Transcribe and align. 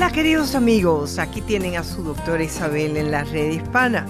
Hola 0.00 0.12
queridos 0.12 0.54
amigos, 0.54 1.18
aquí 1.18 1.42
tienen 1.42 1.76
a 1.76 1.84
su 1.84 2.02
doctora 2.02 2.42
Isabel 2.42 2.96
en 2.96 3.10
la 3.10 3.22
red 3.22 3.50
hispana. 3.50 4.06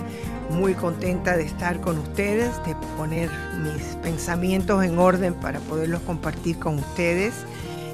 Muy 0.50 0.74
contenta 0.74 1.36
de 1.36 1.42
estar 1.42 1.80
con 1.80 1.98
ustedes, 1.98 2.52
de 2.64 2.76
poner 2.96 3.28
mis 3.64 3.96
pensamientos 3.96 4.84
en 4.84 5.00
orden 5.00 5.34
para 5.34 5.58
poderlos 5.58 6.00
compartir 6.02 6.60
con 6.60 6.78
ustedes. 6.78 7.34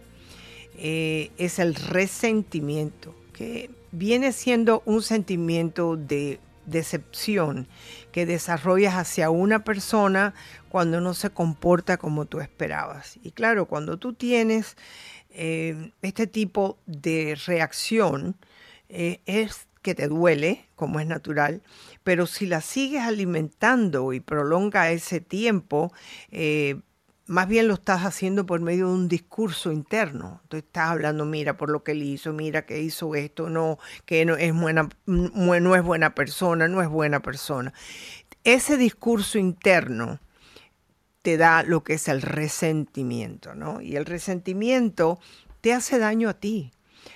eh, 0.76 1.30
es 1.38 1.58
el 1.58 1.74
resentimiento, 1.74 3.14
que 3.32 3.70
viene 3.90 4.32
siendo 4.32 4.82
un 4.86 5.02
sentimiento 5.02 5.96
de 5.96 6.40
decepción 6.66 7.66
que 8.12 8.26
desarrollas 8.26 8.94
hacia 8.94 9.30
una 9.30 9.64
persona 9.64 10.34
cuando 10.68 11.00
no 11.00 11.14
se 11.14 11.30
comporta 11.30 11.96
como 11.96 12.24
tú 12.26 12.40
esperabas. 12.40 13.18
Y 13.22 13.32
claro, 13.32 13.66
cuando 13.66 13.96
tú 13.96 14.14
tienes 14.14 14.76
eh, 15.30 15.90
este 16.02 16.26
tipo 16.26 16.78
de 16.86 17.36
reacción, 17.46 18.36
eh, 18.88 19.20
es 19.26 19.66
que 19.82 19.94
te 19.94 20.06
duele, 20.06 20.66
como 20.76 21.00
es 21.00 21.06
natural, 21.06 21.62
pero 22.04 22.26
si 22.26 22.46
la 22.46 22.60
sigues 22.60 23.02
alimentando 23.02 24.12
y 24.12 24.20
prolonga 24.20 24.90
ese 24.92 25.20
tiempo, 25.20 25.92
más 27.26 27.48
bien 27.48 27.68
lo 27.68 27.74
estás 27.74 28.02
haciendo 28.02 28.46
por 28.46 28.60
medio 28.60 28.88
de 28.88 28.94
un 28.94 29.08
discurso 29.08 29.72
interno. 29.72 30.42
Tú 30.48 30.56
estás 30.56 30.90
hablando, 30.90 31.24
mira, 31.24 31.56
por 31.56 31.70
lo 31.70 31.84
que 31.84 31.92
él 31.92 32.02
hizo, 32.02 32.32
mira 32.32 32.66
que 32.66 32.80
hizo 32.80 33.14
esto, 33.14 33.48
no, 33.48 33.78
que 34.04 34.24
no 34.24 34.36
es 34.36 34.52
buena, 34.54 34.88
no 35.06 35.74
es 35.74 35.82
buena 35.82 36.14
persona, 36.14 36.68
no 36.68 36.82
es 36.82 36.88
buena 36.88 37.20
persona. 37.20 37.72
Ese 38.44 38.76
discurso 38.76 39.38
interno 39.38 40.18
te 41.22 41.36
da 41.36 41.62
lo 41.62 41.84
que 41.84 41.94
es 41.94 42.08
el 42.08 42.22
resentimiento, 42.22 43.54
¿no? 43.54 43.80
Y 43.80 43.96
el 43.96 44.04
resentimiento 44.04 45.20
te 45.60 45.72
hace 45.72 46.00
daño 46.00 46.28
a 46.28 46.34
ti, 46.34 46.72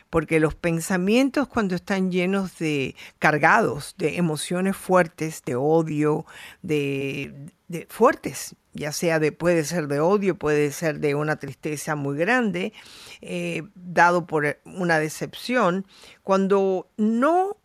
porque 0.09 0.38
los 0.38 0.55
pensamientos 0.55 1.49
cuando 1.49 1.75
están 1.75 2.12
llenos 2.12 2.59
de 2.59 2.94
cargados 3.19 3.97
de 3.99 4.17
emociones 4.17 4.77
fuertes, 4.77 5.43
de 5.44 5.56
odio, 5.56 6.25
de, 6.62 7.50
de 7.67 7.87
fuertes, 7.91 8.55
ya 8.76 8.92
sea 8.92 9.19
de, 9.19 9.32
puede 9.32 9.64
ser 9.64 9.88
de 9.88 10.00
odio, 10.00 10.37
puede 10.37 10.70
ser 10.70 11.00
de 11.00 11.14
una 11.14 11.37
tristeza 11.37 11.97
muy 11.97 12.16
grande, 12.16 12.72
eh, 13.20 13.62
dado 13.75 14.26
por 14.26 14.59
una 14.64 14.98
decepción, 14.98 15.87
cuando 16.22 16.88
no, 16.97 17.56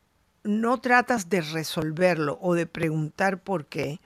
no 0.43 0.79
tratas 0.81 1.29
de 1.29 1.41
resolverlo 1.41 2.39
o 2.41 2.55
de 2.55 2.65
preguntar 2.65 3.41
por 3.41 3.65
qué, 3.65 3.99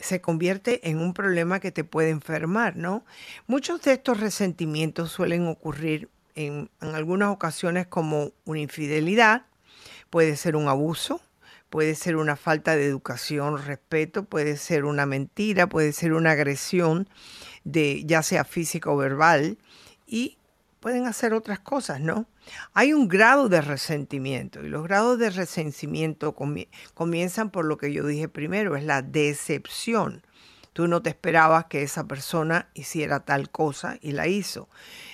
se 0.00 0.20
convierte 0.20 0.88
en 0.90 0.98
un 0.98 1.14
problema 1.14 1.60
que 1.60 1.70
te 1.70 1.84
puede 1.84 2.10
enfermar, 2.10 2.76
¿no? 2.76 3.04
Muchos 3.46 3.82
de 3.82 3.92
estos 3.92 4.18
resentimientos 4.18 5.12
suelen 5.12 5.46
ocurrir 5.46 6.08
en 6.34 6.68
algunas 6.80 7.30
ocasiones 7.30 7.86
como 7.86 8.32
una 8.44 8.58
infidelidad, 8.58 9.46
puede 10.10 10.36
ser 10.36 10.56
un 10.56 10.68
abuso, 10.68 11.20
puede 11.74 11.96
ser 11.96 12.14
una 12.14 12.36
falta 12.36 12.76
de 12.76 12.86
educación, 12.86 13.58
respeto, 13.58 14.26
puede 14.26 14.56
ser 14.58 14.84
una 14.84 15.06
mentira, 15.06 15.68
puede 15.68 15.92
ser 15.92 16.12
una 16.12 16.30
agresión, 16.30 17.08
de, 17.64 18.04
ya 18.04 18.22
sea 18.22 18.44
física 18.44 18.92
o 18.92 18.96
verbal, 18.96 19.58
y 20.06 20.38
pueden 20.78 21.04
hacer 21.06 21.34
otras 21.34 21.58
cosas, 21.58 22.00
¿no? 22.00 22.28
Hay 22.74 22.92
un 22.92 23.08
grado 23.08 23.48
de 23.48 23.60
resentimiento 23.60 24.62
y 24.62 24.68
los 24.68 24.84
grados 24.84 25.18
de 25.18 25.30
resentimiento 25.30 26.36
comienzan 26.94 27.50
por 27.50 27.64
lo 27.64 27.76
que 27.76 27.92
yo 27.92 28.06
dije 28.06 28.28
primero, 28.28 28.76
es 28.76 28.84
la 28.84 29.02
decepción. 29.02 30.24
Tú 30.74 30.86
no 30.86 31.02
te 31.02 31.10
esperabas 31.10 31.64
que 31.64 31.82
esa 31.82 32.06
persona 32.06 32.68
hiciera 32.74 33.24
tal 33.24 33.50
cosa 33.50 33.98
y 34.00 34.12
la 34.12 34.28
hizo. 34.28 34.68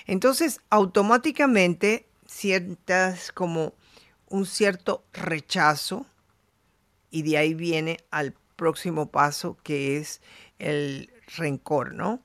Entonces, 0.05 0.61
automáticamente 0.69 2.05
sientas 2.27 3.31
como 3.31 3.73
un 4.29 4.45
cierto 4.45 5.03
rechazo, 5.11 6.05
y 7.11 7.21
de 7.23 7.37
ahí 7.37 7.53
viene 7.53 7.97
al 8.09 8.33
próximo 8.55 9.11
paso 9.11 9.57
que 9.63 9.97
es 9.97 10.21
el 10.57 11.11
rencor, 11.35 11.93
¿no? 11.93 12.21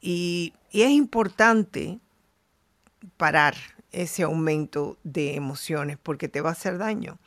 Y, 0.00 0.52
es 0.72 0.90
importante 0.90 2.00
parar 3.16 3.54
ese 3.92 4.24
aumento 4.24 4.98
de 5.04 5.36
emociones 5.36 5.98
porque 6.02 6.26
te 6.26 6.40
va 6.40 6.48
a 6.48 6.52
hacer 6.54 6.78
daño. 6.78 7.18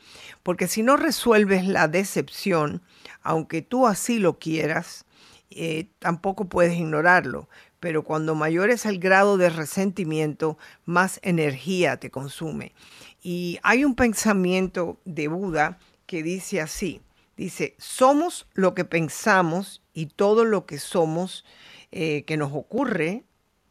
Porque 0.42 0.68
si 0.68 0.82
no 0.82 0.98
resuelves 0.98 1.66
la 1.66 1.88
decepción, 1.88 2.82
aunque 3.22 3.62
tú 3.62 3.86
así 3.86 4.18
lo 4.18 4.38
quieras, 4.38 5.06
eh, 5.50 5.86
tampoco 5.98 6.44
puedes 6.44 6.74
ignorarlo. 6.74 7.48
Pero 7.80 8.04
cuando 8.04 8.34
mayor 8.34 8.68
es 8.68 8.84
el 8.84 8.98
grado 8.98 9.38
de 9.38 9.48
resentimiento, 9.48 10.58
más 10.84 11.20
energía 11.22 11.96
te 11.96 12.10
consume. 12.10 12.74
Y 13.22 13.58
hay 13.62 13.84
un 13.86 13.94
pensamiento 13.94 15.00
de 15.06 15.28
Buda 15.28 15.78
que 16.08 16.22
dice 16.22 16.62
así, 16.62 17.02
dice, 17.36 17.76
somos 17.78 18.48
lo 18.54 18.74
que 18.74 18.86
pensamos 18.86 19.82
y 19.92 20.06
todo 20.06 20.46
lo 20.46 20.64
que 20.64 20.78
somos 20.78 21.44
eh, 21.92 22.24
que 22.24 22.38
nos 22.38 22.52
ocurre 22.54 23.24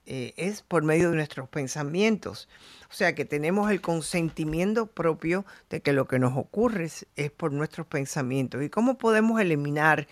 eh, 0.06 0.36
es 0.38 0.62
por 0.62 0.84
medio 0.84 1.10
de 1.10 1.16
nuestros 1.16 1.50
pensamientos. 1.50 2.48
O 2.92 2.94
sea 2.94 3.16
que 3.16 3.26
tenemos 3.26 3.72
el 3.72 3.82
consentimiento 3.82 4.86
propio 4.86 5.46
de 5.72 5.82
que 5.82 5.94
lo 5.94 6.08
que 6.08 6.20
nos 6.20 6.38
ocurre 6.38 6.86
es, 6.86 7.32
por 7.36 7.52
nuestros 7.52 7.88
pensamientos. 7.88 8.64
¿Y 8.64 8.70
cómo 8.70 9.00
podemos 9.00 9.42
eliminar 9.42 10.08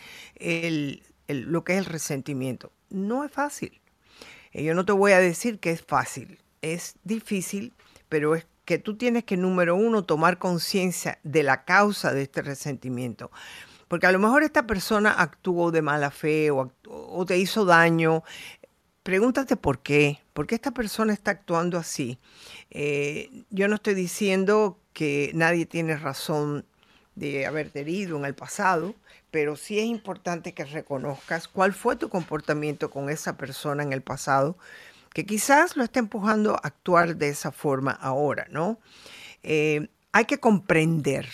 lo 1.27 1.63
que 1.63 1.73
es 1.73 1.79
el 1.79 1.85
resentimiento? 1.85 2.71
No 2.89 3.23
es 3.23 3.31
fácil. 3.31 3.79
Eh, 4.51 4.63
yo 4.63 4.73
no 4.73 4.83
te 4.83 4.93
voy 4.93 5.11
a 5.11 5.19
decir 5.19 5.59
que 5.59 5.69
es 5.69 5.83
fácil. 5.83 6.39
Es 6.63 6.95
difícil, 7.03 7.71
pero 8.09 8.33
es 8.33 8.47
que 8.65 8.79
tú 8.79 8.97
tienes 8.97 9.23
que, 9.23 9.37
número 9.37 9.75
uno, 9.75 10.03
tomar 10.03 10.39
conciencia 10.39 11.19
de 11.23 11.43
la 11.43 11.63
causa 11.63 12.13
de 12.13 12.23
este 12.23 12.41
resentimiento. 12.41 13.31
Porque 13.87 14.07
a 14.07 14.11
lo 14.11 14.19
mejor 14.19 14.43
esta 14.43 14.65
persona 14.65 15.11
actuó 15.11 15.71
de 15.71 15.83
mala 15.83 16.09
fe 16.11 16.49
o, 16.51 16.71
te 17.25 17.37
hizo 17.37 17.65
daño. 17.65 18.23
Pregúntate 19.03 19.55
por 19.55 19.79
qué. 19.79 20.19
¿Por 20.33 20.47
qué 20.47 20.55
esta 20.55 20.71
persona 20.71 21.13
está 21.13 21.31
actuando 21.31 21.77
así? 21.77 22.17
Eh, 22.71 23.29
yo 23.51 23.67
no 23.67 23.75
estoy 23.75 23.93
diciendo 23.93 24.79
que 24.93 25.31
nadie 25.35 25.67
tiene 25.67 25.95
razón 25.95 26.65
de 27.13 27.45
haberte 27.45 27.81
herido 27.81 28.17
en 28.17 28.25
el 28.25 28.35
pasado, 28.35 28.95
pero 29.31 29.55
sí 29.55 29.79
es 29.79 29.85
importante 29.85 30.53
que 30.53 30.65
reconozcas 30.65 31.47
cuál 31.47 31.73
fue 31.73 31.95
tu 31.95 32.09
comportamiento 32.09 32.89
con 32.89 33.09
esa 33.09 33.37
persona 33.37 33.83
en 33.83 33.93
el 33.93 34.01
pasado 34.01 34.57
que 35.15 35.25
quizás 35.25 35.77
lo 35.77 35.85
está 35.85 35.99
empujando 35.99 36.55
a 36.55 36.67
actuar 36.67 37.15
de 37.15 37.29
esa 37.29 37.53
forma 37.53 37.91
ahora, 37.91 38.47
¿no? 38.49 38.81
Eh, 39.43 39.87
hay 40.11 40.25
que 40.25 40.41
comprender, 40.41 41.29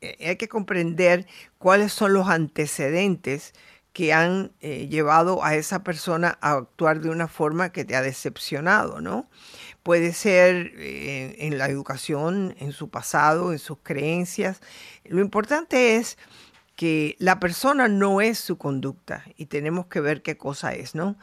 eh, 0.00 0.16
hay 0.28 0.36
que 0.36 0.48
comprender 0.48 1.26
cuáles 1.58 1.92
son 1.92 2.14
los 2.14 2.30
antecedentes 2.30 3.52
que 3.92 4.14
han 4.14 4.52
eh, 4.60 4.88
llevado 4.88 5.44
a 5.44 5.56
esa 5.56 5.82
persona 5.82 6.38
a 6.40 6.52
actuar 6.52 7.02
de 7.02 7.10
una 7.10 7.28
forma 7.28 7.70
que 7.70 7.84
te 7.84 7.96
ha 7.96 8.00
decepcionado, 8.00 9.02
¿no? 9.02 9.28
Puede 9.82 10.14
ser 10.14 10.72
en 10.78 11.58
la 11.58 11.66
educación, 11.66 12.54
en 12.60 12.72
su 12.72 12.88
pasado, 12.88 13.52
en 13.52 13.58
sus 13.58 13.76
creencias. 13.82 14.62
Lo 15.04 15.20
importante 15.20 15.96
es 15.96 16.16
que 16.80 17.14
la 17.18 17.38
persona 17.40 17.88
no 17.88 18.22
es 18.22 18.38
su 18.38 18.56
conducta 18.56 19.22
y 19.36 19.44
tenemos 19.44 19.88
que 19.88 20.00
ver 20.00 20.22
qué 20.22 20.38
cosa 20.38 20.72
es, 20.72 20.94
¿no? 20.94 21.18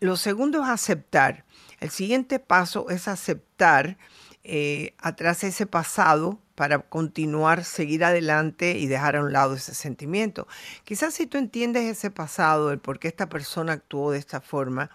Lo 0.00 0.16
segundo 0.16 0.62
es 0.62 0.70
aceptar. 0.70 1.44
El 1.80 1.90
siguiente 1.90 2.38
paso 2.38 2.88
es 2.88 3.06
aceptar 3.06 3.98
eh, 4.42 4.94
atrás 4.96 5.44
ese 5.44 5.66
pasado 5.66 6.40
para 6.54 6.78
continuar, 6.78 7.64
seguir 7.64 8.04
adelante 8.04 8.78
y 8.78 8.86
dejar 8.86 9.16
a 9.16 9.22
un 9.22 9.34
lado 9.34 9.52
ese 9.52 9.74
sentimiento. 9.74 10.48
Quizás 10.84 11.12
si 11.12 11.26
tú 11.26 11.36
entiendes 11.36 11.84
ese 11.84 12.10
pasado, 12.10 12.72
el 12.72 12.78
por 12.78 12.98
qué 12.98 13.08
esta 13.08 13.28
persona 13.28 13.74
actuó 13.74 14.12
de 14.12 14.18
esta 14.18 14.40
forma, 14.40 14.88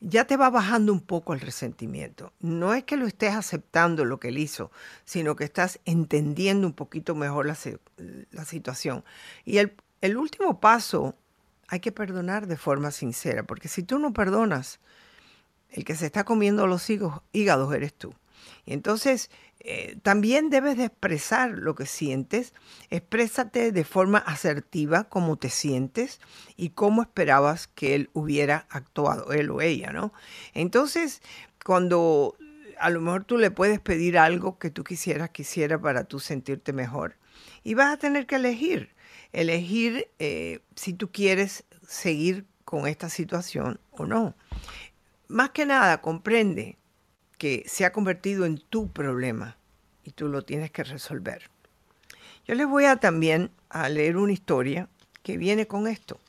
ya 0.00 0.26
te 0.26 0.36
va 0.36 0.50
bajando 0.50 0.92
un 0.92 1.00
poco 1.00 1.32
el 1.32 1.40
resentimiento. 1.40 2.32
No 2.40 2.74
es 2.74 2.84
que 2.84 2.96
lo 2.96 3.06
estés 3.06 3.34
aceptando 3.34 4.04
lo 4.04 4.20
que 4.20 4.28
él 4.28 4.38
hizo, 4.38 4.70
sino 5.04 5.36
que 5.36 5.44
estás 5.44 5.80
entendiendo 5.84 6.66
un 6.66 6.74
poquito 6.74 7.14
mejor 7.14 7.46
la, 7.46 7.56
la 8.30 8.44
situación. 8.44 9.04
Y 9.44 9.58
el, 9.58 9.74
el 10.00 10.16
último 10.16 10.60
paso, 10.60 11.14
hay 11.68 11.80
que 11.80 11.92
perdonar 11.92 12.46
de 12.46 12.56
forma 12.56 12.90
sincera, 12.90 13.42
porque 13.42 13.68
si 13.68 13.82
tú 13.82 13.98
no 13.98 14.12
perdonas, 14.12 14.80
el 15.70 15.84
que 15.84 15.96
se 15.96 16.06
está 16.06 16.24
comiendo 16.24 16.66
los 16.66 16.88
hígados 17.32 17.74
eres 17.74 17.94
tú. 17.94 18.14
Entonces, 18.66 19.30
eh, 19.68 19.98
también 20.04 20.48
debes 20.48 20.76
de 20.76 20.84
expresar 20.84 21.58
lo 21.58 21.74
que 21.74 21.86
sientes. 21.86 22.54
Exprésate 22.88 23.72
de 23.72 23.82
forma 23.82 24.18
asertiva 24.18 25.04
cómo 25.08 25.36
te 25.38 25.50
sientes 25.50 26.20
y 26.56 26.70
cómo 26.70 27.02
esperabas 27.02 27.66
que 27.66 27.96
él 27.96 28.08
hubiera 28.12 28.66
actuado, 28.70 29.32
él 29.32 29.50
o 29.50 29.60
ella, 29.60 29.90
¿no? 29.92 30.12
Entonces, 30.54 31.20
cuando 31.64 32.36
a 32.78 32.90
lo 32.90 33.00
mejor 33.00 33.24
tú 33.24 33.38
le 33.38 33.50
puedes 33.50 33.80
pedir 33.80 34.18
algo 34.18 34.56
que 34.56 34.70
tú 34.70 34.84
quisieras 34.84 35.30
quisiera 35.30 35.80
para 35.80 36.04
tú 36.04 36.20
sentirte 36.20 36.72
mejor 36.72 37.16
y 37.64 37.74
vas 37.74 37.92
a 37.92 37.96
tener 37.96 38.26
que 38.26 38.36
elegir, 38.36 38.94
elegir 39.32 40.08
eh, 40.20 40.60
si 40.76 40.92
tú 40.92 41.10
quieres 41.10 41.64
seguir 41.88 42.46
con 42.64 42.86
esta 42.86 43.08
situación 43.08 43.80
o 43.90 44.06
no. 44.06 44.36
Más 45.26 45.50
que 45.50 45.66
nada, 45.66 46.00
comprende 46.00 46.78
que 47.36 47.64
se 47.66 47.84
ha 47.84 47.92
convertido 47.92 48.46
en 48.46 48.58
tu 48.58 48.92
problema 48.92 49.55
y 50.06 50.12
tú 50.12 50.28
lo 50.28 50.42
tienes 50.42 50.70
que 50.70 50.84
resolver. 50.84 51.50
Yo 52.46 52.54
les 52.54 52.66
voy 52.66 52.84
a 52.84 52.96
también 52.96 53.50
a 53.68 53.88
leer 53.88 54.16
una 54.16 54.32
historia 54.32 54.88
que 55.22 55.36
viene 55.36 55.66
con 55.66 55.88
esto. 55.88 56.20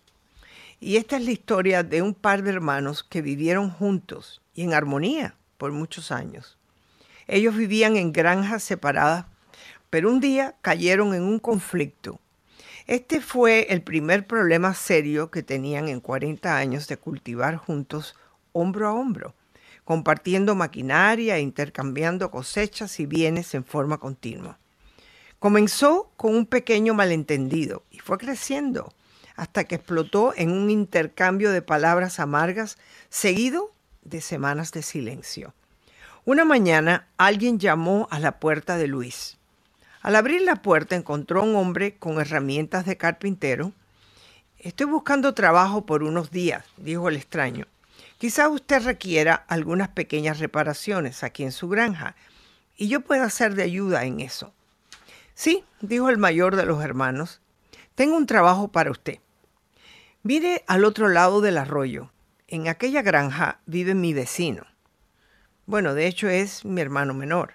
Y 0.79 0.97
esta 0.97 1.17
es 1.17 1.25
la 1.25 1.31
historia 1.31 1.83
de 1.83 2.01
un 2.01 2.13
par 2.13 2.43
de 2.43 2.49
hermanos 2.49 3.03
que 3.03 3.21
vivieron 3.21 3.69
juntos 3.69 4.41
y 4.55 4.63
en 4.63 4.73
armonía 4.73 5.35
por 5.57 5.71
muchos 5.71 6.11
años. 6.11 6.57
Ellos 7.27 7.55
vivían 7.55 7.97
en 7.97 8.13
granjas 8.13 8.63
separadas, 8.63 9.25
pero 9.89 10.09
un 10.09 10.19
día 10.19 10.55
cayeron 10.61 11.13
en 11.13 11.23
un 11.23 11.39
conflicto. 11.39 12.19
Este 12.87 13.21
fue 13.21 13.67
el 13.69 13.81
primer 13.81 14.25
problema 14.25 14.73
serio 14.73 15.29
que 15.29 15.43
tenían 15.43 15.87
en 15.87 15.99
40 15.99 16.55
años 16.55 16.87
de 16.87 16.97
cultivar 16.97 17.57
juntos 17.57 18.15
hombro 18.53 18.87
a 18.87 18.93
hombro 18.93 19.35
compartiendo 19.87 20.53
maquinaria 20.53 21.37
e 21.37 21.39
intercambiando 21.39 22.29
cosechas 22.29 22.99
y 22.99 23.05
bienes 23.05 23.53
en 23.53 23.63
forma 23.63 23.99
continua. 23.99 24.59
Comenzó 25.39 26.11
con 26.17 26.35
un 26.35 26.45
pequeño 26.45 26.93
malentendido 26.93 27.83
y 27.89 27.99
fue 27.99 28.17
creciendo 28.17 28.93
hasta 29.37 29.63
que 29.63 29.75
explotó 29.75 30.33
en 30.35 30.51
un 30.51 30.69
intercambio 30.69 31.51
de 31.51 31.61
palabras 31.61 32.19
amargas 32.19 32.77
seguido 33.07 33.71
de 34.03 34.19
semanas 34.19 34.73
de 34.73 34.83
silencio. 34.83 35.53
Una 36.25 36.43
mañana 36.43 37.07
alguien 37.15 37.57
llamó 37.57 38.09
a 38.11 38.19
la 38.19 38.41
puerta 38.41 38.75
de 38.75 38.87
Luis. 38.87 39.37
Al 40.01 40.17
abrir 40.17 40.41
la 40.41 40.57
puerta 40.57 40.97
encontró 40.97 41.43
un 41.43 41.55
hombre 41.55 41.95
con 41.95 42.19
herramientas 42.19 42.85
de 42.85 42.97
carpintero. 42.97 43.71
Estoy 44.59 44.87
buscando 44.87 45.33
trabajo 45.33 45.85
por 45.85 46.03
unos 46.03 46.29
días, 46.29 46.65
dijo 46.75 47.07
el 47.07 47.15
extraño. 47.15 47.67
Quizá 48.17 48.49
usted 48.49 48.81
requiera 48.83 49.35
algunas 49.35 49.89
pequeñas 49.89 50.39
reparaciones 50.39 51.23
aquí 51.23 51.43
en 51.43 51.51
su 51.51 51.69
granja 51.69 52.15
y 52.75 52.87
yo 52.87 53.01
pueda 53.01 53.29
ser 53.29 53.53
de 53.53 53.63
ayuda 53.63 54.05
en 54.05 54.21
eso. 54.21 54.53
Sí, 55.35 55.63
dijo 55.81 56.09
el 56.09 56.17
mayor 56.17 56.55
de 56.55 56.65
los 56.65 56.83
hermanos, 56.83 57.41
tengo 57.93 58.17
un 58.17 58.25
trabajo 58.25 58.69
para 58.69 58.89
usted. 58.89 59.19
Mire 60.23 60.63
al 60.67 60.83
otro 60.83 61.09
lado 61.09 61.41
del 61.41 61.57
arroyo. 61.57 62.11
En 62.47 62.67
aquella 62.67 63.01
granja 63.01 63.59
vive 63.65 63.93
mi 63.93 64.13
vecino. 64.13 64.65
Bueno, 65.67 65.93
de 65.93 66.07
hecho 66.07 66.27
es 66.27 66.65
mi 66.65 66.81
hermano 66.81 67.13
menor. 67.13 67.53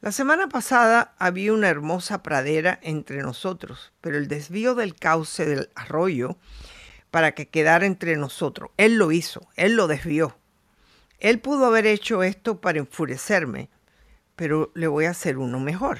La 0.00 0.12
semana 0.12 0.48
pasada 0.48 1.14
había 1.18 1.52
una 1.52 1.68
hermosa 1.68 2.22
pradera 2.22 2.78
entre 2.82 3.22
nosotros, 3.22 3.92
pero 4.00 4.16
el 4.18 4.28
desvío 4.28 4.74
del 4.74 4.94
cauce 4.94 5.44
del 5.44 5.70
arroyo 5.74 6.38
para 7.10 7.32
que 7.32 7.48
quedara 7.48 7.86
entre 7.86 8.16
nosotros. 8.16 8.70
Él 8.76 8.96
lo 8.96 9.12
hizo, 9.12 9.48
él 9.56 9.74
lo 9.74 9.86
desvió. 9.86 10.36
Él 11.18 11.40
pudo 11.40 11.66
haber 11.66 11.86
hecho 11.86 12.22
esto 12.22 12.60
para 12.60 12.78
enfurecerme, 12.78 13.68
pero 14.36 14.70
le 14.74 14.86
voy 14.86 15.04
a 15.04 15.10
hacer 15.10 15.38
uno 15.38 15.60
mejor. 15.60 15.98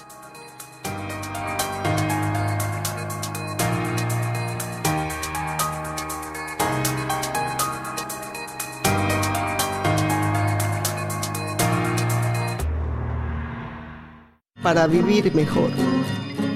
Para 14.67 14.85
vivir 14.85 15.33
mejor. 15.33 15.69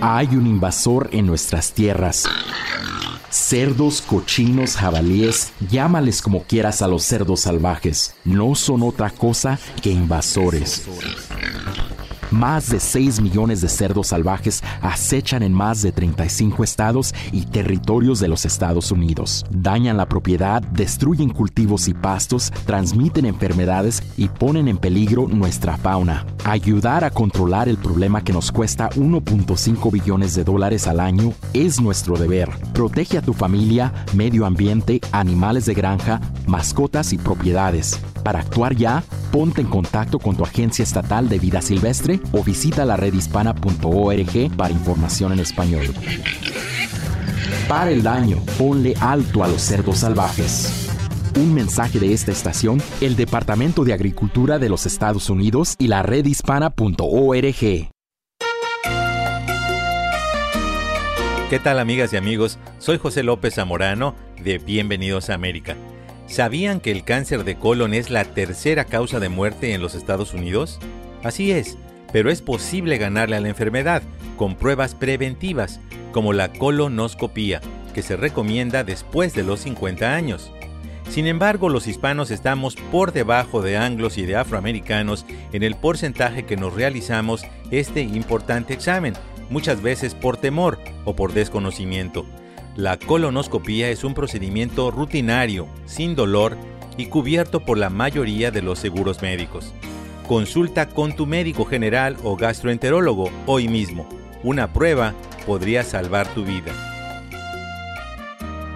Hay 0.01 0.35
un 0.35 0.45
invasor 0.45 1.07
en 1.13 1.25
nuestras 1.25 1.71
tierras. 1.71 2.27
Cerdos, 3.29 4.01
cochinos, 4.01 4.75
jabalíes, 4.75 5.53
llámales 5.69 6.21
como 6.21 6.43
quieras 6.43 6.81
a 6.81 6.89
los 6.89 7.03
cerdos 7.03 7.39
salvajes, 7.39 8.13
no 8.25 8.53
son 8.55 8.83
otra 8.83 9.11
cosa 9.11 9.57
que 9.81 9.91
invasores. 9.91 10.89
Más 12.31 12.69
de 12.69 12.79
6 12.79 13.19
millones 13.19 13.59
de 13.59 13.67
cerdos 13.67 14.07
salvajes 14.07 14.63
acechan 14.81 15.43
en 15.43 15.51
más 15.51 15.81
de 15.81 15.91
35 15.91 16.63
estados 16.63 17.13
y 17.33 17.45
territorios 17.45 18.21
de 18.21 18.29
los 18.29 18.45
Estados 18.45 18.89
Unidos. 18.91 19.45
Dañan 19.49 19.97
la 19.97 20.07
propiedad, 20.07 20.61
destruyen 20.61 21.29
cultivos 21.29 21.89
y 21.89 21.93
pastos, 21.93 22.49
transmiten 22.65 23.25
enfermedades 23.25 24.01
y 24.15 24.29
ponen 24.29 24.69
en 24.69 24.77
peligro 24.77 25.27
nuestra 25.27 25.75
fauna. 25.75 26.25
Ayudar 26.45 27.03
a 27.03 27.09
controlar 27.09 27.67
el 27.67 27.77
problema 27.77 28.23
que 28.23 28.31
nos 28.31 28.49
cuesta 28.53 28.89
1.5 28.91 29.91
billones 29.91 30.33
de 30.33 30.45
dólares 30.45 30.87
al 30.87 31.01
año 31.01 31.33
es 31.53 31.81
nuestro 31.81 32.15
deber. 32.15 32.49
Protege 32.73 33.17
a 33.17 33.21
tu 33.21 33.33
familia, 33.33 33.93
medio 34.13 34.45
ambiente, 34.45 35.01
animales 35.11 35.65
de 35.65 35.73
granja, 35.73 36.21
mascotas 36.47 37.11
y 37.11 37.17
propiedades. 37.17 37.99
Para 38.23 38.39
actuar 38.39 38.75
ya, 38.75 39.03
ponte 39.31 39.61
en 39.61 39.67
contacto 39.67 40.19
con 40.19 40.35
tu 40.35 40.43
agencia 40.43 40.83
estatal 40.83 41.27
de 41.27 41.39
vida 41.39 41.61
silvestre 41.61 42.20
o 42.31 42.43
visita 42.43 42.85
la 42.85 42.97
redhispana.org 42.97 44.55
para 44.55 44.73
información 44.73 45.33
en 45.33 45.39
español. 45.39 45.87
Para 47.67 47.91
el 47.91 48.03
daño, 48.03 48.37
ponle 48.57 48.93
alto 48.99 49.43
a 49.43 49.47
los 49.47 49.61
cerdos 49.61 49.99
salvajes. 49.99 50.89
Un 51.37 51.53
mensaje 51.53 51.99
de 51.99 52.13
esta 52.13 52.31
estación, 52.31 52.81
el 52.99 53.15
Departamento 53.15 53.85
de 53.85 53.93
Agricultura 53.93 54.59
de 54.59 54.67
los 54.67 54.85
Estados 54.85 55.29
Unidos 55.29 55.75
y 55.79 55.87
la 55.87 56.03
redhispana.org. 56.03 57.89
¿Qué 61.49 61.59
tal 61.59 61.79
amigas 61.79 62.13
y 62.13 62.17
amigos? 62.17 62.59
Soy 62.79 62.97
José 62.97 63.23
López 63.23 63.55
Zamorano 63.55 64.15
de 64.41 64.57
Bienvenidos 64.57 65.29
a 65.29 65.33
América. 65.33 65.75
¿Sabían 66.25 66.79
que 66.79 66.91
el 66.91 67.03
cáncer 67.03 67.43
de 67.43 67.55
colon 67.55 67.93
es 67.93 68.09
la 68.09 68.23
tercera 68.23 68.85
causa 68.85 69.19
de 69.19 69.27
muerte 69.27 69.73
en 69.73 69.81
los 69.81 69.93
Estados 69.93 70.33
Unidos? 70.33 70.79
Así 71.23 71.51
es, 71.51 71.77
pero 72.11 72.31
es 72.31 72.41
posible 72.41 72.97
ganarle 72.97 73.35
a 73.35 73.41
la 73.41 73.49
enfermedad 73.49 74.03
con 74.37 74.55
pruebas 74.55 74.95
preventivas, 74.95 75.79
como 76.11 76.33
la 76.33 76.51
colonoscopía, 76.51 77.61
que 77.93 78.01
se 78.01 78.17
recomienda 78.17 78.83
después 78.83 79.33
de 79.33 79.43
los 79.43 79.61
50 79.61 80.13
años. 80.13 80.51
Sin 81.09 81.27
embargo, 81.27 81.67
los 81.67 81.87
hispanos 81.87 82.31
estamos 82.31 82.75
por 82.75 83.11
debajo 83.11 83.61
de 83.61 83.77
anglos 83.77 84.17
y 84.17 84.25
de 84.25 84.37
afroamericanos 84.37 85.25
en 85.51 85.63
el 85.63 85.75
porcentaje 85.75 86.43
que 86.43 86.55
nos 86.55 86.73
realizamos 86.73 87.43
este 87.69 88.01
importante 88.01 88.73
examen, 88.73 89.13
muchas 89.49 89.81
veces 89.81 90.15
por 90.15 90.37
temor 90.37 90.79
o 91.03 91.13
por 91.13 91.33
desconocimiento. 91.33 92.25
La 92.77 92.97
colonoscopía 92.97 93.89
es 93.89 94.05
un 94.05 94.13
procedimiento 94.13 94.89
rutinario, 94.91 95.67
sin 95.85 96.15
dolor 96.15 96.55
y 96.95 97.07
cubierto 97.07 97.59
por 97.59 97.77
la 97.77 97.89
mayoría 97.89 98.49
de 98.49 98.61
los 98.61 98.79
seguros 98.79 99.21
médicos. 99.21 99.73
Consulta 100.31 100.87
con 100.87 101.13
tu 101.13 101.25
médico 101.25 101.65
general 101.65 102.15
o 102.23 102.37
gastroenterólogo 102.37 103.29
hoy 103.47 103.67
mismo. 103.67 104.07
Una 104.43 104.71
prueba 104.71 105.13
podría 105.45 105.83
salvar 105.83 106.25
tu 106.33 106.45
vida. 106.45 106.71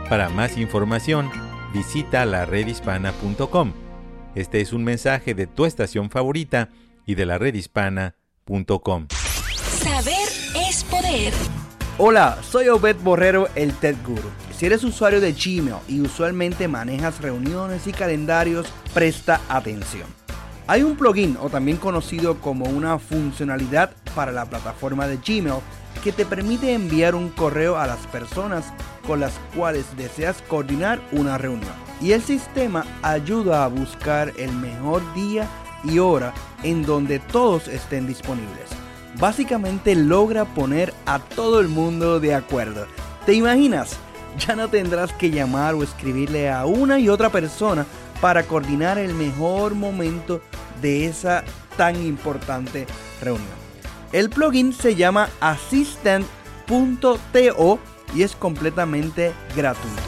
Para 0.09 0.27
más 0.27 0.57
información, 0.57 1.31
visita 1.73 2.25
la 2.25 2.43
redhispana.com. 2.43 3.71
Este 4.35 4.59
es 4.59 4.73
un 4.73 4.83
mensaje 4.83 5.33
de 5.33 5.47
tu 5.47 5.63
estación 5.63 6.09
favorita 6.09 6.71
y 7.05 7.15
de 7.15 7.25
la 7.25 7.37
redhispana.com. 7.37 9.07
Saber 9.81 10.27
es 10.67 10.83
poder. 10.83 11.31
Hola, 11.97 12.37
soy 12.43 12.67
Obed 12.67 12.97
Borrero, 12.97 13.47
el 13.55 13.71
TED 13.75 13.95
Guru. 14.05 14.29
Si 14.53 14.65
eres 14.65 14.83
usuario 14.83 15.21
de 15.21 15.31
Gmail 15.31 15.77
y 15.87 16.01
usualmente 16.01 16.67
manejas 16.67 17.21
reuniones 17.21 17.87
y 17.87 17.93
calendarios, 17.93 18.67
presta 18.93 19.39
atención. 19.47 20.24
Hay 20.67 20.83
un 20.83 20.95
plugin 20.95 21.37
o 21.41 21.49
también 21.49 21.77
conocido 21.77 22.39
como 22.39 22.65
una 22.65 22.97
funcionalidad 22.97 23.91
para 24.15 24.31
la 24.31 24.45
plataforma 24.45 25.07
de 25.07 25.17
Gmail 25.17 25.61
que 26.03 26.11
te 26.11 26.25
permite 26.25 26.73
enviar 26.73 27.15
un 27.15 27.29
correo 27.29 27.77
a 27.77 27.87
las 27.87 27.99
personas 28.07 28.65
con 29.05 29.19
las 29.19 29.33
cuales 29.55 29.85
deseas 29.95 30.41
coordinar 30.47 30.99
una 31.11 31.37
reunión. 31.37 31.73
Y 32.01 32.11
el 32.11 32.21
sistema 32.21 32.85
ayuda 33.01 33.63
a 33.63 33.67
buscar 33.67 34.33
el 34.37 34.51
mejor 34.53 35.01
día 35.13 35.47
y 35.83 35.99
hora 35.99 36.33
en 36.63 36.83
donde 36.83 37.19
todos 37.19 37.67
estén 37.67 38.07
disponibles 38.07 38.85
básicamente 39.19 39.95
logra 39.95 40.45
poner 40.45 40.93
a 41.05 41.19
todo 41.19 41.59
el 41.59 41.67
mundo 41.67 42.19
de 42.19 42.33
acuerdo. 42.33 42.87
¿Te 43.25 43.33
imaginas? 43.33 43.97
Ya 44.45 44.55
no 44.55 44.67
tendrás 44.67 45.13
que 45.13 45.31
llamar 45.31 45.75
o 45.75 45.83
escribirle 45.83 46.49
a 46.51 46.65
una 46.65 46.99
y 46.99 47.07
otra 47.07 47.29
persona 47.29 47.85
para 48.21 48.43
coordinar 48.43 48.97
el 48.97 49.13
mejor 49.13 49.75
momento 49.75 50.41
de 50.81 51.05
esa 51.05 51.43
tan 51.77 51.95
importante 52.05 52.87
reunión. 53.21 53.65
El 54.11 54.29
plugin 54.29 54.73
se 54.73 54.95
llama 54.95 55.29
assistant.to 55.41 57.19
y 58.15 58.23
es 58.23 58.35
completamente 58.35 59.33
gratuito. 59.55 60.01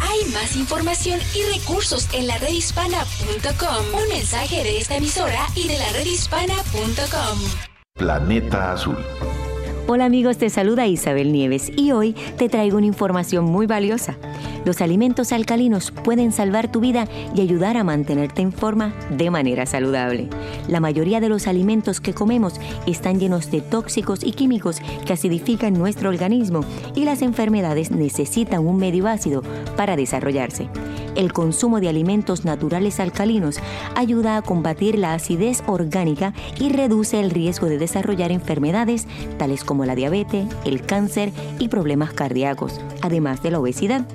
Hay 0.00 0.24
más 0.32 0.56
información 0.56 1.20
y 1.34 1.42
recursos 1.58 2.08
en 2.12 2.26
la 2.26 2.36
redhispana.com. 2.38 3.94
Un 4.02 4.08
mensaje 4.08 4.64
de 4.64 4.78
esta 4.78 4.96
emisora 4.96 5.46
y 5.54 5.68
de 5.68 5.78
la 5.78 5.88
redhispana.com. 5.92 7.38
Planeta 7.94 8.72
Azul. 8.72 8.96
Hola 9.86 10.04
amigos, 10.04 10.38
te 10.38 10.50
saluda 10.50 10.86
Isabel 10.86 11.32
Nieves 11.32 11.72
y 11.76 11.90
hoy 11.90 12.14
te 12.36 12.48
traigo 12.48 12.76
una 12.76 12.86
información 12.86 13.44
muy 13.44 13.66
valiosa. 13.66 14.16
Los 14.64 14.82
alimentos 14.82 15.32
alcalinos 15.32 15.90
pueden 15.90 16.32
salvar 16.32 16.70
tu 16.70 16.80
vida 16.80 17.08
y 17.34 17.40
ayudar 17.40 17.76
a 17.76 17.82
mantenerte 17.84 18.42
en 18.42 18.52
forma 18.52 18.94
de 19.10 19.30
manera 19.30 19.66
saludable. 19.66 20.28
La 20.68 20.80
mayoría 20.80 21.20
de 21.20 21.28
los 21.28 21.46
alimentos 21.46 22.00
que 22.00 22.14
comemos 22.14 22.60
están 22.86 23.18
llenos 23.18 23.50
de 23.50 23.62
tóxicos 23.62 24.22
y 24.22 24.32
químicos 24.32 24.80
que 25.06 25.12
acidifican 25.12 25.74
nuestro 25.74 26.10
organismo 26.10 26.60
y 26.94 27.04
las 27.04 27.22
enfermedades 27.22 27.90
necesitan 27.90 28.66
un 28.66 28.76
medio 28.76 29.08
ácido 29.08 29.42
para 29.76 29.96
desarrollarse. 29.96 30.68
El 31.16 31.32
consumo 31.32 31.80
de 31.80 31.88
alimentos 31.88 32.44
naturales 32.44 33.00
alcalinos 33.00 33.58
ayuda 33.96 34.36
a 34.36 34.42
combatir 34.42 34.96
la 34.96 35.14
acidez 35.14 35.62
orgánica 35.66 36.34
y 36.58 36.68
reduce 36.68 37.18
el 37.18 37.30
riesgo 37.30 37.66
de 37.66 37.78
desarrollar 37.78 38.30
enfermedades 38.30 39.08
tales 39.36 39.64
como 39.64 39.79
la 39.86 39.94
diabetes, 39.94 40.46
el 40.64 40.82
cáncer 40.82 41.32
y 41.58 41.68
problemas 41.68 42.12
cardíacos, 42.12 42.80
además 43.02 43.42
de 43.42 43.50
la 43.50 43.60
obesidad. 43.60 44.06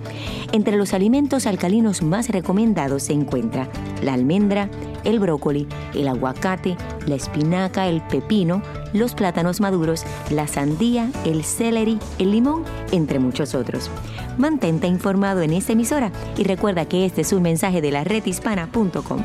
Entre 0.51 0.77
los 0.77 0.93
alimentos 0.93 1.47
alcalinos 1.47 2.01
más 2.01 2.29
recomendados 2.29 3.03
se 3.03 3.13
encuentra 3.13 3.69
la 4.01 4.13
almendra, 4.13 4.69
el 5.03 5.19
brócoli, 5.19 5.67
el 5.93 6.07
aguacate, 6.07 6.77
la 7.05 7.15
espinaca, 7.15 7.87
el 7.87 8.01
pepino, 8.01 8.61
los 8.93 9.13
plátanos 9.13 9.61
maduros, 9.61 10.03
la 10.29 10.47
sandía, 10.47 11.09
el 11.25 11.43
celery, 11.43 11.99
el 12.19 12.31
limón, 12.31 12.63
entre 12.91 13.19
muchos 13.19 13.55
otros. 13.55 13.89
Mantente 14.37 14.87
informado 14.87 15.41
en 15.41 15.53
esta 15.53 15.73
emisora 15.73 16.11
y 16.37 16.43
recuerda 16.43 16.85
que 16.85 17.05
este 17.05 17.21
es 17.21 17.33
un 17.33 17.41
mensaje 17.41 17.81
de 17.81 17.91
la 17.91 18.03
redhispana.com. 18.03 19.21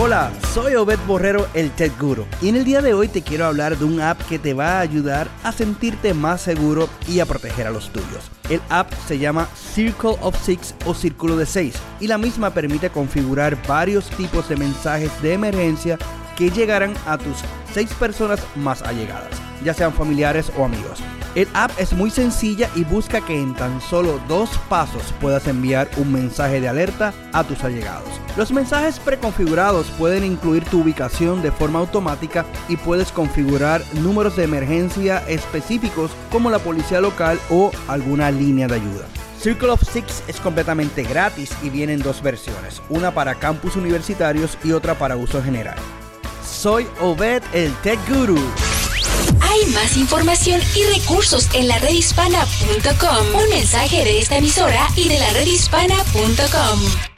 Hola, 0.00 0.32
soy 0.54 0.76
Obed 0.76 0.98
Borrero, 1.06 1.46
el 1.52 1.70
Tech 1.72 1.92
Guru, 2.00 2.24
y 2.40 2.48
en 2.48 2.56
el 2.56 2.64
día 2.64 2.80
de 2.80 2.94
hoy 2.94 3.06
te 3.06 3.20
quiero 3.20 3.44
hablar 3.44 3.76
de 3.76 3.84
un 3.84 4.00
app 4.00 4.18
que 4.28 4.38
te 4.38 4.54
va 4.54 4.78
a 4.78 4.80
ayudar 4.80 5.28
a 5.44 5.52
sentirte 5.52 6.14
más 6.14 6.40
seguro 6.40 6.88
y 7.06 7.20
a 7.20 7.26
proteger 7.26 7.66
a 7.66 7.70
los 7.70 7.90
tuyos. 7.92 8.30
El 8.48 8.62
app 8.70 8.90
se 9.06 9.18
llama 9.18 9.46
Circle 9.74 10.16
of 10.22 10.42
Six 10.42 10.74
o 10.86 10.94
Círculo 10.94 11.36
de 11.36 11.44
Seis, 11.44 11.74
y 12.00 12.06
la 12.06 12.16
misma 12.16 12.50
permite 12.50 12.88
configurar 12.88 13.58
varios 13.68 14.08
tipos 14.08 14.48
de 14.48 14.56
mensajes 14.56 15.10
de 15.20 15.34
emergencia 15.34 15.98
que 16.34 16.50
llegarán 16.50 16.94
a 17.06 17.18
tus 17.18 17.36
seis 17.74 17.92
personas 17.92 18.40
más 18.56 18.80
allegadas, 18.80 19.28
ya 19.62 19.74
sean 19.74 19.92
familiares 19.92 20.50
o 20.56 20.64
amigos. 20.64 20.98
El 21.36 21.46
app 21.54 21.70
es 21.78 21.92
muy 21.92 22.10
sencilla 22.10 22.68
y 22.74 22.82
busca 22.82 23.20
que 23.20 23.40
en 23.40 23.54
tan 23.54 23.80
solo 23.80 24.20
dos 24.26 24.50
pasos 24.68 25.14
puedas 25.20 25.46
enviar 25.46 25.88
un 25.96 26.12
mensaje 26.12 26.60
de 26.60 26.68
alerta 26.68 27.14
a 27.32 27.44
tus 27.44 27.62
allegados. 27.62 28.08
Los 28.36 28.50
mensajes 28.50 28.98
preconfigurados 28.98 29.86
pueden 29.98 30.24
incluir 30.24 30.64
tu 30.64 30.80
ubicación 30.80 31.40
de 31.40 31.52
forma 31.52 31.78
automática 31.78 32.44
y 32.68 32.76
puedes 32.76 33.12
configurar 33.12 33.82
números 34.02 34.34
de 34.34 34.44
emergencia 34.44 35.18
específicos 35.28 36.10
como 36.32 36.50
la 36.50 36.58
policía 36.58 37.00
local 37.00 37.38
o 37.48 37.70
alguna 37.86 38.32
línea 38.32 38.66
de 38.66 38.76
ayuda. 38.76 39.06
Circle 39.40 39.70
of 39.70 39.88
Six 39.88 40.24
es 40.26 40.40
completamente 40.40 41.04
gratis 41.04 41.52
y 41.62 41.70
viene 41.70 41.94
en 41.94 42.02
dos 42.02 42.22
versiones, 42.22 42.82
una 42.88 43.12
para 43.14 43.36
campus 43.36 43.76
universitarios 43.76 44.58
y 44.64 44.72
otra 44.72 44.94
para 44.98 45.16
uso 45.16 45.42
general. 45.42 45.78
Soy 46.44 46.86
Obed 47.00 47.42
el 47.54 47.72
Tech 47.82 47.98
Guru. 48.08 48.38
Hay 49.40 49.66
más 49.72 49.96
información 49.96 50.60
y 50.76 50.84
recursos 50.98 51.48
en 51.54 51.68
la 51.68 51.78
redhispana.com. 51.78 53.42
Un 53.42 53.48
mensaje 53.50 54.04
de 54.04 54.20
esta 54.20 54.38
emisora 54.38 54.88
y 54.96 55.08
de 55.08 55.18
la 55.18 55.30
redhispana.com. 55.30 57.10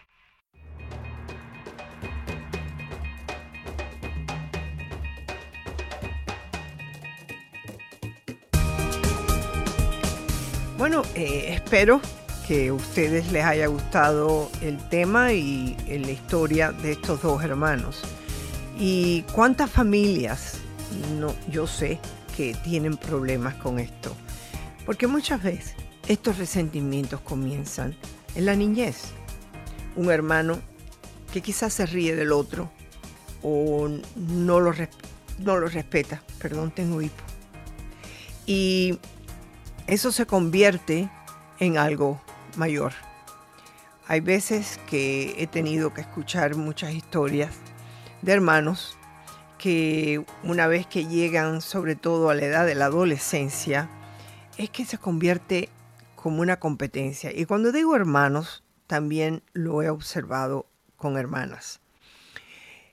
Bueno, 10.78 11.02
eh, 11.14 11.54
espero 11.54 12.00
que 12.49 12.68
a 12.68 12.75
ustedes 12.75 13.30
les 13.30 13.44
haya 13.44 13.68
gustado 13.68 14.50
el 14.62 14.78
tema 14.88 15.32
y 15.32 15.76
eh, 15.87 16.00
la 16.00 16.11
historia 16.11 16.73
de 16.73 16.92
estos 16.92 17.23
dos 17.23 17.44
hermanos. 17.44 18.02
¿Y 18.78 19.23
cuántas 19.32 19.71
familias 19.71 20.62
no, 21.18 21.34
yo 21.49 21.66
sé 21.66 21.99
que 22.37 22.54
tienen 22.64 22.96
problemas 22.96 23.54
con 23.56 23.78
esto. 23.78 24.14
Porque 24.87 25.06
muchas 25.06 25.42
veces 25.42 25.75
estos 26.08 26.38
resentimientos 26.38 27.20
comienzan 27.20 27.96
en 28.34 28.46
la 28.46 28.56
niñez. 28.56 29.12
Un 29.96 30.11
hermano 30.11 30.61
que 31.32 31.40
quizás 31.40 31.72
se 31.75 31.87
ríe 31.87 32.16
del 32.16 32.32
otro 32.32 32.70
o 33.42 33.88
no 34.16 34.61
lo, 34.61 34.72
no 35.38 35.56
lo 35.56 35.68
respeta. 35.68 36.22
Perdón, 36.38 36.70
tengo 36.70 37.00
hipo. 37.00 37.22
Y 38.46 38.99
eso 39.87 40.12
se 40.12 40.26
convierte 40.26 41.08
en 41.58 41.78
algo 41.78 42.20
mayor. 42.56 42.92
Hay 44.08 44.20
veces 44.20 44.80
que 44.88 45.34
he 45.38 45.46
tenido 45.46 45.94
que 45.94 46.00
escuchar 46.00 46.56
muchas 46.56 46.92
historias 46.92 47.54
de 48.20 48.32
hermanos 48.32 48.96
que 49.62 50.25
una 50.42 50.66
vez 50.66 50.88
que 50.88 51.07
llegan 51.07 51.61
sobre 51.61 51.95
todo 51.95 52.31
a 52.31 52.35
la 52.35 52.47
edad 52.47 52.66
de 52.66 52.75
la 52.75 52.87
adolescencia, 52.87 53.88
es 54.59 54.71
que 54.71 54.85
se 54.85 54.99
convierte 54.99 55.69
como 56.16 56.40
una 56.40 56.59
competencia. 56.59 57.31
Y 57.33 57.45
cuando 57.45 57.71
digo 57.71 57.95
hermanos, 57.95 58.64
también 58.88 59.45
lo 59.52 59.81
he 59.81 59.88
observado 59.88 60.66
con 60.97 61.16
hermanas. 61.16 61.81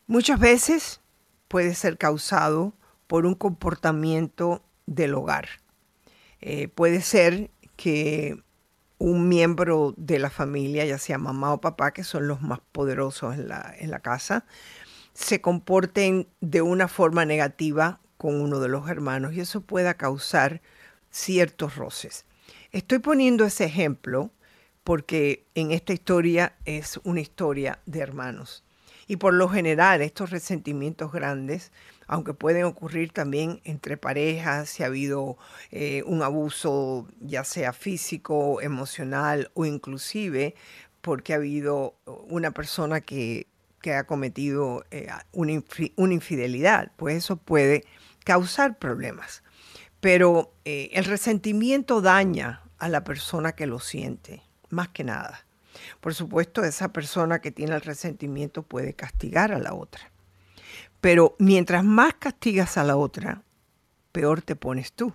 Muchas 0.05 0.39
veces 0.39 1.01
puede 1.47 1.73
ser 1.73 1.97
causado 1.97 2.73
por 3.07 3.25
un 3.25 3.33
comportamiento 3.33 4.61
del 4.85 5.15
hogar. 5.15 5.49
Eh, 6.39 6.67
puede 6.67 7.01
ser 7.01 7.49
que 7.77 8.43
un 8.99 9.27
miembro 9.27 9.95
de 9.97 10.19
la 10.19 10.29
familia, 10.29 10.85
ya 10.85 10.99
sea 10.99 11.17
mamá 11.17 11.51
o 11.53 11.61
papá, 11.61 11.93
que 11.93 12.03
son 12.03 12.27
los 12.27 12.43
más 12.43 12.59
poderosos 12.71 13.33
en 13.33 13.47
la, 13.47 13.73
en 13.79 13.89
la 13.89 14.01
casa, 14.01 14.45
se 15.13 15.41
comporten 15.41 16.27
de 16.41 16.61
una 16.61 16.87
forma 16.87 17.25
negativa 17.25 17.99
con 18.17 18.41
uno 18.41 18.59
de 18.59 18.67
los 18.67 18.89
hermanos 18.89 19.33
y 19.33 19.41
eso 19.41 19.61
pueda 19.61 19.93
causar 19.95 20.61
ciertos 21.09 21.75
roces. 21.75 22.25
Estoy 22.71 22.99
poniendo 22.99 23.45
ese 23.45 23.65
ejemplo 23.65 24.31
porque 24.83 25.45
en 25.55 25.71
esta 25.71 25.93
historia 25.93 26.55
es 26.65 26.99
una 27.03 27.21
historia 27.21 27.79
de 27.85 27.99
hermanos. 27.99 28.63
Y 29.07 29.17
por 29.17 29.33
lo 29.33 29.49
general 29.49 30.01
estos 30.01 30.29
resentimientos 30.29 31.11
grandes 31.11 31.71
aunque 32.09 32.33
pueden 32.33 32.63
ocurrir 32.63 33.11
también 33.11 33.61
entre 33.65 33.95
parejas, 33.95 34.71
si 34.71 34.81
ha 34.81 34.87
habido 34.87 35.37
eh, 35.69 36.01
un 36.07 36.23
abuso 36.23 37.07
ya 37.21 37.43
sea 37.43 37.71
físico, 37.71 38.61
emocional 38.61 39.51
o 39.53 39.63
inclusive 39.63 40.55
porque 41.01 41.33
ha 41.33 41.35
habido 41.35 41.93
una 42.27 42.49
persona 42.49 42.99
que, 42.99 43.45
ha 43.93 44.05
cometido 44.05 44.83
eh, 44.91 45.07
una, 45.31 45.51
infidelidad, 46.13 46.91
pues 46.95 47.17
eso 47.17 47.37
puede 47.37 47.85
causar 48.23 48.77
problemas. 48.77 49.43
Pero 49.99 50.53
eh, 50.65 50.89
el 50.93 51.05
resentimiento 51.05 52.01
daña 52.01 52.63
a 52.77 52.89
la 52.89 53.03
persona 53.03 53.53
que 53.53 53.67
lo 53.67 53.79
siente, 53.79 54.43
más 54.69 54.89
que 54.89 55.03
nada. 55.03 55.45
Por 55.99 56.13
supuesto, 56.13 56.63
esa 56.63 56.91
persona 56.91 57.39
que 57.39 57.51
tiene 57.51 57.75
el 57.75 57.81
resentimiento 57.81 58.63
puede 58.63 58.93
castigar 58.93 59.51
a 59.51 59.59
la 59.59 59.73
otra. 59.73 60.11
Pero 61.01 61.35
mientras 61.39 61.83
más 61.83 62.15
castigas 62.15 62.77
a 62.77 62.83
la 62.83 62.97
otra, 62.97 63.43
peor 64.11 64.41
te 64.41 64.55
pones 64.55 64.93
tú, 64.93 65.13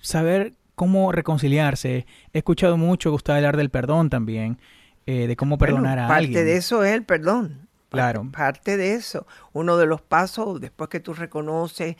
saber 0.00 0.52
cómo 0.74 1.12
reconciliarse. 1.12 2.06
He 2.32 2.38
escuchado 2.38 2.76
mucho 2.76 3.12
usted 3.12 3.34
hablar 3.34 3.56
del 3.56 3.70
perdón 3.70 4.10
también, 4.10 4.58
de 5.06 5.34
cómo 5.36 5.58
perdonar 5.58 5.98
a 5.98 6.14
alguien. 6.14 6.34
Parte 6.34 6.44
de 6.44 6.56
eso 6.56 6.84
es 6.84 6.94
el 6.94 7.04
perdón. 7.04 7.68
Claro. 7.90 8.28
Parte 8.30 8.76
de 8.76 8.94
eso. 8.94 9.26
Uno 9.52 9.76
de 9.76 9.86
los 9.86 10.02
pasos, 10.02 10.60
después 10.60 10.90
que 10.90 11.00
tú 11.00 11.14
reconoces 11.14 11.96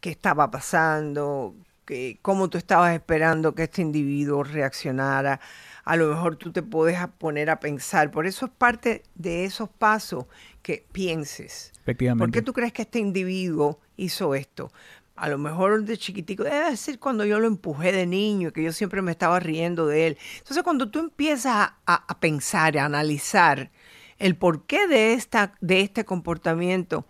qué 0.00 0.10
estaba 0.10 0.50
pasando, 0.50 1.54
que, 1.84 2.18
cómo 2.22 2.48
tú 2.48 2.58
estabas 2.58 2.94
esperando 2.94 3.54
que 3.54 3.64
este 3.64 3.82
individuo 3.82 4.42
reaccionara. 4.42 5.40
A 5.86 5.94
lo 5.94 6.08
mejor 6.08 6.34
tú 6.34 6.50
te 6.50 6.64
puedes 6.64 6.98
poner 7.16 7.48
a 7.48 7.60
pensar. 7.60 8.10
Por 8.10 8.26
eso 8.26 8.46
es 8.46 8.50
parte 8.50 9.04
de 9.14 9.44
esos 9.44 9.68
pasos 9.68 10.26
que 10.60 10.84
pienses. 10.90 11.72
Efectivamente. 11.80 12.24
¿Por 12.24 12.32
qué 12.32 12.42
tú 12.42 12.52
crees 12.52 12.72
que 12.72 12.82
este 12.82 12.98
individuo 12.98 13.78
hizo 13.96 14.34
esto? 14.34 14.72
A 15.14 15.28
lo 15.28 15.38
mejor 15.38 15.84
de 15.84 15.96
chiquitico, 15.96 16.42
debe 16.42 16.72
decir 16.72 16.98
cuando 16.98 17.24
yo 17.24 17.38
lo 17.38 17.46
empujé 17.46 17.92
de 17.92 18.04
niño, 18.04 18.52
que 18.52 18.64
yo 18.64 18.72
siempre 18.72 19.00
me 19.00 19.12
estaba 19.12 19.38
riendo 19.38 19.86
de 19.86 20.08
él. 20.08 20.18
Entonces, 20.38 20.64
cuando 20.64 20.90
tú 20.90 20.98
empiezas 20.98 21.70
a, 21.86 22.18
pensar, 22.18 22.76
a 22.78 22.84
analizar 22.84 23.70
el 24.18 24.34
porqué 24.34 24.88
de, 24.88 25.12
esta, 25.12 25.54
de 25.60 25.82
este 25.82 26.04
comportamiento, 26.04 27.06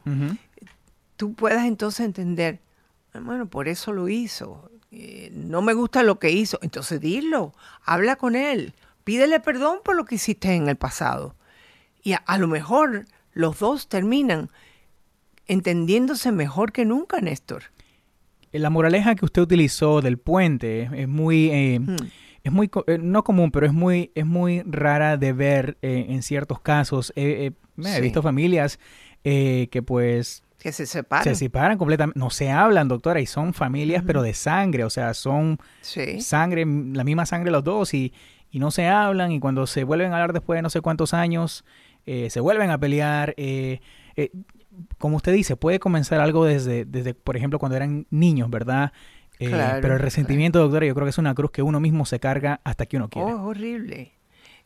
tú 1.16 1.32
puedas 1.32 1.64
entonces 1.64 2.04
entender, 2.04 2.60
bueno, 3.14 3.46
por 3.46 3.68
eso 3.68 3.94
lo 3.94 4.10
hizo. 4.10 4.70
Eh, 4.92 5.30
no 5.32 5.62
me 5.62 5.74
gusta 5.74 6.02
lo 6.02 6.18
que 6.18 6.30
hizo. 6.30 6.58
Entonces 6.62 7.00
dilo, 7.00 7.52
habla 7.84 8.16
con 8.16 8.36
él, 8.36 8.74
pídele 9.04 9.40
perdón 9.40 9.78
por 9.84 9.96
lo 9.96 10.04
que 10.04 10.16
hiciste 10.16 10.54
en 10.54 10.68
el 10.68 10.76
pasado. 10.76 11.34
Y 12.02 12.14
a, 12.14 12.38
lo 12.38 12.46
mejor 12.46 13.06
los 13.32 13.58
dos 13.58 13.88
terminan 13.88 14.50
entendiéndose 15.46 16.30
mejor 16.30 16.72
que 16.72 16.84
nunca, 16.84 17.20
Néstor. 17.20 17.64
La 18.52 18.70
moraleja 18.70 19.16
que 19.16 19.24
usted 19.24 19.42
utilizó 19.42 20.00
del 20.00 20.18
puente 20.18 20.88
es 20.94 21.08
muy... 21.08 21.50
Eh, 21.50 21.80
hmm. 21.80 21.96
Es 22.44 22.52
muy, 22.52 22.70
eh, 22.86 22.98
no 22.98 23.24
común, 23.24 23.50
pero 23.50 23.66
es 23.66 23.72
muy, 23.72 24.12
es 24.14 24.24
muy 24.24 24.62
rara 24.64 25.16
de 25.16 25.32
ver 25.32 25.78
en 25.82 26.22
ciertos 26.22 26.60
casos. 26.60 27.12
he 27.16 27.52
visto 28.00 28.22
familias 28.22 28.78
que 29.24 29.82
pues 29.84 30.44
que 30.66 30.72
se 30.72 30.84
separan. 30.84 31.22
Se 31.22 31.36
separan 31.36 31.78
completamente. 31.78 32.18
No 32.18 32.28
se 32.28 32.50
hablan, 32.50 32.88
doctora, 32.88 33.20
y 33.20 33.26
son 33.26 33.54
familias, 33.54 34.02
pero 34.04 34.20
de 34.20 34.34
sangre. 34.34 34.82
O 34.82 34.90
sea, 34.90 35.14
son 35.14 35.60
sangre, 36.18 36.64
la 36.66 37.04
misma 37.04 37.24
sangre 37.24 37.52
los 37.52 37.62
dos, 37.62 37.94
y, 37.94 38.12
y, 38.50 38.58
no 38.58 38.72
se 38.72 38.88
hablan. 38.88 39.30
Y 39.30 39.38
cuando 39.38 39.68
se 39.68 39.84
vuelven 39.84 40.10
a 40.10 40.16
hablar 40.16 40.32
después 40.32 40.58
de 40.58 40.62
no 40.62 40.70
sé 40.70 40.80
cuántos 40.80 41.14
años, 41.14 41.64
eh, 42.04 42.30
se 42.30 42.40
vuelven 42.40 42.70
a 42.70 42.78
pelear. 42.78 43.32
Eh, 43.36 43.78
eh, 44.16 44.32
como 44.98 45.18
usted 45.18 45.32
dice, 45.32 45.54
puede 45.54 45.78
comenzar 45.78 46.18
algo 46.18 46.44
desde, 46.44 46.84
desde, 46.84 47.14
por 47.14 47.36
ejemplo, 47.36 47.60
cuando 47.60 47.76
eran 47.76 48.08
niños, 48.10 48.50
¿verdad? 48.50 48.92
pero 49.38 49.94
el 49.94 50.00
resentimiento, 50.00 50.58
doctora, 50.58 50.86
yo 50.86 50.94
creo 50.94 51.04
que 51.04 51.10
es 51.10 51.18
una 51.18 51.34
cruz 51.34 51.52
que 51.52 51.62
uno 51.62 51.78
mismo 51.78 52.06
se 52.06 52.18
carga 52.18 52.60
hasta 52.64 52.86
que 52.86 52.96
uno 52.96 53.08
quiere. 53.08 53.32
Oh, 53.32 53.36
es 53.36 53.40
horrible. 53.42 54.15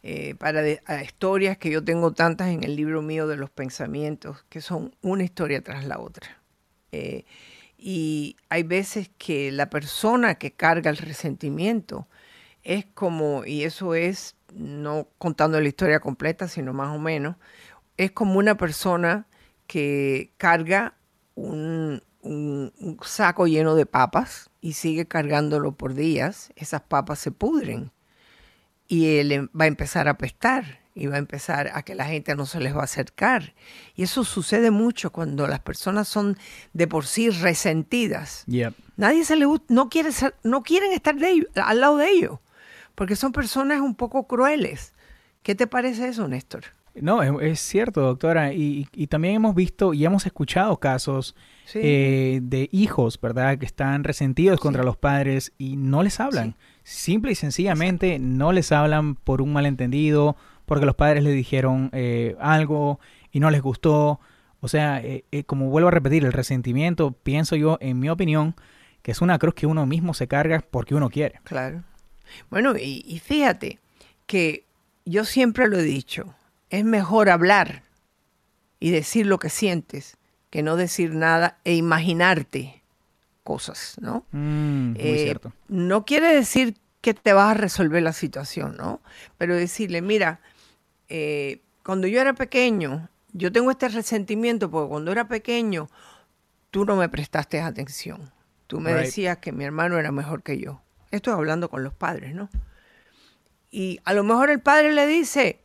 Eh, 0.03 0.35
para 0.37 0.63
historias 1.03 1.59
que 1.59 1.71
yo 1.71 1.85
tengo 1.85 2.13
tantas 2.13 2.49
en 2.49 2.65
el 2.65 2.75
libro 2.75 3.03
mío 3.03 3.27
de 3.27 3.37
los 3.37 3.51
pensamientos, 3.51 4.45
que 4.49 4.63
son 4.63 4.95
una 5.03 5.25
historia 5.25 5.63
tras 5.63 5.85
la 5.85 5.99
otra. 5.99 6.41
Eh, 6.93 7.25
y 7.77 8.37
hay 8.49 8.63
veces 8.63 9.11
que 9.19 9.53
la 9.53 9.69
persona 9.71 10.37
que 10.37 10.53
carga 10.53 10.91
el 10.91 10.97
resentimiento 10.97 12.09
es 12.63 12.87
como, 12.95 13.45
y 13.45 13.65
eso 13.65 13.95
es 13.95 14.37
no 14.55 15.09
contando 15.19 15.61
la 15.61 15.69
historia 15.69 16.01
completa, 16.01 16.49
sino 16.49 16.73
más 16.73 16.95
o 16.95 16.99
menos, 16.99 17.37
es 17.97 18.11
como 18.13 18.39
una 18.39 18.57
persona 18.57 19.27
que 19.67 20.33
carga 20.39 20.95
un 21.35 22.03
saco 23.03 23.47
lleno 23.47 23.75
de 23.75 23.87
papas 23.87 24.51
y 24.61 24.75
sigue 24.75 25.07
cargándolo 25.07 25.73
por 25.73 25.95
días, 25.95 26.53
esas 26.57 26.83
papas 26.83 27.19
se 27.19 27.31
pudren 27.31 27.93
y 28.91 29.19
él 29.19 29.31
em, 29.31 29.49
va 29.59 29.67
a 29.67 29.69
empezar 29.69 30.09
a 30.09 30.13
apestar 30.13 30.81
y 30.97 31.07
va 31.07 31.15
a 31.15 31.19
empezar 31.19 31.71
a 31.73 31.83
que 31.83 31.95
la 31.95 32.07
gente 32.07 32.35
no 32.35 32.45
se 32.45 32.59
les 32.59 32.75
va 32.75 32.81
a 32.81 32.85
acercar. 32.85 33.55
Y 33.95 34.03
eso 34.03 34.25
sucede 34.25 34.73
mucho 34.73 35.13
cuando 35.13 35.47
las 35.47 35.61
personas 35.61 36.09
son 36.09 36.37
de 36.73 36.89
por 36.89 37.07
sí 37.07 37.31
resentidas. 37.31 38.43
Nadie 38.97 39.25
se 39.25 39.37
le 39.37 39.47
no 39.69 39.89
quiere 39.89 40.11
ser, 40.11 40.35
no 40.43 40.65
quieren 40.65 40.93
estar 40.93 41.15
de 41.15 41.47
al 41.55 41.81
lado 41.81 41.99
de 41.99 42.11
ellos, 42.11 42.41
porque 42.97 43.15
son 43.15 43.31
personas 43.31 43.81
un 43.81 43.95
poco 43.95 44.27
crueles. 44.27 44.93
¿Qué 45.45 45.55
te 45.55 45.69
parece 45.69 46.09
eso, 46.09 46.27
Néstor? 46.27 46.65
No, 46.95 47.23
es, 47.23 47.33
es 47.53 47.61
cierto, 47.61 48.01
doctora. 48.03 48.53
Y, 48.53 48.89
y 48.93 49.07
también 49.07 49.35
hemos 49.37 49.55
visto 49.55 49.95
y 49.95 50.05
hemos 50.05 50.27
escuchado 50.27 50.77
casos 50.79 51.35
Sí. 51.65 51.79
eh, 51.83 52.41
de 52.43 52.69
hijos, 52.73 53.21
¿verdad? 53.21 53.57
Que 53.59 53.67
están 53.67 54.03
resentidos 54.03 54.59
contra 54.59 54.83
los 54.83 54.97
padres 54.97 55.53
y 55.57 55.77
no 55.77 56.03
les 56.03 56.19
hablan. 56.19 56.57
Simple 56.83 57.31
y 57.31 57.35
sencillamente 57.37 58.19
no 58.19 58.51
les 58.53 58.73
hablan 58.73 59.15
por 59.15 59.41
un 59.41 59.53
malentendido, 59.53 60.37
porque 60.67 60.85
los 60.87 60.97
padres 60.97 61.23
les 61.23 61.35
dijeron 61.35 61.91
eh, 61.93 62.35
algo 62.41 62.99
y 63.31 63.39
no 63.39 63.51
les 63.53 63.63
gustó. 63.63 64.19
O 64.59 64.67
sea, 64.69 65.01
eh, 65.01 65.25
eh, 65.31 65.45
como 65.45 65.69
vuelvo 65.71 65.89
a 65.89 65.93
repetir, 65.93 66.25
el 66.25 66.33
resentimiento, 66.33 67.13
pienso 67.13 67.55
yo, 67.55 67.79
en 67.81 68.01
mi 68.01 68.09
opinión, 68.11 68.57
que 69.03 69.13
es 69.13 69.21
una 69.21 69.39
cruz 69.39 69.55
que 69.55 69.67
uno 69.67 69.87
mismo 69.87 70.13
se 70.13 70.27
carga 70.27 70.65
porque 70.71 70.97
uno 70.97 71.09
quiere. 71.09 71.41
Claro. 71.45 71.85
Bueno, 72.51 72.77
y, 72.77 73.05
y 73.07 73.21
fíjate 73.21 73.79
que 74.27 74.67
yo 75.05 75.25
siempre 75.25 75.69
lo 75.69 75.79
he 75.79 75.83
dicho, 75.83 76.35
es 76.71 76.85
mejor 76.85 77.29
hablar 77.29 77.83
y 78.79 78.91
decir 78.91 79.27
lo 79.27 79.39
que 79.39 79.51
sientes 79.51 80.17
que 80.51 80.63
no 80.63 80.77
decir 80.77 81.15
nada 81.15 81.59
e 81.65 81.75
imaginarte 81.75 82.83
cosas, 83.45 83.97
¿no? 84.01 84.25
Mm, 84.33 84.91
muy 84.93 84.97
Eh, 84.99 85.23
cierto. 85.25 85.53
No 85.69 86.05
quiere 86.05 86.35
decir 86.35 86.77
que 87.01 87.15
te 87.15 87.33
vas 87.33 87.53
a 87.53 87.55
resolver 87.55 88.03
la 88.03 88.13
situación, 88.13 88.77
¿no? 88.77 89.01
Pero 89.39 89.55
decirle, 89.55 90.03
mira, 90.03 90.41
eh, 91.09 91.61
cuando 91.85 92.07
yo 92.09 92.21
era 92.21 92.33
pequeño, 92.35 93.09
yo 93.33 93.53
tengo 93.53 93.71
este 93.71 93.89
resentimiento 93.89 94.71
porque 94.71 94.89
cuando 94.89 95.13
era 95.13 95.29
pequeño, 95.29 95.89
tú 96.71 96.85
no 96.85 96.97
me 96.97 97.09
prestaste 97.09 97.61
atención. 97.61 98.33
Tú 98.67 98.81
me 98.81 98.93
Right. 98.93 99.05
decías 99.07 99.39
que 99.39 99.53
mi 99.53 99.65
hermano 99.65 99.99
era 99.99 100.11
mejor 100.13 100.43
que 100.43 100.59
yo. 100.59 100.81
Estoy 101.11 101.33
hablando 101.33 101.71
con 101.71 101.83
los 101.85 101.95
padres, 101.95 102.35
¿no? 102.35 102.49
Y 103.71 104.01
a 104.05 104.15
lo 104.15 104.25
mejor 104.25 104.51
el 104.51 104.61
padre 104.61 104.93
le 104.93 105.07
dice, 105.07 105.61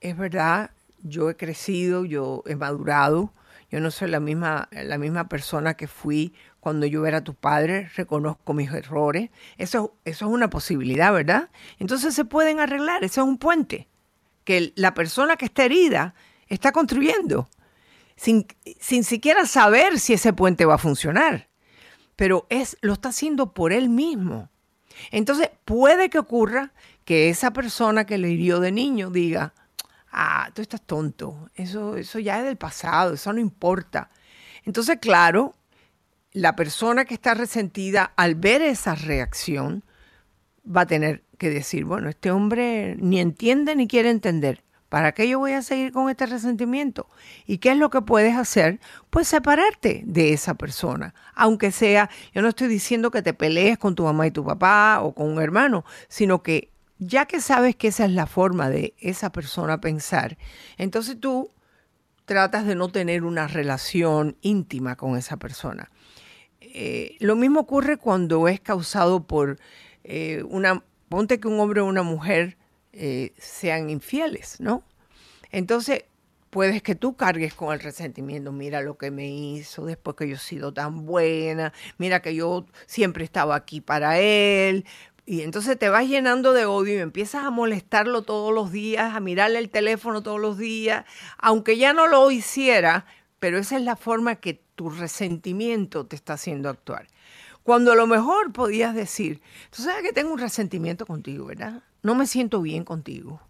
es 0.00 0.16
verdad, 0.16 0.70
yo 1.02 1.30
he 1.30 1.36
crecido, 1.36 2.04
yo 2.04 2.42
he 2.46 2.56
madurado, 2.56 3.32
yo 3.70 3.80
no 3.80 3.90
soy 3.90 4.10
la 4.10 4.20
misma, 4.20 4.68
la 4.72 4.98
misma 4.98 5.28
persona 5.28 5.74
que 5.74 5.86
fui 5.86 6.34
cuando 6.58 6.86
yo 6.86 7.06
era 7.06 7.22
tu 7.22 7.34
padre, 7.34 7.88
reconozco 7.96 8.52
mis 8.52 8.70
errores. 8.72 9.30
Eso, 9.58 9.94
eso 10.04 10.26
es 10.26 10.32
una 10.32 10.50
posibilidad, 10.50 11.12
¿verdad? 11.12 11.50
Entonces 11.78 12.14
se 12.14 12.24
pueden 12.24 12.60
arreglar, 12.60 13.04
eso 13.04 13.22
es 13.22 13.26
un 13.26 13.38
puente 13.38 13.88
que 14.44 14.72
la 14.74 14.94
persona 14.94 15.36
que 15.36 15.44
está 15.44 15.64
herida 15.64 16.14
está 16.48 16.72
construyendo, 16.72 17.48
sin, 18.16 18.46
sin 18.80 19.04
siquiera 19.04 19.46
saber 19.46 19.98
si 19.98 20.14
ese 20.14 20.32
puente 20.32 20.64
va 20.64 20.74
a 20.74 20.78
funcionar, 20.78 21.48
pero 22.16 22.46
es, 22.50 22.76
lo 22.80 22.94
está 22.94 23.10
haciendo 23.10 23.54
por 23.54 23.72
él 23.72 23.88
mismo. 23.88 24.50
Entonces 25.12 25.50
puede 25.64 26.10
que 26.10 26.18
ocurra 26.18 26.72
que 27.04 27.30
esa 27.30 27.52
persona 27.52 28.04
que 28.04 28.18
le 28.18 28.30
hirió 28.30 28.60
de 28.60 28.72
niño 28.72 29.10
diga, 29.10 29.54
ah, 30.12 30.50
tú 30.54 30.62
estás 30.62 30.82
tonto, 30.82 31.48
eso, 31.54 31.96
eso 31.96 32.18
ya 32.18 32.38
es 32.38 32.44
del 32.44 32.56
pasado, 32.56 33.14
eso 33.14 33.32
no 33.32 33.40
importa. 33.40 34.10
Entonces, 34.64 34.98
claro, 35.00 35.54
la 36.32 36.56
persona 36.56 37.04
que 37.04 37.14
está 37.14 37.34
resentida 37.34 38.12
al 38.16 38.34
ver 38.34 38.62
esa 38.62 38.94
reacción 38.94 39.84
va 40.64 40.82
a 40.82 40.86
tener 40.86 41.24
que 41.38 41.50
decir, 41.50 41.84
bueno, 41.84 42.08
este 42.08 42.30
hombre 42.30 42.96
ni 42.98 43.20
entiende 43.20 43.74
ni 43.74 43.88
quiere 43.88 44.10
entender. 44.10 44.62
¿Para 44.90 45.12
qué 45.12 45.28
yo 45.28 45.38
voy 45.38 45.52
a 45.52 45.62
seguir 45.62 45.92
con 45.92 46.10
este 46.10 46.26
resentimiento? 46.26 47.08
¿Y 47.46 47.58
qué 47.58 47.70
es 47.70 47.76
lo 47.76 47.90
que 47.90 48.02
puedes 48.02 48.36
hacer? 48.36 48.80
Pues 49.08 49.28
separarte 49.28 50.02
de 50.04 50.32
esa 50.32 50.54
persona. 50.54 51.14
Aunque 51.36 51.70
sea, 51.70 52.10
yo 52.34 52.42
no 52.42 52.48
estoy 52.48 52.66
diciendo 52.66 53.12
que 53.12 53.22
te 53.22 53.32
pelees 53.32 53.78
con 53.78 53.94
tu 53.94 54.02
mamá 54.02 54.26
y 54.26 54.32
tu 54.32 54.44
papá 54.44 54.98
o 55.00 55.14
con 55.14 55.28
un 55.28 55.40
hermano, 55.40 55.84
sino 56.08 56.42
que 56.42 56.69
ya 57.00 57.26
que 57.26 57.40
sabes 57.40 57.74
que 57.74 57.88
esa 57.88 58.04
es 58.04 58.12
la 58.12 58.26
forma 58.26 58.70
de 58.70 58.94
esa 58.98 59.32
persona 59.32 59.80
pensar, 59.80 60.38
entonces 60.76 61.18
tú 61.18 61.50
tratas 62.26 62.66
de 62.66 62.76
no 62.76 62.88
tener 62.88 63.24
una 63.24 63.48
relación 63.48 64.36
íntima 64.42 64.96
con 64.96 65.16
esa 65.16 65.36
persona. 65.36 65.90
Eh, 66.60 67.16
lo 67.18 67.34
mismo 67.34 67.60
ocurre 67.60 67.96
cuando 67.96 68.46
es 68.46 68.60
causado 68.60 69.26
por 69.26 69.58
eh, 70.04 70.44
una, 70.48 70.84
ponte 71.08 71.40
que 71.40 71.48
un 71.48 71.58
hombre 71.58 71.80
o 71.80 71.86
una 71.86 72.04
mujer 72.04 72.56
eh, 72.92 73.32
sean 73.38 73.90
infieles, 73.90 74.60
¿no? 74.60 74.84
Entonces, 75.50 76.04
puedes 76.50 76.82
que 76.82 76.94
tú 76.94 77.16
cargues 77.16 77.54
con 77.54 77.72
el 77.72 77.80
resentimiento, 77.80 78.52
mira 78.52 78.82
lo 78.82 78.98
que 78.98 79.10
me 79.10 79.28
hizo 79.28 79.84
después 79.86 80.16
que 80.16 80.28
yo 80.28 80.34
he 80.34 80.38
sido 80.38 80.72
tan 80.72 81.06
buena, 81.06 81.72
mira 81.98 82.20
que 82.20 82.34
yo 82.34 82.66
siempre 82.86 83.24
estaba 83.24 83.56
aquí 83.56 83.80
para 83.80 84.20
él. 84.20 84.84
Y 85.30 85.42
entonces 85.42 85.78
te 85.78 85.88
vas 85.88 86.08
llenando 86.08 86.52
de 86.52 86.64
odio 86.64 86.96
y 86.96 86.98
empiezas 86.98 87.44
a 87.44 87.50
molestarlo 87.50 88.22
todos 88.22 88.52
los 88.52 88.72
días, 88.72 89.14
a 89.14 89.20
mirarle 89.20 89.60
el 89.60 89.70
teléfono 89.70 90.24
todos 90.24 90.40
los 90.40 90.58
días, 90.58 91.04
aunque 91.38 91.78
ya 91.78 91.92
no 91.92 92.08
lo 92.08 92.32
hiciera, 92.32 93.06
pero 93.38 93.56
esa 93.56 93.76
es 93.76 93.82
la 93.84 93.94
forma 93.94 94.34
que 94.34 94.60
tu 94.74 94.90
resentimiento 94.90 96.04
te 96.04 96.16
está 96.16 96.32
haciendo 96.32 96.68
actuar. 96.68 97.06
Cuando 97.62 97.92
a 97.92 97.94
lo 97.94 98.08
mejor 98.08 98.52
podías 98.52 98.92
decir, 98.92 99.40
tú 99.70 99.82
sabes 99.82 100.02
que 100.02 100.12
tengo 100.12 100.32
un 100.32 100.40
resentimiento 100.40 101.06
contigo, 101.06 101.46
¿verdad? 101.46 101.84
No 102.02 102.16
me 102.16 102.26
siento 102.26 102.60
bien 102.60 102.82
contigo, 102.82 103.40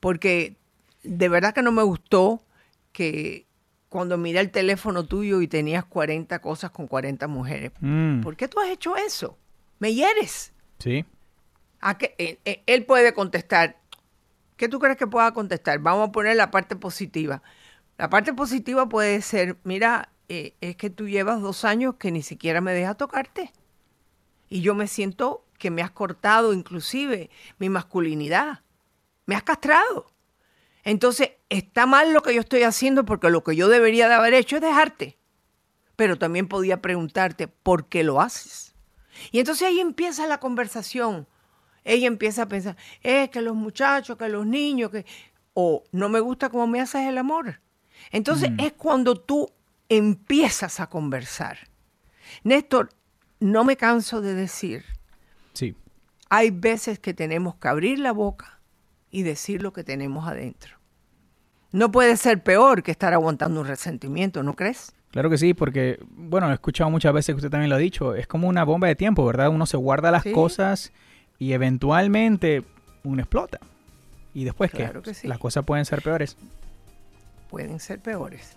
porque 0.00 0.58
de 1.04 1.30
verdad 1.30 1.54
que 1.54 1.62
no 1.62 1.72
me 1.72 1.84
gustó 1.84 2.42
que 2.92 3.46
cuando 3.88 4.18
miré 4.18 4.40
el 4.40 4.50
teléfono 4.50 5.06
tuyo 5.06 5.40
y 5.40 5.48
tenías 5.48 5.86
40 5.86 6.38
cosas 6.40 6.70
con 6.70 6.86
40 6.86 7.26
mujeres. 7.28 7.72
Mm, 7.80 8.20
¿Por 8.20 8.36
qué 8.36 8.46
tú 8.46 8.60
has 8.60 8.68
hecho 8.68 8.94
eso? 8.94 9.38
Me 9.78 9.94
hieres. 9.94 10.52
sí. 10.80 11.06
¿A? 11.84 11.98
Eh, 12.00 12.40
eh, 12.46 12.62
Él 12.66 12.86
puede 12.86 13.12
contestar. 13.12 13.78
¿Qué 14.56 14.68
tú 14.70 14.78
crees 14.78 14.96
que 14.96 15.06
pueda 15.06 15.32
contestar? 15.34 15.80
Vamos 15.80 16.08
a 16.08 16.12
poner 16.12 16.34
la 16.34 16.50
parte 16.50 16.76
positiva. 16.76 17.42
La 17.98 18.08
parte 18.08 18.32
positiva 18.32 18.88
puede 18.88 19.20
ser, 19.20 19.58
mira, 19.64 20.08
eh, 20.30 20.54
es 20.62 20.76
que 20.76 20.88
tú 20.88 21.08
llevas 21.08 21.42
dos 21.42 21.64
años 21.66 21.96
que 21.96 22.10
ni 22.10 22.22
siquiera 22.22 22.62
me 22.62 22.72
dejas 22.72 22.96
tocarte. 22.96 23.52
Y 24.48 24.62
yo 24.62 24.74
me 24.74 24.88
siento 24.88 25.44
que 25.58 25.70
me 25.70 25.82
has 25.82 25.90
cortado 25.90 26.54
inclusive 26.54 27.28
mi 27.58 27.68
masculinidad. 27.68 28.62
Me 29.26 29.34
has 29.34 29.42
castrado. 29.42 30.10
Entonces, 30.84 31.32
está 31.50 31.84
mal 31.84 32.14
lo 32.14 32.22
que 32.22 32.34
yo 32.34 32.40
estoy 32.40 32.62
haciendo 32.62 33.04
porque 33.04 33.28
lo 33.28 33.44
que 33.44 33.56
yo 33.56 33.68
debería 33.68 34.08
de 34.08 34.14
haber 34.14 34.32
hecho 34.32 34.56
es 34.56 34.62
dejarte. 34.62 35.18
Pero 35.96 36.16
también 36.16 36.48
podía 36.48 36.80
preguntarte, 36.80 37.46
¿por 37.46 37.88
qué 37.88 38.04
lo 38.04 38.22
haces? 38.22 38.74
Y 39.32 39.40
entonces 39.40 39.68
ahí 39.68 39.80
empieza 39.80 40.26
la 40.26 40.40
conversación. 40.40 41.28
Ella 41.84 42.06
empieza 42.06 42.42
a 42.42 42.48
pensar, 42.48 42.76
es 43.02 43.28
que 43.30 43.42
los 43.42 43.54
muchachos, 43.54 44.16
que 44.16 44.28
los 44.28 44.46
niños, 44.46 44.90
que... 44.90 45.04
O 45.56 45.84
no 45.92 46.08
me 46.08 46.18
gusta 46.18 46.48
cómo 46.48 46.66
me 46.66 46.80
haces 46.80 47.02
el 47.08 47.16
amor. 47.18 47.60
Entonces 48.10 48.50
es 48.58 48.72
cuando 48.72 49.14
tú 49.14 49.48
empiezas 49.88 50.80
a 50.80 50.88
conversar. 50.88 51.58
Néstor, 52.42 52.88
no 53.38 53.62
me 53.64 53.76
canso 53.76 54.20
de 54.20 54.34
decir, 54.34 54.84
Sí. 55.52 55.76
hay 56.30 56.50
veces 56.50 56.98
que 56.98 57.14
tenemos 57.14 57.54
que 57.56 57.68
abrir 57.68 57.98
la 58.00 58.10
boca 58.12 58.58
y 59.12 59.22
decir 59.22 59.62
lo 59.62 59.72
que 59.72 59.84
tenemos 59.84 60.26
adentro. 60.26 60.76
No 61.70 61.92
puede 61.92 62.16
ser 62.16 62.42
peor 62.42 62.82
que 62.82 62.90
estar 62.90 63.12
aguantando 63.12 63.60
un 63.60 63.66
resentimiento, 63.66 64.42
¿no 64.42 64.54
crees? 64.54 64.92
Claro 65.12 65.30
que 65.30 65.38
sí, 65.38 65.54
porque, 65.54 66.00
bueno, 66.10 66.50
he 66.50 66.54
escuchado 66.54 66.90
muchas 66.90 67.12
veces 67.12 67.32
que 67.34 67.36
usted 67.36 67.50
también 67.50 67.70
lo 67.70 67.76
ha 67.76 67.78
dicho, 67.78 68.14
es 68.16 68.26
como 68.26 68.48
una 68.48 68.64
bomba 68.64 68.88
de 68.88 68.96
tiempo, 68.96 69.24
¿verdad? 69.24 69.50
Uno 69.50 69.66
se 69.66 69.76
guarda 69.76 70.10
las 70.10 70.24
Sí. 70.24 70.32
cosas 70.32 70.92
y 71.38 71.52
eventualmente 71.52 72.62
uno 73.02 73.20
explota. 73.22 73.58
¿Y 74.34 74.44
después 74.44 74.70
Claro 74.70 75.02
qué? 75.02 75.10
que 75.10 75.14
sí. 75.14 75.28
Las 75.28 75.38
cosas 75.38 75.64
pueden 75.64 75.84
ser 75.84 76.02
peores. 76.02 76.36
Pueden 77.54 77.78
ser 77.78 78.00
peores. 78.00 78.56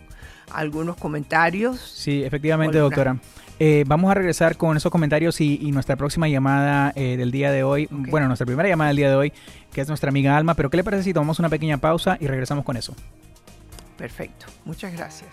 algunos 0.53 0.95
comentarios. 0.95 1.81
Sí, 1.81 2.23
efectivamente, 2.23 2.77
doctora. 2.77 3.17
Eh, 3.59 3.83
vamos 3.85 4.09
a 4.09 4.13
regresar 4.13 4.55
con 4.55 4.77
esos 4.77 4.89
comentarios 4.89 5.41
y, 5.41 5.59
y 5.61 5.73
nuestra 5.73 5.97
próxima 5.97 6.29
llamada 6.29 6.93
eh, 6.95 7.17
del 7.17 7.31
día 7.31 7.51
de 7.51 7.63
hoy, 7.63 7.89
bueno, 7.91 8.27
nuestra 8.27 8.45
primera 8.45 8.69
llamada 8.69 8.87
del 8.87 8.97
día 8.97 9.09
de 9.09 9.17
hoy, 9.17 9.33
que 9.73 9.81
es 9.81 9.89
nuestra 9.89 10.07
amiga 10.07 10.37
Alma, 10.37 10.53
pero 10.53 10.69
¿qué 10.69 10.77
le 10.77 10.85
parece 10.85 11.03
si 11.03 11.13
tomamos 11.13 11.39
una 11.39 11.49
pequeña 11.49 11.77
pausa 11.77 12.17
y 12.21 12.27
regresamos 12.27 12.63
con 12.63 12.77
eso? 12.77 12.95
Perfecto, 13.97 14.45
muchas 14.63 14.93
gracias. 14.93 15.27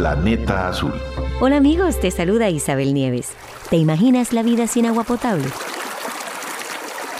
Planeta 0.00 0.68
Azul. 0.68 0.94
Hola 1.42 1.58
amigos, 1.58 2.00
te 2.00 2.10
saluda 2.10 2.48
Isabel 2.48 2.94
Nieves. 2.94 3.32
¿Te 3.68 3.76
imaginas 3.76 4.32
la 4.32 4.42
vida 4.42 4.66
sin 4.66 4.86
agua 4.86 5.04
potable? 5.04 5.44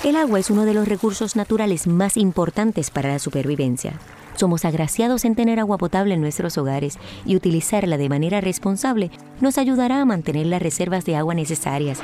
El 0.02 0.16
agua 0.16 0.38
es 0.38 0.48
uno 0.48 0.64
de 0.64 0.72
los 0.72 0.88
recursos 0.88 1.36
naturales 1.36 1.86
más 1.86 2.16
importantes 2.16 2.90
para 2.90 3.10
la 3.10 3.18
supervivencia. 3.18 4.00
Somos 4.34 4.64
agraciados 4.64 5.26
en 5.26 5.34
tener 5.34 5.60
agua 5.60 5.76
potable 5.76 6.14
en 6.14 6.22
nuestros 6.22 6.56
hogares 6.56 6.98
y 7.26 7.36
utilizarla 7.36 7.98
de 7.98 8.08
manera 8.08 8.40
responsable 8.40 9.10
nos 9.42 9.58
ayudará 9.58 10.00
a 10.00 10.06
mantener 10.06 10.46
las 10.46 10.62
reservas 10.62 11.04
de 11.04 11.16
agua 11.16 11.34
necesarias. 11.34 12.00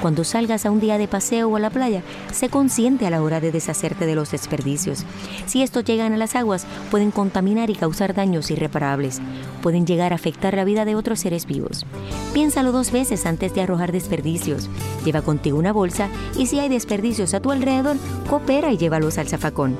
Cuando 0.00 0.24
salgas 0.24 0.64
a 0.64 0.70
un 0.70 0.80
día 0.80 0.96
de 0.96 1.08
paseo 1.08 1.48
o 1.48 1.56
a 1.56 1.60
la 1.60 1.68
playa, 1.68 2.02
sé 2.32 2.48
consciente 2.48 3.06
a 3.06 3.10
la 3.10 3.22
hora 3.22 3.38
de 3.38 3.52
deshacerte 3.52 4.06
de 4.06 4.14
los 4.14 4.30
desperdicios. 4.30 5.04
Si 5.44 5.62
estos 5.62 5.84
llegan 5.84 6.14
a 6.14 6.16
las 6.16 6.36
aguas, 6.36 6.66
pueden 6.90 7.10
contaminar 7.10 7.68
y 7.68 7.74
causar 7.74 8.14
daños 8.14 8.50
irreparables. 8.50 9.20
Pueden 9.62 9.86
llegar 9.86 10.12
a 10.12 10.16
afectar 10.16 10.54
la 10.54 10.64
vida 10.64 10.86
de 10.86 10.94
otros 10.94 11.20
seres 11.20 11.44
vivos. 11.44 11.84
Piénsalo 12.32 12.72
dos 12.72 12.92
veces 12.92 13.26
antes 13.26 13.54
de 13.54 13.60
arrojar 13.60 13.92
desperdicios. 13.92 14.70
Lleva 15.04 15.20
contigo 15.20 15.58
una 15.58 15.72
bolsa 15.72 16.08
y 16.34 16.46
si 16.46 16.60
hay 16.60 16.70
desperdicios 16.70 17.34
a 17.34 17.40
tu 17.40 17.50
alrededor, 17.50 17.96
coopera 18.28 18.72
y 18.72 18.78
llévalos 18.78 19.18
al 19.18 19.28
zafacón. 19.28 19.76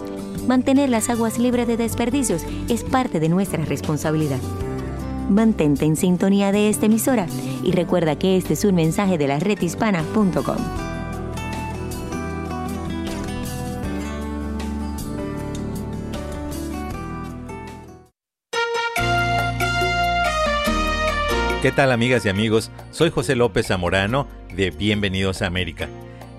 Mantener 0.46 0.90
las 0.90 1.08
aguas 1.08 1.38
libres 1.38 1.66
de 1.66 1.78
desperdicios 1.78 2.42
es 2.68 2.84
parte 2.84 3.20
de 3.20 3.28
nuestra 3.30 3.64
responsabilidad. 3.64 4.40
Mantente 5.30 5.84
en 5.84 5.94
sintonía 5.94 6.50
de 6.50 6.68
esta 6.68 6.86
emisora 6.86 7.28
y 7.62 7.70
recuerda 7.70 8.18
que 8.18 8.36
este 8.36 8.54
es 8.54 8.64
un 8.64 8.74
mensaje 8.74 9.16
de 9.16 9.28
la 9.28 9.38
redhispana.com. 9.38 10.56
¿Qué 21.62 21.70
tal 21.70 21.92
amigas 21.92 22.26
y 22.26 22.28
amigos? 22.28 22.72
Soy 22.90 23.10
José 23.10 23.36
López 23.36 23.68
Zamorano 23.68 24.26
de 24.56 24.70
Bienvenidos 24.70 25.42
a 25.42 25.46
América. 25.46 25.88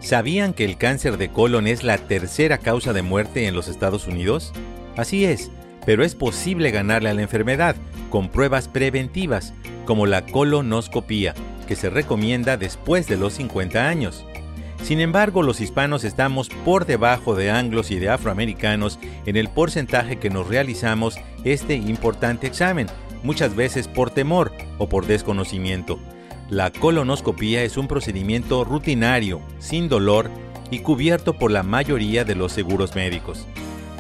¿Sabían 0.02 0.54
que 0.54 0.66
el 0.66 0.78
cáncer 0.78 1.18
de 1.18 1.30
colon 1.30 1.68
es 1.68 1.84
la 1.86 1.98
tercera 1.98 2.58
causa 2.58 2.92
de 2.92 3.04
muerte 3.04 3.48
en 3.48 3.56
los 3.56 3.70
Estados 3.70 4.08
Unidos? 4.08 4.52
Así 4.98 5.24
es, 5.24 5.50
pero 5.86 6.04
es 6.04 6.16
posible 6.16 6.72
ganarle 6.72 7.10
a 7.10 7.14
la 7.14 7.22
enfermedad 7.22 7.76
con 8.10 8.30
pruebas 8.30 8.68
preventivas, 8.68 9.54
como 9.86 10.06
la 10.06 10.26
colonoscopía, 10.26 11.34
que 11.68 11.76
se 11.76 11.90
recomienda 11.90 12.58
después 12.58 13.08
de 13.08 13.18
los 13.18 13.34
50 13.34 13.88
años. 13.88 14.26
Sin 14.84 15.00
embargo, 15.00 15.44
los 15.44 15.62
hispanos 15.62 16.04
estamos 16.04 16.50
por 16.66 16.86
debajo 16.86 17.36
de 17.36 17.52
anglos 17.52 17.92
y 17.92 18.00
de 18.00 18.10
afroamericanos 18.10 19.00
en 19.26 19.38
el 19.38 19.48
porcentaje 19.48 20.18
que 20.18 20.30
nos 20.30 20.48
realizamos 20.48 21.18
este 21.44 21.76
importante 21.76 22.48
examen, 22.48 22.88
muchas 23.24 23.56
veces 23.56 23.88
por 23.88 24.10
temor 24.10 24.52
o 24.80 24.90
por 24.90 25.06
desconocimiento. 25.06 26.00
La 26.50 26.72
colonoscopía 26.72 27.64
es 27.64 27.78
un 27.78 27.88
procedimiento 27.88 28.64
rutinario, 28.66 29.42
sin 29.60 29.88
dolor 29.88 30.30
y 30.72 30.80
cubierto 30.80 31.34
por 31.34 31.52
la 31.52 31.64
mayoría 31.64 32.26
de 32.26 32.36
los 32.36 32.52
seguros 32.52 32.96
médicos. 32.96 33.46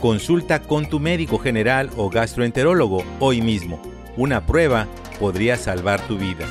Consulta 0.01 0.63
con 0.63 0.89
tu 0.89 0.99
médico 0.99 1.37
general 1.37 1.91
o 1.95 2.09
gastroenterólogo 2.09 3.03
hoy 3.19 3.39
mismo. 3.39 3.79
Una 4.17 4.47
prueba 4.47 4.87
podría 5.19 5.57
salvar 5.57 6.01
tu 6.07 6.17
vida. 6.17 6.47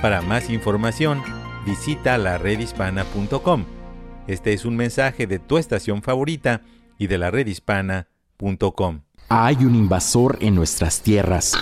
Para 0.00 0.22
más 0.22 0.48
información, 0.48 1.22
visita 1.66 2.16
la 2.16 2.38
redhispana.com. 2.38 3.66
Este 4.26 4.54
es 4.54 4.64
un 4.64 4.74
mensaje 4.76 5.26
de 5.26 5.38
tu 5.38 5.58
estación 5.58 6.00
favorita 6.00 6.62
y 6.96 7.08
de 7.08 7.18
la 7.18 7.30
redhispana.com. 7.30 9.02
Hay 9.28 9.56
un 9.56 9.74
invasor 9.74 10.38
en 10.40 10.54
nuestras 10.54 11.02
tierras. 11.02 11.52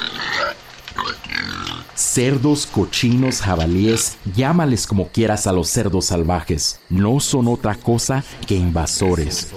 Cerdos, 2.03 2.67
cochinos, 2.67 3.41
jabalíes, 3.41 4.17
llámales 4.35 4.87
como 4.89 5.09
quieras 5.09 5.47
a 5.47 5.53
los 5.53 5.69
cerdos 5.69 6.07
salvajes. 6.07 6.81
No 6.91 7.21
son 7.21 7.47
otra 7.47 7.77
cosa 7.77 8.25
que 8.47 8.57
invasores. 8.57 9.53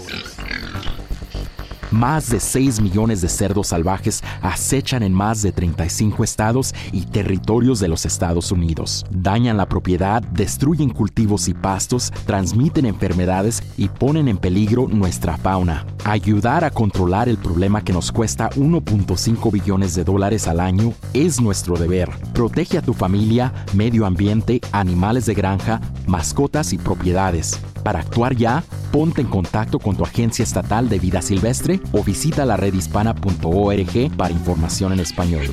Más 1.96 2.30
de 2.30 2.42
6 2.42 2.82
millones 2.82 3.22
de 3.22 3.30
cerdos 3.30 3.68
salvajes 3.68 4.22
acechan 4.42 5.02
en 5.02 5.14
más 5.14 5.42
de 5.42 5.54
35 5.54 6.26
estados 6.26 6.76
y 6.92 7.06
territorios 7.06 7.80
de 7.80 7.88
los 7.88 8.06
Estados 8.06 8.52
Unidos. 8.52 9.06
Dañan 9.12 9.56
la 9.56 9.70
propiedad, 9.70 10.22
destruyen 10.22 10.90
cultivos 10.90 11.48
y 11.48 11.54
pastos, 11.54 12.12
transmiten 12.26 12.86
enfermedades 12.86 13.64
y 13.78 13.88
ponen 13.88 14.28
en 14.28 14.38
peligro 14.38 14.90
nuestra 14.90 15.38
fauna. 15.38 15.86
Ayudar 16.04 16.66
a 16.66 16.70
controlar 16.70 17.30
el 17.30 17.38
problema 17.38 17.82
que 17.82 17.94
nos 17.94 18.12
cuesta 18.12 18.50
1.5 18.50 19.50
billones 19.50 19.96
de 19.96 20.04
dólares 20.04 20.50
al 20.50 20.60
año 20.60 20.92
es 21.14 21.40
nuestro 21.40 21.78
deber. 21.78 22.10
Protege 22.34 22.78
a 22.78 22.82
tu 22.82 22.94
familia, 22.94 23.54
medio 23.74 24.06
ambiente, 24.06 24.60
animales 24.74 25.28
de 25.28 25.34
granja, 25.34 25.80
mascotas 26.08 26.74
y 26.74 26.78
propiedades. 26.78 27.58
Para 27.86 28.00
actuar 28.00 28.36
ya, 28.36 28.64
ponte 28.92 29.22
en 29.22 29.28
contacto 29.28 29.78
con 29.78 29.96
tu 29.96 30.04
agencia 30.04 30.42
estatal 30.42 30.90
de 30.90 30.98
vida 30.98 31.22
silvestre 31.22 31.80
o 31.92 32.04
visita 32.04 32.44
la 32.44 32.58
redhispana.org 32.58 34.18
para 34.18 34.34
información 34.34 34.94
en 34.94 35.02
español. 35.02 35.46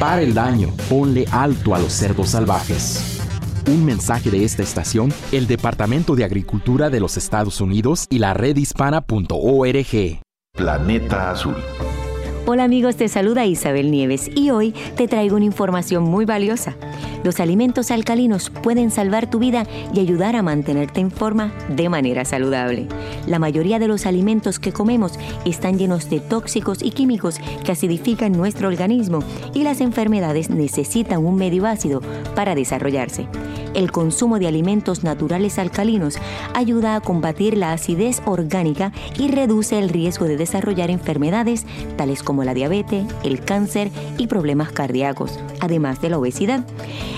Para 0.00 0.22
el 0.22 0.32
daño, 0.32 0.70
ponle 0.88 1.26
alto 1.30 1.74
a 1.74 1.78
los 1.78 1.92
cerdos 1.92 2.30
salvajes. 2.30 3.20
Un 3.68 3.84
mensaje 3.84 4.30
de 4.30 4.44
esta 4.44 4.62
estación, 4.62 5.12
el 5.30 5.46
Departamento 5.46 6.16
de 6.16 6.24
Agricultura 6.24 6.88
de 6.88 7.00
los 7.00 7.18
Estados 7.18 7.60
Unidos 7.60 8.06
y 8.08 8.18
la 8.18 8.32
redhispana.org. 8.32 10.20
Planeta 10.54 11.32
Azul. 11.32 11.56
Hola 12.48 12.62
amigos, 12.62 12.94
te 12.94 13.08
saluda 13.08 13.44
Isabel 13.44 13.90
Nieves 13.90 14.30
y 14.32 14.50
hoy 14.50 14.72
te 14.96 15.08
traigo 15.08 15.34
una 15.34 15.44
información 15.44 16.04
muy 16.04 16.24
valiosa. 16.24 16.76
Los 17.24 17.40
alimentos 17.40 17.90
alcalinos 17.90 18.50
pueden 18.50 18.92
salvar 18.92 19.28
tu 19.28 19.40
vida 19.40 19.66
y 19.92 19.98
ayudar 19.98 20.36
a 20.36 20.42
mantenerte 20.42 21.00
en 21.00 21.10
forma 21.10 21.52
de 21.68 21.88
manera 21.88 22.24
saludable. 22.24 22.86
La 23.26 23.40
mayoría 23.40 23.80
de 23.80 23.88
los 23.88 24.06
alimentos 24.06 24.60
que 24.60 24.72
comemos 24.72 25.18
están 25.44 25.76
llenos 25.76 26.08
de 26.08 26.20
tóxicos 26.20 26.84
y 26.84 26.92
químicos 26.92 27.40
que 27.64 27.72
acidifican 27.72 28.30
nuestro 28.30 28.68
organismo 28.68 29.24
y 29.52 29.64
las 29.64 29.80
enfermedades 29.80 30.48
necesitan 30.48 31.26
un 31.26 31.34
medio 31.34 31.66
ácido 31.66 32.00
para 32.36 32.54
desarrollarse. 32.54 33.26
El 33.76 33.92
consumo 33.92 34.38
de 34.38 34.46
alimentos 34.46 35.04
naturales 35.04 35.58
alcalinos 35.58 36.16
ayuda 36.54 36.96
a 36.96 37.00
combatir 37.02 37.58
la 37.58 37.72
acidez 37.72 38.22
orgánica 38.24 38.90
y 39.18 39.28
reduce 39.28 39.78
el 39.78 39.90
riesgo 39.90 40.24
de 40.24 40.38
desarrollar 40.38 40.90
enfermedades 40.90 41.66
tales 41.98 42.22
como 42.22 42.35
la 42.44 42.54
diabetes, 42.54 43.04
el 43.24 43.40
cáncer 43.40 43.90
y 44.18 44.26
problemas 44.26 44.72
cardíacos, 44.72 45.38
además 45.60 46.00
de 46.00 46.10
la 46.10 46.18
obesidad. 46.18 46.64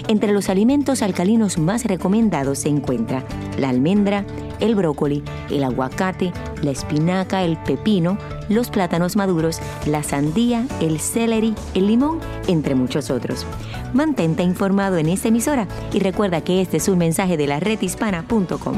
Entre 0.09 0.33
los 0.33 0.48
alimentos 0.48 1.02
alcalinos 1.02 1.59
más 1.59 1.85
recomendados 1.85 2.61
se 2.61 2.68
encuentra 2.68 3.24
la 3.59 3.68
almendra, 3.68 4.24
el 4.61 4.74
brócoli, 4.74 5.22
el 5.50 5.64
aguacate, 5.64 6.33
la 6.62 6.70
espinaca, 6.70 7.42
el 7.42 7.57
pepino, 7.59 8.18
los 8.48 8.70
plátanos 8.70 9.16
maduros, 9.16 9.61
la 9.87 10.02
sandía, 10.02 10.66
el 10.81 11.00
celery, 11.00 11.54
el 11.74 11.87
limón, 11.87 12.20
entre 12.46 12.74
muchos 12.74 13.11
otros. 13.11 13.46
Mantente 13.92 14.42
informado 14.42 14.98
en 14.98 15.09
esta 15.09 15.28
emisora 15.28 15.66
y 15.92 16.00
recuerda 16.00 16.42
que 16.42 16.61
este 16.61 16.78
es 16.78 16.88
un 16.88 16.98
mensaje 16.98 17.37
de 17.37 17.46
la 17.46 17.61
redhispana.com. 17.61 18.76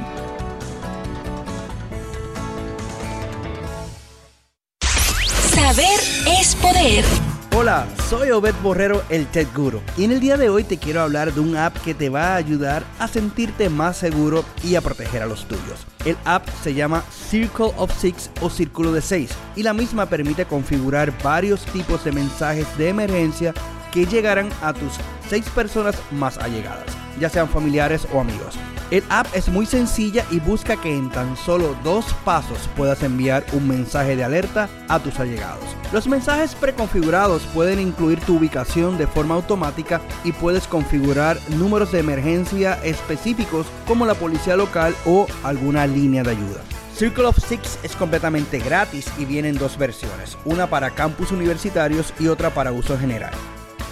Hola, 7.57 7.87
soy 8.09 8.31
Obed 8.31 8.55
Borrero, 8.63 9.03
el 9.09 9.27
Tech 9.27 9.49
Guru, 9.55 9.81
y 9.97 10.05
en 10.05 10.13
el 10.13 10.21
día 10.21 10.37
de 10.37 10.51
hoy 10.51 10.63
te 10.63 10.79
quiero 10.79 11.01
hablar 11.01 11.33
de 11.33 11.41
un 11.41 11.57
app 11.57 11.77
que 11.79 11.95
te 11.95 12.09
va 12.09 12.35
a 12.35 12.37
ayudar 12.37 12.85
a 12.99 13.09
sentirte 13.09 13.69
más 13.69 13.97
seguro 13.97 14.45
y 14.63 14.75
a 14.75 14.81
proteger 14.81 15.23
a 15.23 15.27
los 15.27 15.47
tuyos. 15.47 15.87
El 16.05 16.17
app 16.25 16.47
se 16.63 16.75
llama 16.75 17.03
Circle 17.11 17.73
of 17.77 17.99
Six 17.99 18.31
o 18.41 18.51
Círculo 18.51 18.93
de 18.93 19.03
Seis, 19.03 19.31
y 19.57 19.63
la 19.63 19.73
misma 19.73 20.07
permite 20.07 20.45
configurar 20.45 21.13
varios 21.23 21.65
tipos 21.67 22.05
de 22.05 22.13
mensajes 22.13 22.67
de 22.79 22.89
emergencia 22.89 23.55
que 23.91 24.07
llegarán 24.07 24.49
a 24.63 24.73
tus 24.73 24.93
seis 25.29 25.47
personas 25.55 25.97
más 26.11 26.39
allegadas, 26.39 26.87
ya 27.19 27.29
sean 27.29 27.49
familiares 27.49 28.07
o 28.13 28.21
amigos. 28.21 28.59
El 28.91 29.05
app 29.09 29.29
es 29.35 29.49
muy 29.49 29.67
sencilla 29.67 30.25
y 30.33 30.41
busca 30.41 30.77
que 30.77 30.93
en 30.93 31.11
tan 31.11 31.37
solo 31.37 31.77
dos 31.85 32.07
pasos 32.25 32.69
puedas 32.77 33.05
enviar 33.05 33.45
un 33.53 33.69
mensaje 33.69 34.17
de 34.17 34.25
alerta 34.25 34.69
a 34.89 34.99
tus 34.99 35.21
allegados. 35.21 35.65
Los 35.93 36.09
mensajes 36.09 36.57
preconfigurados 36.57 37.43
pueden 37.55 37.79
incluir 37.79 38.19
tu 38.21 38.37
ubicación 38.37 38.99
de 38.99 39.07
forma 39.07 39.37
automática 39.37 40.01
y 40.25 40.33
puedes 40.33 40.67
configurar 40.67 41.39
números 41.51 41.93
de 41.93 42.01
emergencia 42.01 42.81
específicos 42.83 43.67
como 43.87 44.07
la 44.07 44.15
policía 44.15 44.57
local 44.57 44.95
o 45.05 45.29
alguna 45.45 45.87
línea 45.87 46.25
de 46.25 46.33
ayuda. 46.33 46.61
Circle 46.97 47.27
of 47.27 47.39
Six 47.39 47.79
es 47.85 47.95
completamente 47.95 48.59
gratis 48.59 49.07
y 49.19 49.25
viene 49.25 49.49
en 49.49 49.57
dos 49.57 49.79
versiones, 49.79 50.37
una 50.45 50.69
para 50.69 50.91
campus 50.91 51.31
universitarios 51.31 52.13
y 52.19 52.27
otra 52.27 52.51
para 52.51 52.73
uso 52.73 52.99
general. 52.99 53.33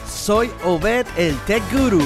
Soy 0.08 0.50
Obed 0.64 1.06
el 1.16 1.36
Tech 1.46 1.62
Guru. 1.72 2.02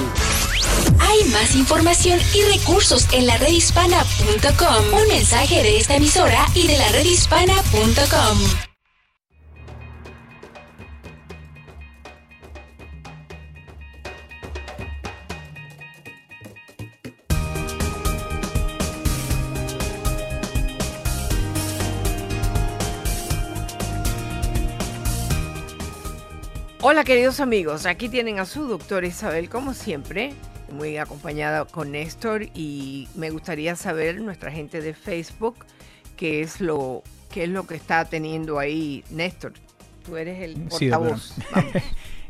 Hay 0.99 1.23
más 1.25 1.55
información 1.55 2.19
y 2.33 2.41
recursos 2.57 3.07
en 3.11 3.27
la 3.27 3.37
redhispana.com. 3.37 4.99
Un 5.01 5.07
mensaje 5.07 5.63
de 5.63 5.77
esta 5.77 5.95
emisora 5.95 6.45
y 6.55 6.67
de 6.67 6.77
la 6.77 6.89
redhispana.com. 6.89 8.37
Hola 26.85 27.05
queridos 27.05 27.39
amigos, 27.39 27.85
aquí 27.85 28.09
tienen 28.09 28.39
a 28.39 28.45
su 28.45 28.67
doctora 28.67 29.07
Isabel 29.07 29.49
como 29.49 29.73
siempre 29.73 30.33
muy 30.73 30.97
acompañada 30.97 31.65
con 31.65 31.91
Néstor 31.91 32.43
y 32.53 33.07
me 33.15 33.29
gustaría 33.29 33.75
saber 33.75 34.19
nuestra 34.19 34.51
gente 34.51 34.81
de 34.81 34.93
Facebook 34.93 35.55
qué 36.17 36.41
es 36.41 36.59
lo, 36.61 37.03
qué 37.31 37.43
es 37.43 37.49
lo 37.49 37.65
que 37.65 37.75
está 37.75 38.05
teniendo 38.05 38.59
ahí 38.59 39.03
Néstor. 39.09 39.53
Tú 40.05 40.17
eres 40.17 40.41
el 40.41 40.55
portavoz. 40.55 41.35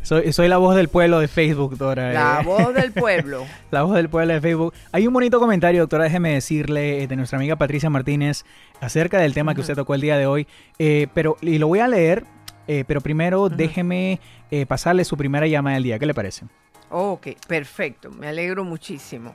Soy, 0.03 0.33
soy, 0.33 0.49
la 0.49 0.57
voz 0.57 0.75
del 0.75 0.89
pueblo 0.89 1.21
de 1.21 1.29
Facebook, 1.29 1.77
doctora. 1.77 2.11
La 2.11 2.41
eh. 2.41 2.43
voz 2.43 2.73
del 2.73 2.91
pueblo. 2.93 3.45
la 3.71 3.83
voz 3.83 3.95
del 3.95 4.09
pueblo 4.09 4.33
de 4.33 4.41
Facebook. 4.41 4.73
Hay 4.91 5.07
un 5.07 5.13
bonito 5.13 5.39
comentario, 5.39 5.79
doctora, 5.79 6.03
déjeme 6.03 6.33
decirle, 6.33 7.03
eh, 7.03 7.07
de 7.07 7.15
nuestra 7.15 7.37
amiga 7.37 7.55
Patricia 7.55 7.89
Martínez 7.89 8.43
acerca 8.81 9.17
del 9.19 9.33
tema 9.33 9.55
que 9.55 9.61
usted 9.61 9.75
tocó 9.75 9.95
el 9.95 10.01
día 10.01 10.17
de 10.17 10.25
hoy. 10.25 10.45
Eh, 10.77 11.07
pero, 11.13 11.37
y 11.39 11.57
lo 11.57 11.69
voy 11.69 11.79
a 11.79 11.87
leer, 11.87 12.25
pero 12.67 12.99
primero 12.99 13.47
déjeme 13.47 14.19
pasarle 14.67 15.05
su 15.05 15.15
primera 15.15 15.47
llamada 15.47 15.75
del 15.75 15.83
día. 15.83 15.99
¿Qué 15.99 16.05
le 16.05 16.13
parece? 16.13 16.47
Ok, 16.93 17.27
perfecto. 17.47 18.11
Me 18.11 18.27
alegro 18.27 18.63
muchísimo. 18.63 19.33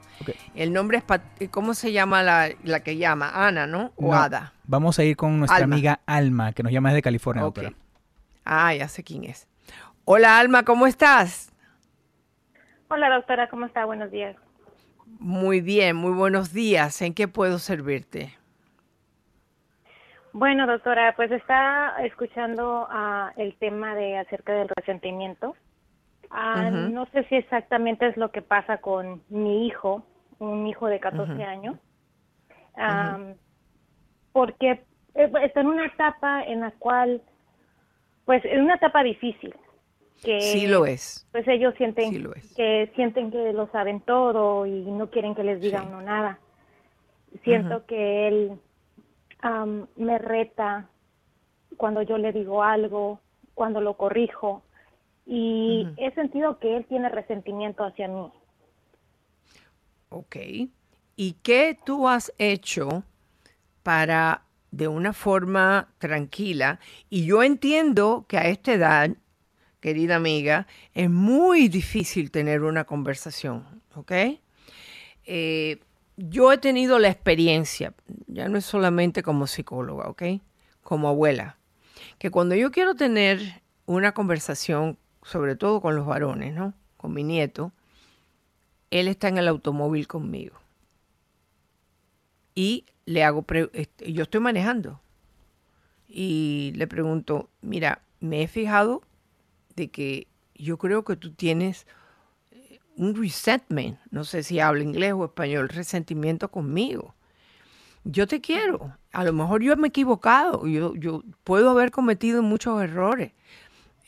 El 0.54 0.72
nombre 0.72 1.02
es, 1.38 1.48
¿cómo 1.50 1.74
se 1.74 1.92
llama 1.92 2.22
la, 2.22 2.80
que 2.84 2.96
llama? 2.96 3.46
Ana, 3.46 3.66
¿no? 3.66 3.92
¿O 3.96 4.14
Ada? 4.14 4.52
Vamos 4.64 4.98
a 4.98 5.04
ir 5.04 5.16
con 5.16 5.40
nuestra 5.40 5.64
amiga 5.64 6.00
Alma, 6.06 6.52
que 6.52 6.62
nos 6.62 6.72
llama 6.72 6.90
desde 6.90 7.02
California, 7.02 7.42
doctora. 7.42 7.72
Ah, 8.44 8.72
ya 8.74 8.86
sé 8.88 9.02
quién 9.02 9.24
es. 9.24 9.48
Hola 10.04 10.38
Alma, 10.38 10.62
¿cómo 10.62 10.86
estás? 10.86 11.52
Hola 12.88 13.10
doctora, 13.10 13.48
¿cómo 13.48 13.66
está? 13.66 13.84
Buenos 13.84 14.10
días. 14.10 14.36
Muy 15.18 15.60
bien, 15.60 15.96
muy 15.96 16.12
buenos 16.12 16.52
días. 16.52 17.02
¿En 17.02 17.12
qué 17.12 17.28
puedo 17.28 17.58
servirte? 17.58 18.38
Bueno, 20.32 20.66
doctora, 20.66 21.14
pues 21.16 21.32
está 21.32 21.96
escuchando 22.04 22.88
uh, 22.88 23.40
el 23.40 23.56
tema 23.56 23.94
de 23.94 24.18
acerca 24.18 24.52
del 24.52 24.68
resentimiento. 24.68 25.56
Uh, 26.30 26.90
No 26.90 27.06
sé 27.06 27.24
si 27.24 27.36
exactamente 27.36 28.06
es 28.06 28.16
lo 28.16 28.30
que 28.30 28.42
pasa 28.42 28.78
con 28.78 29.22
mi 29.28 29.66
hijo, 29.66 30.04
un 30.38 30.66
hijo 30.66 30.86
de 30.86 31.00
14 31.00 31.42
años, 31.42 31.76
um, 32.76 33.34
porque 34.32 34.82
eh, 35.14 35.32
está 35.42 35.60
en 35.60 35.66
una 35.66 35.86
etapa 35.86 36.42
en 36.44 36.60
la 36.60 36.70
cual, 36.72 37.22
pues, 38.24 38.44
es 38.44 38.58
una 38.58 38.74
etapa 38.74 39.02
difícil 39.02 39.54
que 40.22 40.40
sí 40.40 40.66
lo 40.66 40.84
es. 40.84 41.26
Pues 41.32 41.46
ellos 41.48 41.74
sienten 41.76 42.10
que 42.56 42.90
sienten 42.94 43.30
que 43.30 43.52
lo 43.52 43.68
saben 43.68 44.00
todo 44.00 44.66
y 44.66 44.82
no 44.82 45.10
quieren 45.10 45.34
que 45.34 45.44
les 45.44 45.60
diga 45.60 45.82
uno 45.82 46.02
nada. 46.02 46.38
Siento 47.44 47.86
que 47.86 48.28
él 48.28 48.60
me 49.96 50.18
reta 50.18 50.88
cuando 51.76 52.02
yo 52.02 52.18
le 52.18 52.32
digo 52.32 52.62
algo, 52.62 53.20
cuando 53.54 53.80
lo 53.80 53.94
corrijo 53.94 54.62
y 55.28 55.86
he 55.98 56.10
sentido 56.14 56.58
que 56.58 56.76
él 56.76 56.86
tiene 56.88 57.08
resentimiento 57.10 57.84
hacia 57.84 58.08
mí. 58.08 58.32
Ok. 60.08 60.36
¿Y 61.16 61.32
qué 61.42 61.78
tú 61.84 62.08
has 62.08 62.32
hecho 62.38 63.04
para 63.82 64.42
de 64.70 64.88
una 64.88 65.12
forma 65.12 65.88
tranquila? 65.98 66.80
Y 67.10 67.26
yo 67.26 67.42
entiendo 67.42 68.24
que 68.26 68.38
a 68.38 68.48
esta 68.48 68.72
edad 68.72 69.10
querida 69.80 70.16
amiga, 70.16 70.66
es 70.94 71.10
muy 71.10 71.68
difícil 71.68 72.30
tener 72.30 72.62
una 72.62 72.84
conversación, 72.84 73.64
¿ok? 73.94 74.12
Eh, 75.24 75.78
yo 76.16 76.52
he 76.52 76.58
tenido 76.58 76.98
la 76.98 77.08
experiencia, 77.08 77.94
ya 78.26 78.48
no 78.48 78.58
es 78.58 78.64
solamente 78.64 79.22
como 79.22 79.46
psicóloga, 79.46 80.08
¿ok? 80.08 80.22
Como 80.82 81.08
abuela, 81.08 81.58
que 82.18 82.30
cuando 82.30 82.54
yo 82.54 82.70
quiero 82.70 82.94
tener 82.94 83.62
una 83.86 84.12
conversación, 84.12 84.98
sobre 85.22 85.56
todo 85.56 85.80
con 85.80 85.96
los 85.96 86.06
varones, 86.06 86.54
¿no? 86.54 86.74
Con 86.96 87.14
mi 87.14 87.22
nieto, 87.22 87.72
él 88.90 89.08
está 89.08 89.28
en 89.28 89.38
el 89.38 89.48
automóvil 89.48 90.06
conmigo. 90.06 90.58
Y 92.54 92.86
le 93.04 93.24
hago, 93.24 93.44
este, 93.72 94.12
yo 94.12 94.24
estoy 94.24 94.40
manejando. 94.40 95.00
Y 96.08 96.72
le 96.76 96.86
pregunto, 96.86 97.50
mira, 97.60 98.02
me 98.20 98.42
he 98.42 98.48
fijado 98.48 99.02
de 99.76 99.88
que 99.88 100.26
yo 100.54 100.78
creo 100.78 101.04
que 101.04 101.16
tú 101.16 101.32
tienes 101.32 101.86
eh, 102.50 102.80
un 102.96 103.14
resentment, 103.14 103.98
no 104.10 104.24
sé 104.24 104.42
si 104.42 104.58
habla 104.58 104.82
inglés 104.82 105.12
o 105.12 105.24
español, 105.24 105.68
resentimiento 105.68 106.50
conmigo. 106.50 107.14
Yo 108.04 108.26
te 108.26 108.40
quiero. 108.40 108.96
A 109.12 109.22
lo 109.22 109.32
mejor 109.32 109.62
yo 109.62 109.76
me 109.76 109.88
he 109.88 109.90
equivocado, 109.90 110.66
yo, 110.66 110.94
yo 110.94 111.22
puedo 111.44 111.70
haber 111.70 111.90
cometido 111.90 112.42
muchos 112.42 112.82
errores. 112.82 113.32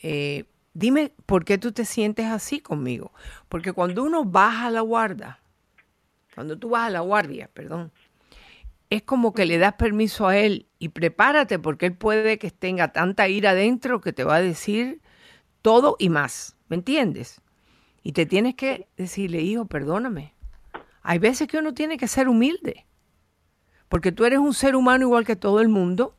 Eh, 0.03 0.45
dime 0.73 1.13
por 1.25 1.45
qué 1.45 1.57
tú 1.57 1.71
te 1.71 1.85
sientes 1.85 2.25
así 2.27 2.59
conmigo. 2.59 3.11
Porque 3.49 3.73
cuando 3.73 4.03
uno 4.03 4.23
baja 4.23 4.69
la 4.71 4.81
guardia, 4.81 5.39
cuando 6.35 6.57
tú 6.57 6.69
vas 6.69 6.87
a 6.87 6.91
la 6.91 7.01
guardia, 7.01 7.49
perdón, 7.53 7.91
es 8.89 9.03
como 9.03 9.33
que 9.33 9.45
le 9.45 9.57
das 9.57 9.73
permiso 9.73 10.27
a 10.27 10.37
él 10.37 10.67
y 10.77 10.89
prepárate 10.89 11.59
porque 11.59 11.87
él 11.87 11.95
puede 11.95 12.37
que 12.37 12.51
tenga 12.51 12.91
tanta 12.91 13.27
ira 13.27 13.51
adentro 13.51 14.01
que 14.01 14.13
te 14.13 14.23
va 14.23 14.35
a 14.35 14.41
decir 14.41 15.01
todo 15.61 15.95
y 15.99 16.09
más, 16.09 16.57
¿me 16.67 16.75
entiendes? 16.75 17.41
Y 18.03 18.13
te 18.13 18.25
tienes 18.25 18.55
que 18.55 18.87
decirle, 18.97 19.41
hijo, 19.41 19.65
perdóname. 19.65 20.33
Hay 21.03 21.19
veces 21.19 21.47
que 21.47 21.57
uno 21.57 21.73
tiene 21.73 21.97
que 21.97 22.07
ser 22.07 22.27
humilde, 22.27 22.85
porque 23.87 24.11
tú 24.11 24.25
eres 24.25 24.39
un 24.39 24.53
ser 24.53 24.75
humano 24.75 25.05
igual 25.05 25.25
que 25.25 25.35
todo 25.35 25.61
el 25.61 25.69
mundo, 25.69 26.15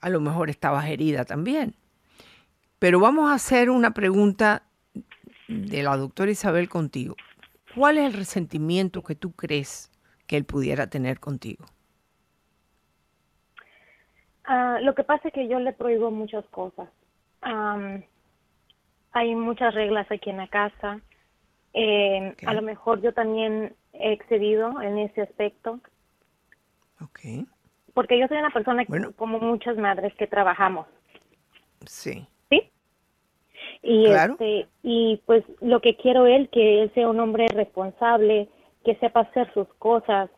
a 0.00 0.08
lo 0.08 0.20
mejor 0.20 0.50
estabas 0.50 0.86
herida 0.86 1.24
también. 1.24 1.76
Pero 2.80 2.98
vamos 2.98 3.30
a 3.30 3.34
hacer 3.34 3.70
una 3.70 3.92
pregunta 3.92 4.64
de 5.46 5.82
la 5.84 5.96
doctora 5.96 6.32
Isabel 6.32 6.68
contigo. 6.68 7.14
¿Cuál 7.76 7.98
es 7.98 8.06
el 8.06 8.14
resentimiento 8.14 9.04
que 9.04 9.14
tú 9.14 9.30
crees 9.30 9.92
que 10.26 10.36
él 10.36 10.44
pudiera 10.44 10.88
tener 10.88 11.20
contigo? 11.20 11.64
Ah, 14.44 14.78
lo 14.82 14.96
que 14.96 15.04
pasa 15.04 15.28
es 15.28 15.34
que 15.34 15.46
yo 15.46 15.60
le 15.60 15.72
prohíbo 15.72 16.10
muchas 16.10 16.44
cosas 16.46 16.88
hay 19.12 19.34
muchas 19.34 19.74
reglas 19.74 20.10
aquí 20.10 20.30
en 20.30 20.36
la 20.36 20.48
casa. 20.48 21.00
Eh, 21.72 22.34
a 22.46 22.54
lo 22.54 22.62
mejor 22.62 23.00
yo 23.00 23.12
también 23.12 23.74
he 23.92 24.12
excedido 24.12 24.80
en 24.80 24.98
ese 24.98 25.22
aspecto. 25.22 25.80
Ok. 27.00 27.46
Porque 27.94 28.18
yo 28.18 28.26
soy 28.28 28.38
una 28.38 28.50
persona 28.50 28.84
como 29.16 29.38
muchas 29.40 29.76
madres 29.76 30.14
que 30.14 30.26
trabajamos. 30.26 30.86
Sí. 31.86 32.26
¿Sí? 33.82 33.88
Y, 33.88 34.06
este, 34.06 34.68
y 34.82 35.22
pues 35.26 35.44
lo 35.60 35.80
que 35.80 35.96
quiero 35.96 36.26
él, 36.26 36.48
que 36.50 36.82
él 36.82 36.92
sea 36.94 37.08
un 37.08 37.20
hombre 37.20 37.48
responsable, 37.48 38.48
que 38.84 38.96
sepa 38.96 39.20
hacer 39.20 39.52
sus 39.54 39.68
cosas 39.74 40.30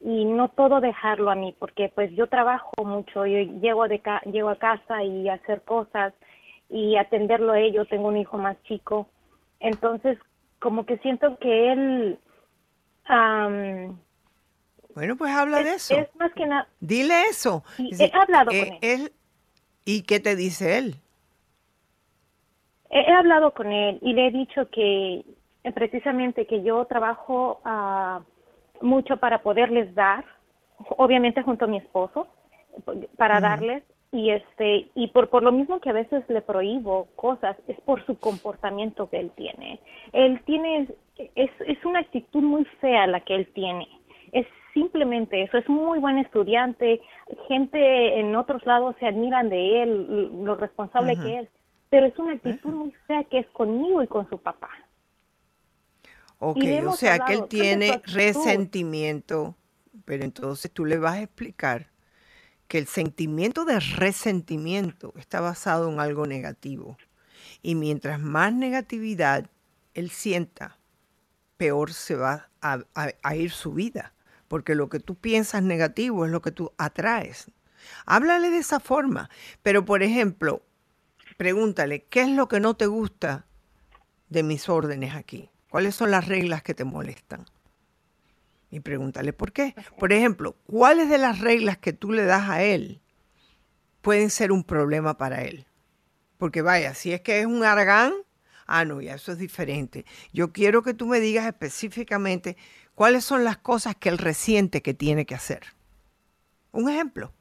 y 0.00 0.24
no 0.24 0.48
todo 0.48 0.80
dejarlo 0.80 1.30
a 1.30 1.34
mí, 1.34 1.54
porque 1.58 1.90
pues 1.94 2.10
yo 2.12 2.26
trabajo 2.26 2.72
mucho, 2.84 3.26
yo 3.26 3.38
llego, 3.60 3.86
de 3.86 4.00
llego 4.32 4.48
a 4.48 4.56
casa 4.56 5.04
y 5.04 5.28
hacer 5.28 5.62
cosas 5.62 6.14
y 6.70 6.96
atenderlo 6.96 7.52
a 7.52 7.60
ello. 7.60 7.84
Tengo 7.84 8.08
un 8.08 8.16
hijo 8.16 8.38
más 8.38 8.56
chico. 8.64 9.08
Entonces, 9.58 10.18
como 10.58 10.86
que 10.86 10.98
siento 10.98 11.36
que 11.38 11.72
él... 11.72 12.18
bueno, 14.94 15.16
pues 15.16 15.32
habla 15.32 15.62
de 15.62 15.74
eso. 15.74 15.94
Es 15.96 16.08
más 16.16 16.32
que 16.32 16.46
nada... 16.46 16.68
Dile 16.80 17.24
eso. 17.28 17.62
he 17.78 18.10
hablado 18.14 18.50
con 18.50 18.78
él. 18.80 19.12
¿Y 19.84 20.02
qué 20.02 20.20
te 20.20 20.36
dice 20.36 20.78
él? 20.78 20.96
He, 22.90 23.12
hablado 23.12 23.52
con 23.52 23.70
él 23.70 23.98
y 24.02 24.12
le 24.12 24.26
he 24.26 24.30
dicho 24.30 24.68
que 24.70 25.24
eh, 25.64 25.72
precisamente 25.72 26.46
que 26.46 26.62
yo 26.62 26.84
trabajo 26.86 27.60
uh, 27.64 28.84
mucho 28.84 29.18
para 29.18 29.42
poderles 29.42 29.94
dar, 29.94 30.24
obviamente 30.96 31.42
junto 31.42 31.66
a 31.66 31.68
mi 31.68 31.78
esposo, 31.78 32.26
para 33.16 33.40
darles 33.40 33.84
y 34.12 34.30
este 34.30 34.88
y 34.94 35.08
por 35.08 35.28
por 35.28 35.42
lo 35.42 35.52
mismo 35.52 35.80
que 35.80 35.90
a 35.90 35.94
veces 35.94 36.24
le 36.28 36.40
prohíbo 36.40 37.08
cosas 37.14 37.56
es 37.68 37.80
por 37.82 38.04
su 38.06 38.18
comportamiento 38.18 39.08
que 39.08 39.20
él 39.20 39.30
tiene. 39.36 39.80
Él 40.12 40.40
tiene 40.44 40.88
es 41.36 41.50
es 41.60 41.84
una 41.84 42.00
actitud 42.00 42.42
muy 42.42 42.64
fea 42.80 43.06
la 43.06 43.20
que 43.20 43.36
él 43.36 43.48
tiene. 43.54 43.86
Es 44.32 44.46
simplemente 44.74 45.42
eso 45.42 45.58
es 45.58 45.68
muy 45.68 46.00
buen 46.00 46.18
estudiante 46.18 47.00
gente 47.46 48.18
en 48.18 48.34
otros 48.34 48.64
lados 48.66 48.96
se 48.98 49.06
admiran 49.06 49.48
de 49.48 49.82
él 49.82 50.44
lo 50.44 50.56
responsable 50.56 51.16
que 51.16 51.40
es 51.40 51.48
pero 51.90 52.06
es 52.06 52.18
una 52.18 52.32
actitud 52.32 52.70
muy 52.70 52.92
fea 53.06 53.24
que 53.24 53.40
es 53.40 53.46
conmigo 53.48 54.02
y 54.02 54.06
con 54.06 54.28
su 54.30 54.38
papá 54.38 54.70
Ok, 56.38 56.64
o 56.86 56.92
sea 56.92 57.18
que 57.18 57.34
él 57.34 57.48
tiene 57.48 58.00
resentimiento 58.06 59.56
pero 60.04 60.24
entonces 60.24 60.70
tú 60.72 60.84
le 60.84 60.98
vas 60.98 61.16
a 61.16 61.22
explicar 61.22 61.90
que 62.66 62.78
el 62.78 62.86
sentimiento 62.86 63.64
de 63.64 63.80
resentimiento 63.80 65.12
está 65.16 65.40
basado 65.40 65.90
en 65.90 66.00
algo 66.00 66.26
negativo. 66.26 66.96
Y 67.62 67.74
mientras 67.74 68.20
más 68.20 68.52
negatividad 68.52 69.50
él 69.94 70.10
sienta, 70.10 70.78
peor 71.56 71.92
se 71.92 72.14
va 72.14 72.48
a, 72.60 73.34
ir 73.34 73.50
su 73.50 73.72
vida. 73.72 74.14
Porque 74.46 74.74
lo 74.74 74.88
que 74.88 75.00
tú 75.00 75.14
piensas 75.16 75.62
negativo 75.62 76.24
es 76.24 76.30
lo 76.30 76.42
que 76.42 76.52
tú 76.52 76.72
atraes. 76.78 77.50
Háblale 78.06 78.50
de 78.50 78.58
esa 78.58 78.80
forma. 78.80 79.30
Pero, 79.62 79.84
por 79.84 80.02
ejemplo, 80.02 80.62
pregúntale, 81.40 82.04
¿qué 82.04 82.20
es 82.20 82.28
lo 82.28 82.48
que 82.48 82.60
no 82.60 82.74
te 82.74 82.84
gusta 82.84 83.46
de 84.28 84.42
mis 84.42 84.68
órdenes 84.68 85.14
aquí? 85.14 85.48
¿Cuáles 85.70 85.94
son 85.94 86.10
las 86.10 86.28
reglas 86.28 86.62
que 86.62 86.74
te 86.74 86.84
molestan? 86.84 87.46
Y 88.70 88.80
pregúntale 88.80 89.32
por 89.32 89.50
qué. 89.50 89.74
Por 89.98 90.12
ejemplo, 90.12 90.54
¿cuáles 90.66 91.08
de 91.08 91.16
las 91.16 91.38
reglas 91.38 91.78
que 91.78 91.94
tú 91.94 92.12
le 92.12 92.26
das 92.26 92.50
a 92.50 92.62
él 92.62 93.00
pueden 94.02 94.28
ser 94.28 94.52
un 94.52 94.64
problema 94.64 95.16
para 95.16 95.40
él? 95.40 95.64
Porque 96.36 96.60
vaya, 96.60 96.92
si 96.92 97.14
es 97.14 97.22
que 97.22 97.40
es 97.40 97.46
un 97.46 97.64
argán, 97.64 98.12
ah, 98.66 98.84
no, 98.84 99.00
ya 99.00 99.14
eso 99.14 99.32
es 99.32 99.38
diferente. 99.38 100.04
Yo 100.34 100.52
quiero 100.52 100.82
que 100.82 100.92
tú 100.92 101.06
me 101.06 101.20
digas 101.20 101.46
específicamente 101.46 102.58
cuáles 102.94 103.24
son 103.24 103.44
las 103.44 103.56
cosas 103.56 103.96
que 103.96 104.10
él 104.10 104.18
resiente 104.18 104.82
que 104.82 104.92
tiene 104.92 105.24
que 105.24 105.36
hacer. 105.36 105.62
Un 106.70 106.90
ejemplo. 106.90 107.32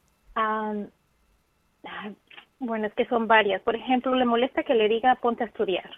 Bueno, 2.60 2.88
es 2.88 2.94
que 2.94 3.06
son 3.06 3.28
varias. 3.28 3.62
Por 3.62 3.76
ejemplo, 3.76 4.14
le 4.16 4.26
molesta 4.26 4.64
que 4.64 4.76
le 4.76 4.88
diga 4.88 5.16
ponte 5.16 5.44
a 5.44 5.48
estudiar. 5.48 5.90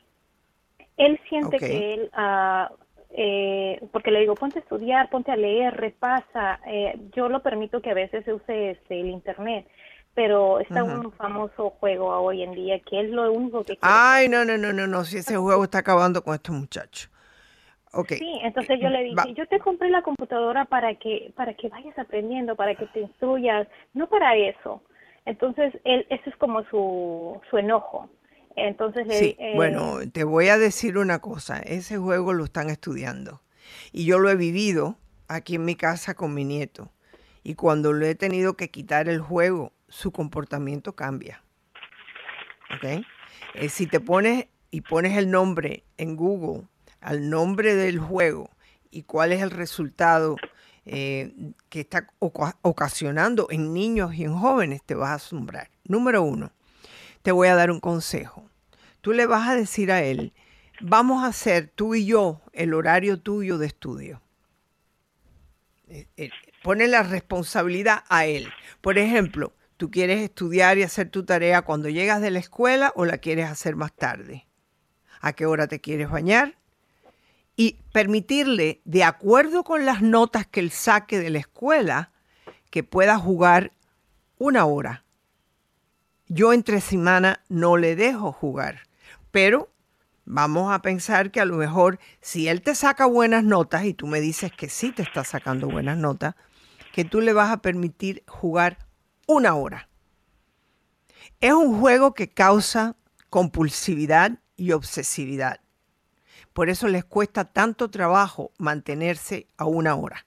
Él 0.97 1.19
siente 1.29 1.57
que 1.57 1.93
él, 1.95 2.11
uh, 2.15 2.73
eh, 3.11 3.81
porque 3.91 4.11
le 4.11 4.19
digo 4.19 4.35
ponte 4.35 4.59
a 4.59 4.61
estudiar, 4.61 5.09
ponte 5.09 5.31
a 5.31 5.35
leer, 5.35 5.75
repasa. 5.75 6.59
Eh, 6.67 6.99
yo 7.15 7.29
lo 7.29 7.41
permito 7.41 7.81
que 7.81 7.91
a 7.91 7.95
veces 7.95 8.23
se 8.25 8.33
use 8.33 8.71
este, 8.71 8.99
el 8.99 9.09
internet 9.09 9.67
pero 10.13 10.59
está 10.59 10.83
un 10.83 11.11
famoso 11.13 11.71
juego 11.79 12.07
hoy 12.07 12.43
en 12.43 12.51
día 12.51 12.79
que 12.79 13.01
es 13.01 13.09
lo 13.09 13.31
único 13.31 13.63
que... 13.63 13.77
Ay, 13.81 14.27
no, 14.27 14.43
no, 14.43 14.57
no, 14.57 14.73
no, 14.73 14.87
no, 14.87 15.03
si 15.05 15.19
ese 15.19 15.37
juego 15.37 15.63
está 15.63 15.79
acabando 15.79 16.21
con 16.21 16.33
estos 16.33 16.53
muchachos. 16.53 17.09
Okay. 17.93 18.19
Sí, 18.19 18.39
entonces 18.43 18.79
yo 18.79 18.89
le 18.89 19.03
dije, 19.03 19.33
yo 19.33 19.45
te 19.47 19.59
compré 19.59 19.89
la 19.89 20.01
computadora 20.01 20.63
para 20.63 20.95
que 20.95 21.33
para 21.35 21.53
que 21.53 21.67
vayas 21.67 21.97
aprendiendo, 21.99 22.55
para 22.55 22.73
que 22.75 22.85
te 22.87 23.01
instruyas, 23.01 23.67
no 23.93 24.07
para 24.07 24.33
eso. 24.37 24.81
Entonces, 25.25 25.73
él, 25.83 26.05
eso 26.09 26.29
es 26.29 26.35
como 26.37 26.63
su, 26.65 27.39
su 27.49 27.57
enojo. 27.57 28.09
Entonces, 28.55 29.07
sí, 29.09 29.35
eh, 29.39 29.53
bueno, 29.55 29.99
te 30.11 30.23
voy 30.23 30.49
a 30.49 30.57
decir 30.57 30.97
una 30.97 31.19
cosa, 31.19 31.59
ese 31.59 31.97
juego 31.97 32.33
lo 32.33 32.43
están 32.43 32.69
estudiando 32.69 33.41
y 33.93 34.05
yo 34.05 34.19
lo 34.19 34.29
he 34.29 34.35
vivido 34.35 34.97
aquí 35.27 35.55
en 35.55 35.65
mi 35.65 35.75
casa 35.75 36.15
con 36.15 36.33
mi 36.33 36.43
nieto 36.43 36.91
y 37.43 37.55
cuando 37.55 37.93
le 37.93 38.09
he 38.09 38.15
tenido 38.15 38.55
que 38.55 38.69
quitar 38.69 39.07
el 39.07 39.21
juego 39.21 39.71
su 39.87 40.11
comportamiento 40.11 40.95
cambia. 40.95 41.43
¿Ok? 42.75 43.05
Eh, 43.55 43.69
si 43.69 43.87
te 43.87 43.99
pones 43.99 44.47
y 44.69 44.81
pones 44.81 45.17
el 45.17 45.29
nombre 45.29 45.83
en 45.97 46.15
Google, 46.15 46.67
al 46.99 47.29
nombre 47.29 47.75
del 47.75 47.99
juego 47.99 48.49
y 48.89 49.03
cuál 49.03 49.31
es 49.31 49.41
el 49.41 49.51
resultado 49.51 50.35
eh, 50.85 51.33
que 51.69 51.81
está 51.81 52.07
ocasionando 52.21 53.47
en 53.49 53.73
niños 53.73 54.15
y 54.15 54.23
en 54.23 54.33
jóvenes, 54.33 54.81
te 54.85 54.95
vas 54.95 55.09
a 55.09 55.15
asombrar. 55.15 55.69
Número 55.85 56.23
uno, 56.23 56.51
te 57.21 57.31
voy 57.31 57.47
a 57.47 57.55
dar 57.55 57.71
un 57.71 57.79
consejo. 57.79 58.49
Tú 59.01 59.13
le 59.13 59.25
vas 59.25 59.47
a 59.47 59.55
decir 59.55 59.91
a 59.91 60.03
él, 60.03 60.33
vamos 60.79 61.23
a 61.23 61.27
hacer 61.27 61.71
tú 61.73 61.95
y 61.95 62.05
yo 62.05 62.41
el 62.53 62.73
horario 62.73 63.19
tuyo 63.19 63.57
de 63.57 63.67
estudio. 63.67 64.21
Eh, 65.87 66.29
pone 66.63 66.87
la 66.87 67.03
responsabilidad 67.03 68.03
a 68.07 68.25
él. 68.25 68.47
Por 68.79 68.97
ejemplo, 68.97 69.53
¿Tú 69.81 69.89
quieres 69.89 70.21
estudiar 70.21 70.77
y 70.77 70.83
hacer 70.83 71.09
tu 71.09 71.25
tarea 71.25 71.63
cuando 71.63 71.89
llegas 71.89 72.21
de 72.21 72.29
la 72.29 72.37
escuela 72.37 72.93
o 72.95 73.03
la 73.03 73.17
quieres 73.17 73.49
hacer 73.49 73.75
más 73.75 73.91
tarde? 73.91 74.45
¿A 75.21 75.33
qué 75.33 75.47
hora 75.47 75.65
te 75.65 75.81
quieres 75.81 76.07
bañar? 76.07 76.53
Y 77.61 77.77
permitirle, 77.93 78.81
de 78.85 79.03
acuerdo 79.03 79.63
con 79.63 79.85
las 79.85 80.01
notas 80.01 80.47
que 80.47 80.61
él 80.61 80.71
saque 80.71 81.19
de 81.19 81.29
la 81.29 81.37
escuela, 81.37 82.11
que 82.71 82.81
pueda 82.81 83.19
jugar 83.19 83.71
una 84.39 84.65
hora. 84.65 85.05
Yo 86.27 86.53
entre 86.53 86.81
semana 86.81 87.43
no 87.49 87.77
le 87.77 87.95
dejo 87.95 88.31
jugar, 88.31 88.87
pero 89.29 89.69
vamos 90.25 90.73
a 90.73 90.81
pensar 90.81 91.29
que 91.29 91.39
a 91.39 91.45
lo 91.45 91.57
mejor 91.57 91.99
si 92.19 92.47
él 92.47 92.63
te 92.63 92.73
saca 92.73 93.05
buenas 93.05 93.43
notas 93.43 93.85
y 93.85 93.93
tú 93.93 94.07
me 94.07 94.21
dices 94.21 94.51
que 94.51 94.67
sí 94.67 94.91
te 94.91 95.03
está 95.03 95.23
sacando 95.23 95.69
buenas 95.69 95.99
notas, 95.99 96.33
que 96.91 97.05
tú 97.05 97.21
le 97.21 97.31
vas 97.31 97.51
a 97.51 97.61
permitir 97.61 98.23
jugar 98.25 98.87
una 99.27 99.53
hora. 99.53 99.87
Es 101.41 101.53
un 101.53 101.79
juego 101.79 102.15
que 102.15 102.27
causa 102.27 102.95
compulsividad 103.29 104.39
y 104.57 104.71
obsesividad. 104.71 105.61
Por 106.53 106.69
eso 106.69 106.87
les 106.87 107.05
cuesta 107.05 107.45
tanto 107.45 107.89
trabajo 107.89 108.51
mantenerse 108.57 109.47
a 109.57 109.65
una 109.65 109.95
hora. 109.95 110.25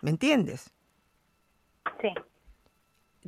¿Me 0.00 0.10
entiendes? 0.10 0.72
Sí. 2.00 2.08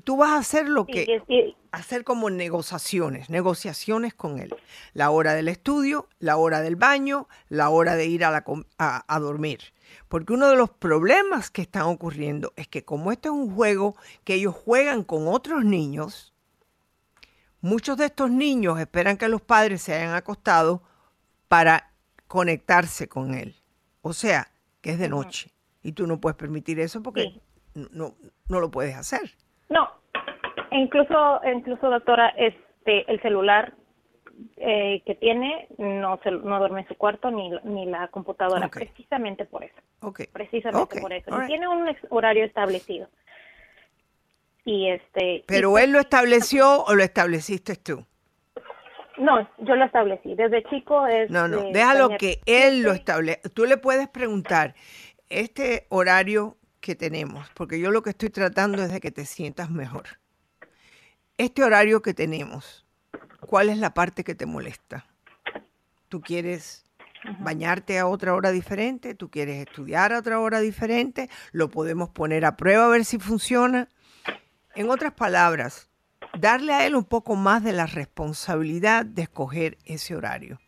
Tú 0.02 0.16
vas 0.16 0.30
a 0.30 0.38
hacer 0.38 0.68
lo 0.68 0.86
que 0.86 1.22
hacer 1.70 2.02
como 2.02 2.30
negociaciones, 2.30 3.30
negociaciones 3.30 4.12
con 4.14 4.40
él. 4.40 4.54
La 4.92 5.10
hora 5.10 5.34
del 5.34 5.48
estudio, 5.48 6.08
la 6.18 6.36
hora 6.36 6.60
del 6.60 6.76
baño, 6.76 7.28
la 7.48 7.68
hora 7.68 7.94
de 7.94 8.06
ir 8.06 8.24
a, 8.24 8.30
la, 8.32 8.44
a 8.78 9.20
dormir. 9.20 9.60
Porque 10.08 10.32
uno 10.32 10.48
de 10.48 10.56
los 10.56 10.70
problemas 10.70 11.50
que 11.50 11.62
están 11.62 11.84
ocurriendo 11.84 12.52
es 12.56 12.66
que 12.66 12.84
como 12.84 13.12
este 13.12 13.28
es 13.28 13.34
un 13.34 13.54
juego 13.54 13.96
que 14.24 14.34
ellos 14.34 14.54
juegan 14.54 15.04
con 15.04 15.28
otros 15.28 15.64
niños, 15.64 16.32
muchos 17.60 17.96
de 17.96 18.06
estos 18.06 18.30
niños 18.30 18.80
esperan 18.80 19.16
que 19.16 19.28
los 19.28 19.42
padres 19.42 19.82
se 19.82 19.94
hayan 19.94 20.14
acostado 20.14 20.82
para 21.48 21.93
conectarse 22.26 23.08
con 23.08 23.34
él. 23.34 23.54
O 24.02 24.12
sea, 24.12 24.48
que 24.80 24.90
es 24.90 24.98
de 24.98 25.08
noche. 25.08 25.50
Y 25.82 25.92
tú 25.92 26.06
no 26.06 26.20
puedes 26.20 26.36
permitir 26.36 26.80
eso 26.80 27.02
porque 27.02 27.40
no, 27.74 28.14
no 28.48 28.60
lo 28.60 28.70
puedes 28.70 28.94
hacer. 28.94 29.30
No, 29.68 29.90
incluso, 30.70 31.40
incluso 31.44 31.90
doctora, 31.90 32.28
este, 32.36 33.10
el 33.10 33.20
celular 33.22 33.74
eh, 34.56 35.02
que 35.06 35.14
tiene 35.14 35.68
no 35.78 36.18
se, 36.22 36.30
no 36.30 36.58
duerme 36.58 36.80
en 36.80 36.88
su 36.88 36.96
cuarto 36.96 37.30
ni, 37.30 37.50
ni 37.64 37.86
la 37.86 38.08
computadora, 38.08 38.68
precisamente 38.68 39.44
por 39.44 39.64
eso. 39.64 39.76
Precisamente 40.32 41.00
por 41.00 41.12
eso. 41.12 41.30
tiene 41.46 41.68
un 41.68 41.94
horario 42.10 42.44
establecido. 42.44 43.08
Y 44.64 44.88
este. 44.88 45.44
¿Pero 45.46 45.72
pues 45.72 45.84
él 45.84 45.92
lo 45.92 46.00
estableció 46.00 46.84
o 46.84 46.94
lo 46.94 47.02
estableciste 47.02 47.76
tú? 47.76 48.04
No, 49.18 49.48
yo 49.58 49.76
lo 49.76 49.84
establecí. 49.84 50.34
Desde 50.34 50.62
chico 50.64 51.06
es. 51.06 51.30
No, 51.30 51.46
no, 51.48 51.62
déjalo 51.72 52.10
que 52.18 52.40
él 52.46 52.82
lo 52.82 52.92
establece. 52.92 53.48
Tú 53.50 53.64
le 53.64 53.76
puedes 53.76 54.08
preguntar, 54.08 54.74
este 55.28 55.86
horario 55.88 56.56
que 56.80 56.94
tenemos, 56.94 57.48
porque 57.54 57.80
yo 57.80 57.90
lo 57.90 58.02
que 58.02 58.10
estoy 58.10 58.30
tratando 58.30 58.82
es 58.82 58.92
de 58.92 59.00
que 59.00 59.10
te 59.10 59.24
sientas 59.24 59.70
mejor. 59.70 60.04
Este 61.36 61.62
horario 61.62 62.02
que 62.02 62.14
tenemos, 62.14 62.84
¿Cuál 63.46 63.68
es 63.68 63.78
la 63.78 63.92
parte 63.92 64.24
que 64.24 64.34
te 64.34 64.46
molesta? 64.46 65.06
¿Tú 66.08 66.20
quieres 66.20 66.84
bañarte 67.40 67.98
a 67.98 68.06
otra 68.06 68.34
hora 68.34 68.50
diferente? 68.50 69.14
¿Tú 69.14 69.30
quieres 69.30 69.66
estudiar 69.66 70.12
a 70.12 70.18
otra 70.18 70.40
hora 70.40 70.60
diferente? 70.60 71.28
¿Lo 71.52 71.68
podemos 71.68 72.10
poner 72.10 72.44
a 72.44 72.56
prueba 72.56 72.86
a 72.86 72.88
ver 72.88 73.04
si 73.04 73.18
funciona? 73.18 73.88
En 74.74 74.90
otras 74.90 75.12
palabras, 75.12 75.90
darle 76.38 76.72
a 76.72 76.86
él 76.86 76.94
un 76.94 77.04
poco 77.04 77.36
más 77.36 77.62
de 77.62 77.72
la 77.72 77.86
responsabilidad 77.86 79.04
de 79.04 79.22
escoger 79.22 79.78
ese 79.84 80.14
horario. 80.14 80.58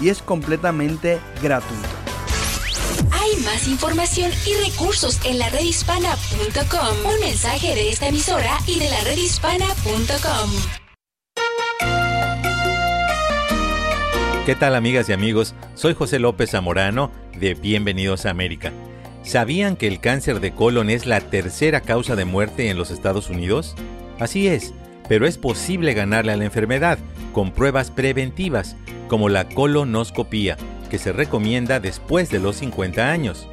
y 0.00 0.08
es 0.08 0.22
completamente 0.22 1.20
gratuito. 1.42 1.88
Hay 3.12 3.36
más 3.44 3.68
información 3.68 4.30
y 4.46 4.54
recursos 4.70 5.18
en 5.24 5.38
la 5.38 5.48
redhispana.com. 5.50 7.12
Un 7.12 7.20
mensaje 7.20 7.74
de 7.74 7.90
esta 7.90 8.08
emisora 8.08 8.58
y 8.66 8.78
de 8.78 8.88
la 8.90 9.00
redhispana.com. 9.02 10.87
¿Qué 14.46 14.54
tal 14.54 14.74
amigas 14.74 15.08
y 15.08 15.12
amigos? 15.12 15.54
Soy 15.74 15.94
José 15.94 16.18
López 16.18 16.50
Zamorano 16.50 17.10
de 17.38 17.54
Bienvenidos 17.54 18.24
a 18.24 18.30
América. 18.30 18.72
¿Sabían 19.22 19.76
que 19.76 19.86
el 19.86 20.00
cáncer 20.00 20.40
de 20.40 20.52
colon 20.52 20.88
es 20.88 21.06
la 21.06 21.20
tercera 21.20 21.82
causa 21.82 22.16
de 22.16 22.24
muerte 22.24 22.70
en 22.70 22.78
los 22.78 22.90
Estados 22.90 23.28
Unidos? 23.28 23.74
Así 24.18 24.48
es 24.48 24.72
pero 25.08 25.26
es 25.26 25.38
posible 25.38 25.94
ganarle 25.94 26.32
a 26.32 26.36
la 26.36 26.44
enfermedad 26.44 26.98
con 27.32 27.50
pruebas 27.50 27.90
preventivas, 27.90 28.76
como 29.08 29.28
la 29.28 29.48
colonoscopía, 29.48 30.56
que 30.90 30.98
se 30.98 31.12
recomienda 31.12 31.80
después 31.80 32.30
de 32.30 32.38
los 32.38 32.56
50 32.56 33.10
años. 33.10 33.48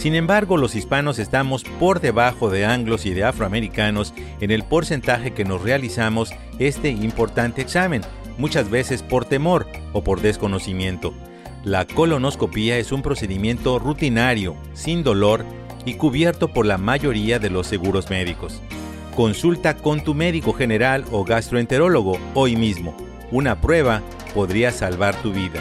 Sin 0.00 0.14
embargo, 0.14 0.56
los 0.56 0.76
hispanos 0.76 1.18
estamos 1.18 1.62
por 1.62 2.00
debajo 2.00 2.48
de 2.48 2.64
anglos 2.64 3.04
y 3.04 3.12
de 3.12 3.24
afroamericanos 3.24 4.14
en 4.40 4.50
el 4.50 4.62
porcentaje 4.62 5.34
que 5.34 5.44
nos 5.44 5.60
realizamos 5.60 6.30
este 6.58 6.88
importante 6.88 7.60
examen, 7.60 8.00
muchas 8.38 8.70
veces 8.70 9.02
por 9.02 9.26
temor 9.26 9.66
o 9.92 10.02
por 10.02 10.22
desconocimiento. 10.22 11.12
La 11.64 11.86
colonoscopía 11.86 12.78
es 12.78 12.92
un 12.92 13.02
procedimiento 13.02 13.78
rutinario, 13.78 14.56
sin 14.72 15.02
dolor 15.02 15.44
y 15.84 15.92
cubierto 15.92 16.48
por 16.48 16.64
la 16.64 16.78
mayoría 16.78 17.38
de 17.38 17.50
los 17.50 17.66
seguros 17.66 18.08
médicos. 18.08 18.62
Consulta 19.14 19.76
con 19.76 20.02
tu 20.02 20.14
médico 20.14 20.54
general 20.54 21.04
o 21.12 21.24
gastroenterólogo 21.24 22.18
hoy 22.32 22.56
mismo. 22.56 22.96
Una 23.30 23.60
prueba 23.60 24.00
podría 24.32 24.72
salvar 24.72 25.14
tu 25.20 25.30
vida. 25.30 25.60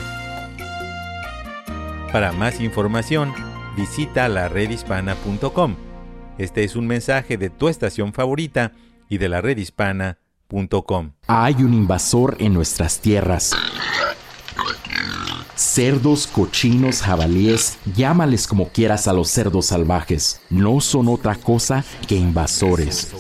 Para 2.14 2.32
más 2.32 2.62
información, 2.62 3.34
visita 3.76 4.28
la 4.30 4.50
redhispana.com. 4.50 5.76
Este 6.38 6.64
es 6.64 6.76
un 6.76 6.88
mensaje 6.88 7.38
de 7.38 7.50
tu 7.50 7.68
estación 7.68 8.14
favorita 8.14 8.72
y 9.10 9.18
de 9.18 9.30
la 9.30 9.42
redhispana.com. 9.42 11.12
Hay 11.28 11.56
un 11.56 11.74
invasor 11.74 12.38
en 12.40 12.54
nuestras 12.54 13.00
tierras. 13.00 13.54
Cerdos, 15.56 16.26
cochinos, 16.28 17.02
jabalíes, 17.02 17.78
llámales 17.94 18.48
como 18.48 18.70
quieras 18.70 19.10
a 19.10 19.14
los 19.14 19.30
cerdos 19.30 19.68
salvajes, 19.68 20.42
no 20.50 20.80
son 20.80 21.10
otra 21.10 21.36
cosa 21.36 21.84
que 22.08 22.16
invasores. 22.16 23.14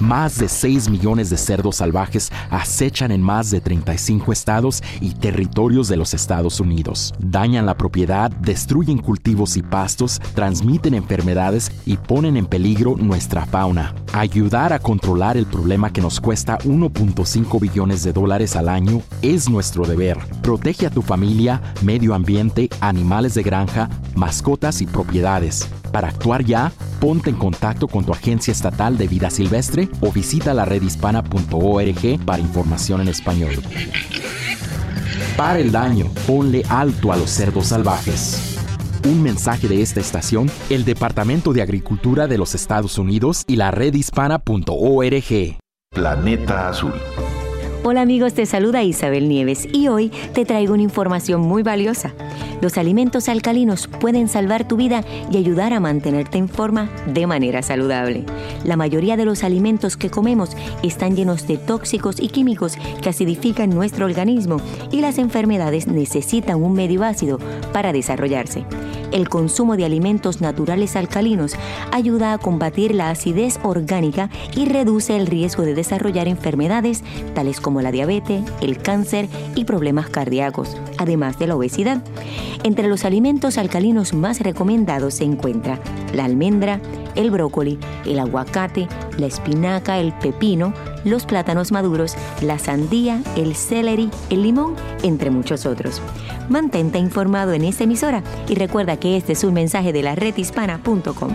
Más 0.00 0.38
de 0.38 0.48
6 0.48 0.88
millones 0.88 1.28
de 1.28 1.36
cerdos 1.36 1.76
salvajes 1.76 2.32
acechan 2.48 3.12
en 3.12 3.20
más 3.20 3.50
de 3.50 3.60
35 3.60 4.32
estados 4.32 4.82
y 4.98 5.10
territorios 5.10 5.88
de 5.88 5.98
los 5.98 6.14
Estados 6.14 6.58
Unidos. 6.58 7.12
Dañan 7.18 7.66
la 7.66 7.76
propiedad, 7.76 8.30
destruyen 8.30 8.96
cultivos 8.96 9.58
y 9.58 9.62
pastos, 9.62 10.18
transmiten 10.34 10.94
enfermedades 10.94 11.70
y 11.84 11.98
ponen 11.98 12.38
en 12.38 12.46
peligro 12.46 12.96
nuestra 12.96 13.44
fauna. 13.44 13.94
Ayudar 14.14 14.72
a 14.72 14.78
controlar 14.78 15.36
el 15.36 15.44
problema 15.44 15.92
que 15.92 16.00
nos 16.00 16.18
cuesta 16.18 16.58
1.5 16.60 17.60
billones 17.60 18.02
de 18.02 18.14
dólares 18.14 18.56
al 18.56 18.70
año 18.70 19.02
es 19.20 19.50
nuestro 19.50 19.84
deber. 19.84 20.16
Protege 20.40 20.86
a 20.86 20.90
tu 20.90 21.02
familia, 21.02 21.60
medio 21.82 22.14
ambiente, 22.14 22.70
animales 22.80 23.34
de 23.34 23.42
granja, 23.42 23.90
mascotas 24.14 24.80
y 24.80 24.86
propiedades. 24.86 25.68
Para 25.92 26.08
actuar 26.08 26.44
ya, 26.44 26.72
ponte 27.00 27.30
en 27.30 27.36
contacto 27.36 27.88
con 27.88 28.04
tu 28.04 28.12
agencia 28.12 28.52
estatal 28.52 28.96
de 28.96 29.08
vida 29.08 29.28
silvestre 29.28 29.89
o 30.00 30.12
visita 30.12 30.54
la 30.54 30.64
redhispana.org 30.64 32.24
para 32.24 32.40
información 32.40 33.00
en 33.00 33.08
español. 33.08 33.54
Para 35.36 35.58
el 35.58 35.72
daño, 35.72 36.06
ponle 36.26 36.62
alto 36.68 37.12
a 37.12 37.16
los 37.16 37.30
cerdos 37.30 37.68
salvajes. 37.68 38.58
Un 39.06 39.22
mensaje 39.22 39.68
de 39.68 39.80
esta 39.80 40.00
estación, 40.00 40.50
el 40.68 40.84
Departamento 40.84 41.52
de 41.52 41.62
Agricultura 41.62 42.26
de 42.26 42.36
los 42.36 42.54
Estados 42.54 42.98
Unidos 42.98 43.44
y 43.46 43.56
la 43.56 43.70
redhispana.org. 43.70 45.58
Planeta 45.90 46.68
Azul. 46.68 46.92
Hola 47.82 48.02
amigos, 48.02 48.34
te 48.34 48.44
saluda 48.44 48.82
Isabel 48.82 49.26
Nieves 49.26 49.66
y 49.72 49.88
hoy 49.88 50.10
te 50.34 50.44
traigo 50.44 50.74
una 50.74 50.82
información 50.82 51.40
muy 51.40 51.62
valiosa. 51.62 52.12
Los 52.60 52.76
alimentos 52.76 53.30
alcalinos 53.30 53.86
pueden 53.86 54.28
salvar 54.28 54.68
tu 54.68 54.76
vida 54.76 55.02
y 55.32 55.38
ayudar 55.38 55.72
a 55.72 55.80
mantenerte 55.80 56.36
en 56.36 56.50
forma 56.50 56.90
de 57.06 57.26
manera 57.26 57.62
saludable. 57.62 58.26
La 58.64 58.76
mayoría 58.76 59.16
de 59.16 59.24
los 59.24 59.44
alimentos 59.44 59.96
que 59.96 60.10
comemos 60.10 60.50
están 60.82 61.16
llenos 61.16 61.46
de 61.46 61.56
tóxicos 61.56 62.20
y 62.20 62.28
químicos 62.28 62.76
que 63.00 63.08
acidifican 63.08 63.70
nuestro 63.70 64.04
organismo 64.04 64.58
y 64.92 65.00
las 65.00 65.16
enfermedades 65.16 65.86
necesitan 65.86 66.62
un 66.62 66.74
medio 66.74 67.02
ácido 67.02 67.38
para 67.72 67.94
desarrollarse. 67.94 68.66
El 69.12 69.28
consumo 69.28 69.76
de 69.76 69.84
alimentos 69.84 70.40
naturales 70.40 70.94
alcalinos 70.94 71.54
ayuda 71.90 72.32
a 72.32 72.38
combatir 72.38 72.94
la 72.94 73.10
acidez 73.10 73.58
orgánica 73.62 74.30
y 74.54 74.66
reduce 74.66 75.16
el 75.16 75.26
riesgo 75.26 75.64
de 75.64 75.74
desarrollar 75.74 76.28
enfermedades 76.28 77.02
tales 77.34 77.60
como 77.60 77.82
la 77.82 77.90
diabetes, 77.90 78.42
el 78.60 78.78
cáncer 78.78 79.28
y 79.56 79.64
problemas 79.64 80.08
cardíacos, 80.08 80.76
además 80.98 81.38
de 81.38 81.48
la 81.48 81.56
obesidad. 81.56 82.02
Entre 82.62 82.88
los 82.88 83.04
alimentos 83.04 83.58
alcalinos 83.58 84.14
más 84.14 84.40
recomendados 84.40 85.14
se 85.14 85.24
encuentra 85.24 85.80
la 86.14 86.24
almendra, 86.24 86.80
el 87.16 87.30
brócoli, 87.30 87.78
el 88.06 88.18
aguacate, 88.18 88.86
la 89.18 89.26
espinaca, 89.26 89.98
el 89.98 90.12
pepino, 90.12 90.72
los 91.04 91.26
plátanos 91.26 91.72
maduros, 91.72 92.14
la 92.40 92.58
sandía, 92.58 93.22
el 93.36 93.54
celery, 93.54 94.10
el 94.30 94.42
limón, 94.42 94.76
entre 95.02 95.30
muchos 95.30 95.66
otros. 95.66 96.02
Mantente 96.48 96.98
informado 96.98 97.52
en 97.52 97.64
esta 97.64 97.84
emisora 97.84 98.22
y 98.48 98.54
recuerda 98.54 98.98
que 98.98 99.16
este 99.16 99.32
es 99.32 99.44
un 99.44 99.54
mensaje 99.54 99.92
de 99.92 100.02
la 100.02 100.14
redhispana.com. 100.14 101.30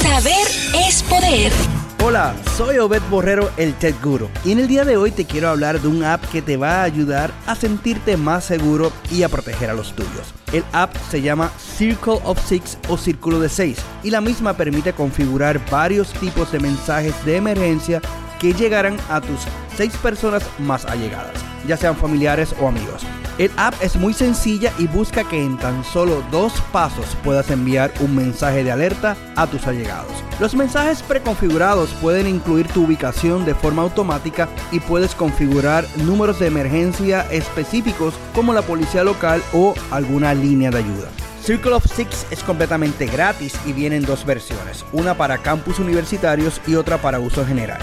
Saber 0.00 0.46
es 0.86 1.02
poder. 1.02 1.73
Hola, 2.06 2.34
soy 2.58 2.76
Obed 2.76 3.00
Borrero, 3.08 3.50
el 3.56 3.72
Tech 3.72 3.98
Guru, 4.02 4.28
y 4.44 4.52
en 4.52 4.58
el 4.58 4.68
día 4.68 4.84
de 4.84 4.98
hoy 4.98 5.10
te 5.10 5.24
quiero 5.24 5.48
hablar 5.48 5.80
de 5.80 5.88
un 5.88 6.04
app 6.04 6.22
que 6.30 6.42
te 6.42 6.58
va 6.58 6.80
a 6.80 6.82
ayudar 6.82 7.32
a 7.46 7.54
sentirte 7.54 8.18
más 8.18 8.44
seguro 8.44 8.92
y 9.10 9.22
a 9.22 9.30
proteger 9.30 9.70
a 9.70 9.72
los 9.74 9.96
tuyos. 9.96 10.34
El 10.52 10.64
app 10.72 10.94
se 11.10 11.22
llama 11.22 11.50
Circle 11.56 12.20
of 12.24 12.38
Six 12.46 12.76
o 12.90 12.98
Círculo 12.98 13.40
de 13.40 13.48
Seis 13.48 13.78
y 14.02 14.10
la 14.10 14.20
misma 14.20 14.52
permite 14.52 14.92
configurar 14.92 15.58
varios 15.70 16.12
tipos 16.12 16.52
de 16.52 16.60
mensajes 16.60 17.14
de 17.24 17.36
emergencia 17.36 18.02
que 18.38 18.52
llegarán 18.52 18.98
a 19.08 19.22
tus 19.22 19.40
seis 19.74 19.96
personas 19.96 20.42
más 20.58 20.84
allegadas, 20.84 21.32
ya 21.66 21.76
sean 21.76 21.96
familiares 21.96 22.54
o 22.60 22.68
amigos. 22.68 23.02
El 23.36 23.50
app 23.56 23.74
es 23.80 23.96
muy 23.96 24.14
sencilla 24.14 24.72
y 24.78 24.86
busca 24.86 25.24
que 25.24 25.42
en 25.42 25.58
tan 25.58 25.82
solo 25.82 26.22
dos 26.30 26.52
pasos 26.70 27.16
puedas 27.24 27.50
enviar 27.50 27.92
un 27.98 28.14
mensaje 28.14 28.62
de 28.62 28.70
alerta 28.70 29.16
a 29.34 29.48
tus 29.48 29.66
allegados. 29.66 30.12
Los 30.38 30.54
mensajes 30.54 31.02
preconfigurados 31.02 31.90
pueden 31.94 32.28
incluir 32.28 32.68
tu 32.68 32.84
ubicación 32.84 33.44
de 33.44 33.54
forma 33.56 33.82
automática 33.82 34.48
y 34.70 34.78
puedes 34.78 35.16
configurar 35.16 35.84
números 35.96 36.38
de 36.38 36.46
emergencia 36.46 37.26
específicos 37.32 38.14
como 38.34 38.52
la 38.52 38.62
policía 38.62 39.02
local 39.02 39.42
o 39.52 39.74
alguna 39.90 40.32
línea 40.32 40.70
de 40.70 40.78
ayuda. 40.78 41.08
Circle 41.42 41.72
of 41.72 41.86
Six 41.92 42.26
es 42.30 42.42
completamente 42.42 43.06
gratis 43.06 43.54
y 43.66 43.72
viene 43.72 43.96
en 43.96 44.06
dos 44.06 44.24
versiones, 44.24 44.84
una 44.92 45.14
para 45.14 45.38
campus 45.38 45.78
universitarios 45.78 46.60
y 46.66 46.76
otra 46.76 46.98
para 46.98 47.18
uso 47.18 47.44
general. 47.44 47.80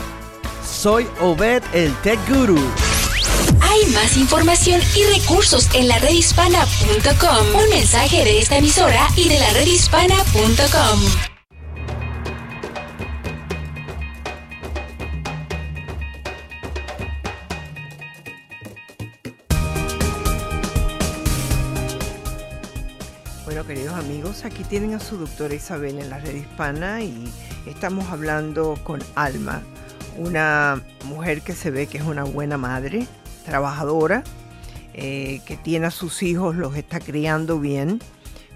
Soy 0.66 1.08
Obed 1.20 1.62
el 1.74 1.94
Tech 1.98 2.20
Guru. 2.28 2.58
Hay 3.60 3.86
más 3.93 4.18
información 4.18 4.82
y 4.95 5.04
recursos 5.20 5.68
en 5.74 5.88
la 5.88 5.99
redhispana.com. 5.99 7.62
Un 7.62 7.70
mensaje 7.70 8.24
de 8.24 8.39
esta 8.39 8.58
emisora 8.58 9.08
y 9.16 9.28
de 9.28 9.39
la 9.39 9.49
redhispana.com. 9.52 11.32
amigos, 24.02 24.45
aquí 24.45 24.64
tienen 24.64 24.93
a 24.93 24.99
su 24.99 25.18
doctora 25.18 25.54
Isabel 25.54 25.99
en 25.99 26.10
la 26.10 26.18
red 26.18 26.36
hispana 26.36 27.02
y 27.02 27.32
estamos 27.66 28.10
hablando 28.10 28.78
con 28.84 29.02
Alma, 29.16 29.62
una 30.18 30.82
mujer 31.06 31.41
que 31.41 31.54
se 31.54 31.72
ve 31.72 31.88
que 31.88 31.97
es 31.99 32.04
una 32.04 32.24
buena 32.24 32.58
madre, 32.58 33.06
trabajadora, 33.52 34.24
eh, 34.93 35.41
que 35.45 35.58
tiene 35.58 35.88
a 35.88 35.91
sus 35.91 36.24
hijos, 36.24 36.56
los 36.56 36.78
está 36.78 37.02
criando 37.02 37.60
bien, 37.60 37.99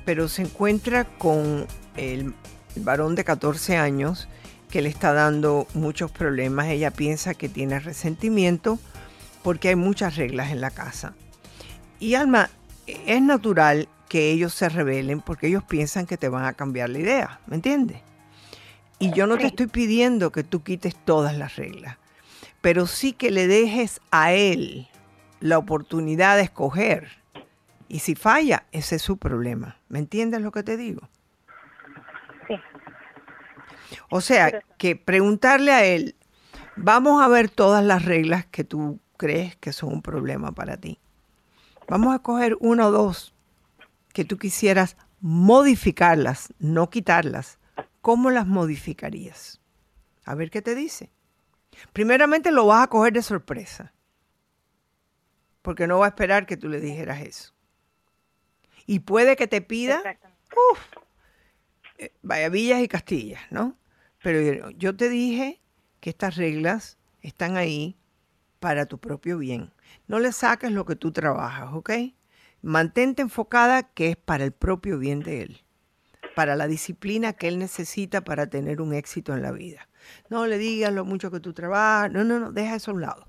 pero 0.05 0.29
se 0.29 0.43
encuentra 0.43 1.03
con 1.03 1.67
el, 1.97 2.33
el 2.77 2.83
varón 2.83 3.15
de 3.15 3.25
14 3.25 3.75
años 3.75 4.29
que 4.69 4.81
le 4.81 4.87
está 4.87 5.11
dando 5.11 5.67
muchos 5.73 6.11
problemas. 6.11 6.67
Ella 6.67 6.91
piensa 6.91 7.33
que 7.33 7.49
tiene 7.49 7.77
resentimiento 7.81 8.79
porque 9.43 9.67
hay 9.67 9.75
muchas 9.75 10.15
reglas 10.15 10.51
en 10.51 10.61
la 10.61 10.71
casa. 10.71 11.13
Y 11.99 12.15
Alma, 12.15 12.49
es 12.87 13.21
natural 13.21 13.89
que 14.07 14.31
ellos 14.31 14.53
se 14.53 14.69
rebelen 14.69 15.19
porque 15.19 15.47
ellos 15.47 15.63
piensan 15.63 16.05
que 16.05 16.15
te 16.15 16.29
van 16.29 16.45
a 16.45 16.53
cambiar 16.53 16.89
la 16.89 16.99
idea, 16.99 17.39
¿me 17.47 17.55
entiendes? 17.57 17.97
Y 18.97 19.11
yo 19.11 19.27
no 19.27 19.37
te 19.37 19.47
estoy 19.47 19.67
pidiendo 19.67 20.31
que 20.31 20.45
tú 20.45 20.63
quites 20.63 20.95
todas 20.95 21.37
las 21.37 21.57
reglas, 21.57 21.97
pero 22.65 22.87
sí 22.87 23.13
que 23.13 23.29
le 23.29 23.45
dejes 23.45 24.01
a 24.09 24.33
él 24.33 24.87
la 25.39 25.59
oportunidad 25.59 26.35
de 26.35 26.41
escoger. 26.41 27.09
Y 27.87 27.99
si 27.99 28.15
falla, 28.15 28.65
ese 28.71 28.95
es 28.95 29.03
su 29.03 29.17
problema. 29.17 29.77
¿Me 29.87 29.99
entiendes 29.99 30.41
lo 30.41 30.51
que 30.51 30.63
te 30.63 30.75
digo? 30.75 31.07
Sí. 32.47 32.55
O 34.09 34.19
sea, 34.19 34.63
que 34.79 34.95
preguntarle 34.95 35.73
a 35.73 35.85
él, 35.85 36.15
vamos 36.75 37.21
a 37.21 37.27
ver 37.27 37.51
todas 37.51 37.85
las 37.85 38.03
reglas 38.03 38.47
que 38.47 38.63
tú 38.63 38.99
crees 39.15 39.55
que 39.57 39.71
son 39.71 39.93
un 39.93 40.01
problema 40.01 40.51
para 40.51 40.75
ti. 40.75 40.97
Vamos 41.87 42.15
a 42.15 42.17
coger 42.17 42.57
una 42.61 42.87
o 42.87 42.91
dos 42.91 43.35
que 44.11 44.25
tú 44.25 44.39
quisieras 44.39 44.97
modificarlas, 45.21 46.51
no 46.57 46.89
quitarlas. 46.89 47.59
¿Cómo 48.01 48.31
las 48.31 48.47
modificarías? 48.47 49.61
A 50.25 50.33
ver 50.33 50.49
qué 50.49 50.63
te 50.63 50.73
dice. 50.73 51.11
Primeramente 51.93 52.51
lo 52.51 52.67
vas 52.67 52.83
a 52.83 52.87
coger 52.87 53.13
de 53.13 53.21
sorpresa, 53.21 53.93
porque 55.61 55.87
no 55.87 55.99
va 55.99 56.05
a 56.05 56.09
esperar 56.09 56.45
que 56.45 56.57
tú 56.57 56.69
le 56.69 56.79
dijeras 56.79 57.21
eso. 57.21 57.53
Y 58.85 58.99
puede 58.99 59.35
que 59.35 59.47
te 59.47 59.61
pida, 59.61 60.01
uff, 60.71 60.79
vaya 62.21 62.49
villas 62.49 62.81
y 62.81 62.87
castillas, 62.87 63.41
¿no? 63.49 63.77
Pero 64.21 64.69
yo 64.71 64.95
te 64.95 65.09
dije 65.09 65.61
que 65.99 66.09
estas 66.09 66.35
reglas 66.35 66.97
están 67.21 67.57
ahí 67.57 67.97
para 68.59 68.85
tu 68.85 68.99
propio 68.99 69.37
bien. 69.37 69.73
No 70.07 70.19
le 70.19 70.31
saques 70.31 70.71
lo 70.71 70.85
que 70.85 70.95
tú 70.95 71.11
trabajas, 71.11 71.73
¿ok? 71.73 71.91
Mantente 72.61 73.21
enfocada 73.21 73.83
que 73.83 74.09
es 74.09 74.17
para 74.17 74.43
el 74.43 74.51
propio 74.51 74.97
bien 74.97 75.19
de 75.19 75.41
él, 75.41 75.63
para 76.35 76.55
la 76.55 76.67
disciplina 76.67 77.33
que 77.33 77.47
él 77.47 77.59
necesita 77.59 78.23
para 78.23 78.47
tener 78.47 78.81
un 78.81 78.93
éxito 78.93 79.33
en 79.33 79.41
la 79.41 79.51
vida. 79.51 79.87
No 80.29 80.47
le 80.47 80.57
digas 80.57 80.93
lo 80.93 81.05
mucho 81.05 81.31
que 81.31 81.39
tú 81.39 81.53
trabajas, 81.53 82.11
no, 82.11 82.23
no, 82.23 82.39
no, 82.39 82.51
deja 82.51 82.75
eso 82.75 82.91
a 82.91 82.93
un 82.93 83.01
lado. 83.01 83.27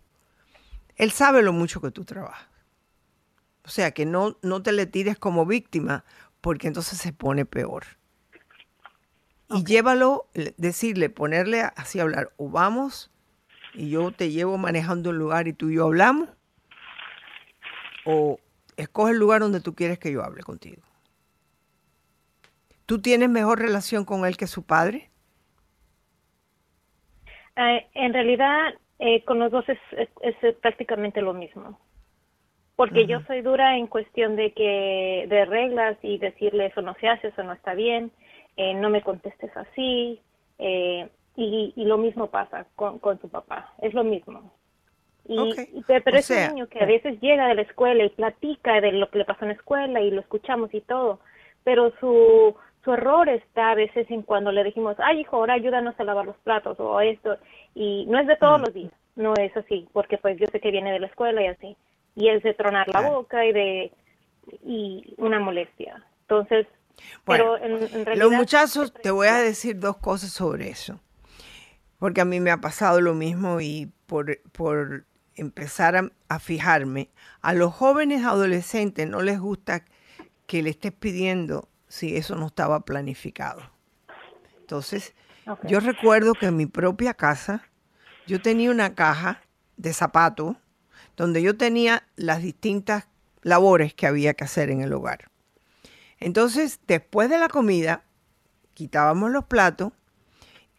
Él 0.96 1.10
sabe 1.10 1.42
lo 1.42 1.52
mucho 1.52 1.80
que 1.80 1.90
tú 1.90 2.04
trabajas. 2.04 2.48
O 3.64 3.68
sea, 3.68 3.90
que 3.90 4.06
no, 4.06 4.38
no 4.42 4.62
te 4.62 4.72
le 4.72 4.86
tires 4.86 5.18
como 5.18 5.44
víctima, 5.44 6.04
porque 6.40 6.68
entonces 6.68 6.98
se 6.98 7.12
pone 7.12 7.44
peor. 7.44 7.84
Y 9.48 9.64
llévalo, 9.64 10.28
decirle, 10.56 11.10
ponerle 11.10 11.62
así 11.62 11.98
a 11.98 12.02
hablar, 12.02 12.32
o 12.36 12.48
vamos 12.48 13.10
y 13.76 13.90
yo 13.90 14.10
te 14.10 14.30
llevo 14.30 14.56
manejando 14.56 15.10
un 15.10 15.18
lugar 15.18 15.48
y 15.48 15.52
tú 15.52 15.68
y 15.68 15.74
yo 15.74 15.84
hablamos, 15.84 16.28
o 18.04 18.40
escoge 18.76 19.12
el 19.12 19.18
lugar 19.18 19.40
donde 19.42 19.60
tú 19.60 19.74
quieres 19.74 19.98
que 19.98 20.10
yo 20.10 20.24
hable 20.24 20.42
contigo. 20.42 20.82
¿Tú 22.86 23.00
tienes 23.00 23.28
mejor 23.28 23.58
relación 23.58 24.04
con 24.04 24.24
él 24.24 24.36
que 24.36 24.46
su 24.46 24.62
padre? 24.62 25.10
Eh, 27.56 27.86
en 27.94 28.12
realidad, 28.12 28.74
eh, 28.98 29.22
con 29.24 29.38
los 29.38 29.50
dos 29.50 29.64
es, 29.68 29.78
es, 30.20 30.54
prácticamente 30.56 31.22
lo 31.22 31.32
mismo. 31.32 31.78
Porque 32.76 33.06
yo 33.06 33.20
soy 33.22 33.40
dura 33.40 33.78
en 33.78 33.86
cuestión 33.86 34.36
de 34.36 34.52
que 34.52 35.24
de 35.30 35.44
reglas 35.46 35.96
y 36.02 36.18
decirle 36.18 36.66
eso 36.66 36.82
no 36.82 36.94
se 37.00 37.08
hace, 37.08 37.28
eso 37.28 37.42
no 37.42 37.54
está 37.54 37.72
bien, 37.72 38.10
eh, 38.58 38.74
no 38.74 38.90
me 38.90 39.00
contestes 39.00 39.50
así. 39.56 40.20
y, 40.58 41.72
y, 41.74 41.84
lo 41.84 41.96
mismo 41.96 42.28
pasa 42.28 42.66
con, 42.76 42.98
con 42.98 43.18
su 43.20 43.30
papá, 43.30 43.72
es 43.80 43.94
lo 43.94 44.04
mismo. 44.04 44.52
Y, 45.28 45.82
pero 45.86 46.18
es 46.18 46.30
un 46.30 46.54
niño 46.54 46.68
que 46.68 46.80
a 46.82 46.86
veces 46.86 47.20
llega 47.20 47.48
de 47.48 47.54
la 47.54 47.62
escuela 47.62 48.04
y 48.04 48.10
platica 48.10 48.80
de 48.80 48.92
lo 48.92 49.10
que 49.10 49.18
le 49.18 49.24
pasó 49.24 49.44
en 49.44 49.48
la 49.48 49.54
escuela 49.54 50.00
y 50.00 50.10
lo 50.10 50.20
escuchamos 50.20 50.72
y 50.74 50.80
todo, 50.82 51.20
pero 51.64 51.92
su, 51.98 52.54
su 52.86 52.92
error 52.92 53.28
está 53.28 53.72
a 53.72 53.74
veces 53.74 54.08
en 54.10 54.22
cuando 54.22 54.52
le 54.52 54.62
dijimos, 54.62 54.94
ay 54.98 55.20
hijo, 55.20 55.36
ahora 55.36 55.54
ayúdanos 55.54 55.98
a 55.98 56.04
lavar 56.04 56.24
los 56.24 56.36
platos 56.36 56.78
o 56.78 57.00
esto, 57.00 57.36
y 57.74 58.06
no 58.06 58.20
es 58.20 58.28
de 58.28 58.36
todos 58.36 58.60
mm. 58.60 58.62
los 58.64 58.74
días, 58.74 58.92
no 59.16 59.34
es 59.34 59.54
así, 59.56 59.88
porque 59.92 60.18
pues 60.18 60.38
yo 60.38 60.46
sé 60.52 60.60
que 60.60 60.70
viene 60.70 60.92
de 60.92 61.00
la 61.00 61.08
escuela 61.08 61.42
y 61.42 61.48
así, 61.48 61.76
y 62.14 62.28
es 62.28 62.44
de 62.44 62.54
tronar 62.54 62.86
la 62.88 63.00
boca 63.00 63.44
y 63.44 63.52
de, 63.52 63.92
y 64.64 65.14
una 65.18 65.40
molestia. 65.40 66.00
Entonces, 66.22 66.68
pero 67.24 67.56
en, 67.56 67.80
realidad... 67.80 68.16
Los 68.16 68.32
muchachos, 68.32 68.92
te 68.94 69.10
voy 69.10 69.26
a 69.26 69.38
decir 69.38 69.80
dos 69.80 69.96
cosas 69.96 70.30
sobre 70.30 70.68
eso, 70.68 71.00
porque 71.98 72.20
a 72.20 72.24
mí 72.24 72.38
me 72.38 72.52
ha 72.52 72.58
pasado 72.58 73.00
lo 73.00 73.14
mismo 73.14 73.60
y 73.60 73.90
por, 74.06 74.40
por 74.52 75.06
empezar 75.34 76.08
a, 76.28 76.38
fijarme, 76.38 77.10
a 77.42 77.52
los 77.52 77.74
jóvenes 77.74 78.24
adolescentes 78.24 79.08
no 79.08 79.22
les 79.22 79.40
gusta 79.40 79.84
que 80.46 80.62
le 80.62 80.70
estés 80.70 80.92
pidiendo 80.92 81.68
si 81.96 82.16
eso 82.16 82.36
no 82.36 82.46
estaba 82.46 82.84
planificado. 82.84 83.62
Entonces, 84.60 85.14
yo 85.64 85.80
recuerdo 85.80 86.34
que 86.34 86.46
en 86.46 86.56
mi 86.56 86.66
propia 86.66 87.14
casa 87.14 87.62
yo 88.26 88.42
tenía 88.42 88.70
una 88.70 88.94
caja 88.94 89.42
de 89.76 89.92
zapatos 89.92 90.56
donde 91.16 91.42
yo 91.42 91.56
tenía 91.56 92.06
las 92.16 92.42
distintas 92.42 93.08
labores 93.42 93.94
que 93.94 94.06
había 94.06 94.34
que 94.34 94.44
hacer 94.44 94.70
en 94.70 94.82
el 94.82 94.92
hogar. 94.92 95.30
Entonces, 96.18 96.80
después 96.86 97.30
de 97.30 97.38
la 97.38 97.48
comida, 97.48 98.04
quitábamos 98.74 99.30
los 99.30 99.44
platos 99.44 99.92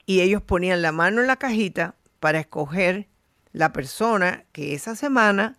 y 0.06 0.22
ellos 0.22 0.42
ponían 0.42 0.82
la 0.82 0.92
mano 0.92 1.22
en 1.22 1.28
la 1.28 1.38
cajita 1.38 1.96
para 2.20 2.40
escoger 2.40 3.08
la 3.54 3.74
persona 3.74 4.46
que 4.52 4.76
esa 4.76 4.96
semana 4.96 5.58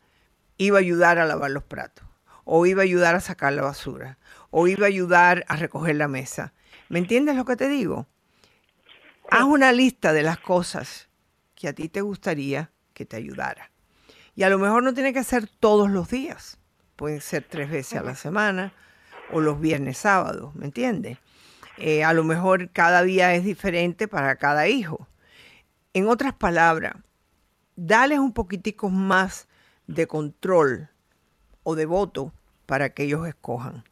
iba 0.56 0.78
a 0.78 0.80
ayudar 0.80 1.18
a 1.18 1.26
lavar 1.26 1.50
los 1.50 1.64
platos, 1.64 2.06
o 2.44 2.66
iba 2.66 2.82
a 2.82 2.84
ayudar 2.84 3.14
a 3.14 3.20
sacar 3.20 3.52
la 3.52 3.62
basura, 3.62 4.18
o 4.50 4.66
iba 4.66 4.86
a 4.86 4.88
ayudar 4.88 5.44
a 5.48 5.56
recoger 5.56 5.96
la 5.96 6.08
mesa. 6.08 6.52
¿Me 6.88 6.98
entiendes 6.98 7.36
lo 7.36 7.44
que 7.44 7.56
te 7.56 7.68
digo? 7.68 8.06
Haz 9.30 9.44
una 9.44 9.72
lista 9.72 10.12
de 10.12 10.22
las 10.22 10.38
cosas 10.38 11.08
que 11.54 11.68
a 11.68 11.72
ti 11.74 11.88
te 11.88 12.00
gustaría 12.00 12.70
que 12.94 13.04
te 13.04 13.16
ayudara. 13.16 13.70
Y 14.34 14.44
a 14.44 14.48
lo 14.48 14.58
mejor 14.58 14.82
no 14.82 14.94
tiene 14.94 15.12
que 15.12 15.24
ser 15.24 15.48
todos 15.48 15.90
los 15.90 16.08
días. 16.08 16.58
Pueden 16.96 17.20
ser 17.20 17.44
tres 17.48 17.70
veces 17.70 17.98
a 17.98 18.02
la 18.02 18.14
semana 18.14 18.72
o 19.32 19.40
los 19.40 19.60
viernes, 19.60 19.98
sábados, 19.98 20.54
¿me 20.54 20.64
entiendes? 20.64 21.18
Eh, 21.76 22.02
a 22.02 22.12
lo 22.12 22.24
mejor 22.24 22.70
cada 22.70 23.02
día 23.02 23.34
es 23.34 23.44
diferente 23.44 24.08
para 24.08 24.36
cada 24.36 24.68
hijo. 24.68 25.06
En 25.92 26.08
otras 26.08 26.34
palabras, 26.34 26.94
dales 27.76 28.18
un 28.18 28.32
poquitico 28.32 28.90
más 28.90 29.48
de 29.86 30.06
control 30.06 30.88
o 31.62 31.74
de 31.74 31.86
voto 31.86 32.32
para 32.66 32.90
que 32.90 33.04
ellos 33.04 33.26
escojan. 33.26 33.84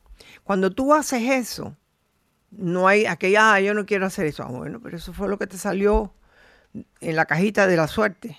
Cuando 0.44 0.70
tú 0.70 0.94
haces 0.94 1.22
eso, 1.22 1.76
no 2.50 2.88
hay 2.88 3.06
aquella, 3.06 3.54
ah, 3.54 3.60
yo 3.60 3.74
no 3.74 3.86
quiero 3.86 4.06
hacer 4.06 4.26
eso. 4.26 4.42
Ah, 4.42 4.50
bueno, 4.50 4.80
pero 4.82 4.96
eso 4.96 5.12
fue 5.12 5.28
lo 5.28 5.38
que 5.38 5.46
te 5.46 5.58
salió 5.58 6.14
en 7.00 7.16
la 7.16 7.26
cajita 7.26 7.66
de 7.66 7.76
la 7.76 7.88
suerte. 7.88 8.36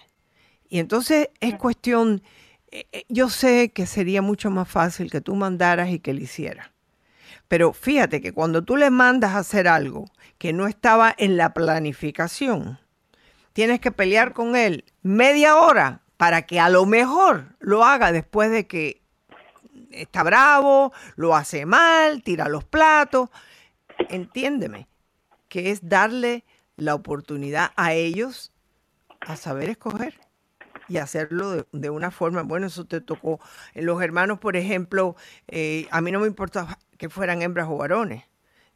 Y 0.69 0.79
entonces 0.79 1.29
es 1.39 1.55
cuestión, 1.55 2.21
eh, 2.71 2.87
eh, 2.91 3.05
yo 3.09 3.29
sé 3.29 3.71
que 3.71 3.85
sería 3.85 4.21
mucho 4.21 4.49
más 4.49 4.67
fácil 4.67 5.09
que 5.09 5.21
tú 5.21 5.35
mandaras 5.35 5.89
y 5.89 5.99
que 5.99 6.13
le 6.13 6.23
hicieras. 6.23 6.69
Pero 7.47 7.71
fíjate 7.73 8.21
que 8.21 8.33
cuando 8.33 8.63
tú 8.63 8.75
le 8.75 8.89
mandas 8.89 9.31
a 9.31 9.39
hacer 9.39 9.67
algo 9.67 10.05
que 10.37 10.51
no 10.51 10.67
estaba 10.67 11.13
en 11.17 11.37
la 11.37 11.53
planificación, 11.53 12.79
tienes 13.53 13.79
que 13.79 13.91
pelear 13.91 14.33
con 14.33 14.55
él 14.55 14.83
media 15.01 15.55
hora 15.55 16.01
para 16.17 16.41
que 16.41 16.59
a 16.59 16.69
lo 16.69 16.85
mejor 16.85 17.55
lo 17.59 17.85
haga 17.85 18.11
después 18.11 18.51
de 18.51 18.67
que 18.67 19.01
está 19.91 20.23
bravo, 20.23 20.93
lo 21.15 21.35
hace 21.35 21.65
mal, 21.65 22.23
tira 22.23 22.47
los 22.49 22.63
platos. 22.63 23.29
Entiéndeme, 24.09 24.87
que 25.49 25.71
es 25.71 25.87
darle 25.87 26.43
la 26.75 26.95
oportunidad 26.95 27.71
a 27.75 27.93
ellos 27.93 28.51
a 29.21 29.35
saber 29.35 29.69
escoger 29.69 30.19
y 30.87 30.97
hacerlo 30.97 31.65
de, 31.71 31.89
una 31.89 32.11
forma, 32.11 32.43
bueno, 32.43 32.67
eso 32.67 32.85
te 32.85 33.01
tocó. 33.01 33.39
Los 33.73 34.01
hermanos, 34.01 34.39
por 34.39 34.55
ejemplo, 34.55 35.15
eh, 35.47 35.87
a 35.91 36.01
mí 36.01 36.11
no 36.11 36.19
me 36.19 36.27
importa 36.27 36.77
que 36.97 37.09
fueran 37.09 37.41
hembras 37.41 37.67
o 37.69 37.77
varones. 37.77 38.23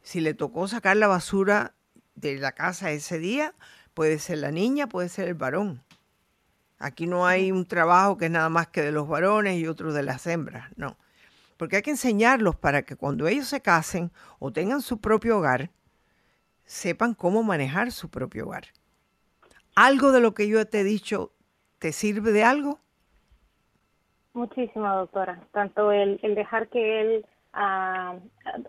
Si 0.02 0.20
le 0.20 0.34
tocó 0.34 0.66
sacar 0.68 0.96
la 0.96 1.06
basura 1.06 1.74
de 2.14 2.36
la 2.38 2.52
casa 2.52 2.90
ese 2.90 3.18
día, 3.18 3.54
Puede 3.94 4.18
ser 4.18 4.38
la 4.38 4.50
niña, 4.50 4.88
puede 4.88 5.08
ser 5.08 5.28
el 5.28 5.34
varón. 5.34 5.82
Aquí 6.82 7.06
no 7.06 7.24
hay 7.24 7.52
un 7.52 7.64
trabajo 7.64 8.18
que 8.18 8.24
es 8.24 8.30
nada 8.32 8.48
más 8.48 8.66
que 8.66 8.82
de 8.82 8.90
los 8.90 9.06
varones 9.06 9.56
y 9.56 9.68
otro 9.68 9.92
de 9.92 10.02
las 10.02 10.26
hembras, 10.26 10.68
no. 10.76 10.96
porque 11.56 11.76
hay 11.76 11.82
que 11.82 11.90
enseñarlos 11.90 12.56
para 12.56 12.82
que 12.82 12.96
cuando 12.96 13.28
ellos 13.28 13.46
se 13.46 13.62
casen 13.62 14.10
o 14.40 14.50
tengan 14.50 14.80
su 14.80 15.00
propio 15.00 15.38
hogar, 15.38 15.70
sepan 16.64 17.14
cómo 17.14 17.44
manejar 17.44 17.92
su 17.92 18.10
propio 18.10 18.46
hogar. 18.46 18.64
¿Algo 19.76 20.10
de 20.10 20.20
lo 20.20 20.34
que 20.34 20.48
yo 20.48 20.66
te 20.66 20.80
he 20.80 20.84
dicho 20.84 21.30
te 21.78 21.92
sirve 21.92 22.32
de 22.32 22.42
algo? 22.42 22.80
Muchísimo, 24.32 24.92
doctora. 24.92 25.38
Tanto 25.52 25.92
el, 25.92 26.18
el 26.24 26.34
dejar 26.34 26.66
que 26.66 27.00
él, 27.00 27.26
ah, 27.52 28.16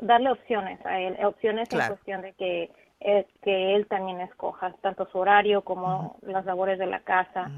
darle 0.01 0.30
opciones 0.30 0.86
a 0.86 0.99
él, 0.99 1.18
opciones 1.26 1.68
en 1.74 1.88
cuestión 1.88 2.22
de 2.22 2.34
que, 2.34 2.72
eh, 2.99 3.26
que 3.41 3.76
él 3.76 3.88
también 3.88 4.22
escoja 4.22 4.72
tanto 4.84 5.07
su 5.11 5.18
horario 5.18 5.64
como 5.64 6.20
las 6.22 6.45
labores 6.45 6.78
de 6.78 6.86
la 6.86 6.99
casa 6.99 7.49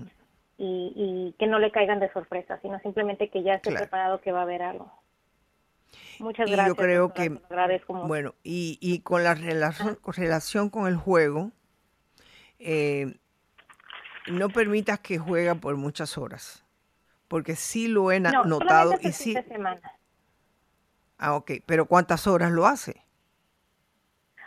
y, 0.57 0.93
y, 0.95 1.35
que 1.37 1.47
no 1.47 1.59
le 1.59 1.71
caigan 1.71 1.99
de 1.99 2.11
sorpresa, 2.13 2.59
sino 2.61 2.79
simplemente 2.79 3.29
que 3.29 3.43
ya 3.43 3.55
esté 3.55 3.73
preparado 3.73 4.21
que 4.21 4.31
va 4.31 4.39
a 4.39 4.43
haber 4.43 4.61
algo. 4.61 4.91
Muchas 6.19 6.49
gracias. 6.49 6.67
Yo 6.67 6.75
creo 6.75 7.13
que, 7.13 7.29
bueno, 7.87 8.35
y, 8.43 8.77
y 8.81 8.99
con 9.01 9.23
la 9.23 9.33
relación, 9.33 9.97
relación 10.05 10.69
con 10.69 10.87
el 10.87 10.95
juego, 10.95 11.51
eh, 12.59 13.15
no 14.27 14.49
permitas 14.49 14.99
que 14.99 15.17
juegue 15.17 15.53
por 15.55 15.75
muchas 15.75 16.17
horas, 16.17 16.65
porque 17.27 17.55
sí 17.55 17.87
lo 17.87 18.11
he 18.11 18.19
notado 18.19 18.93
y 19.01 19.11
sí. 19.11 19.33
Semana. 19.47 19.81
Ah, 21.17 21.35
ok, 21.35 21.51
pero 21.65 21.85
¿cuántas 21.85 22.27
horas 22.27 22.51
lo 22.51 22.65
hace? 22.65 23.01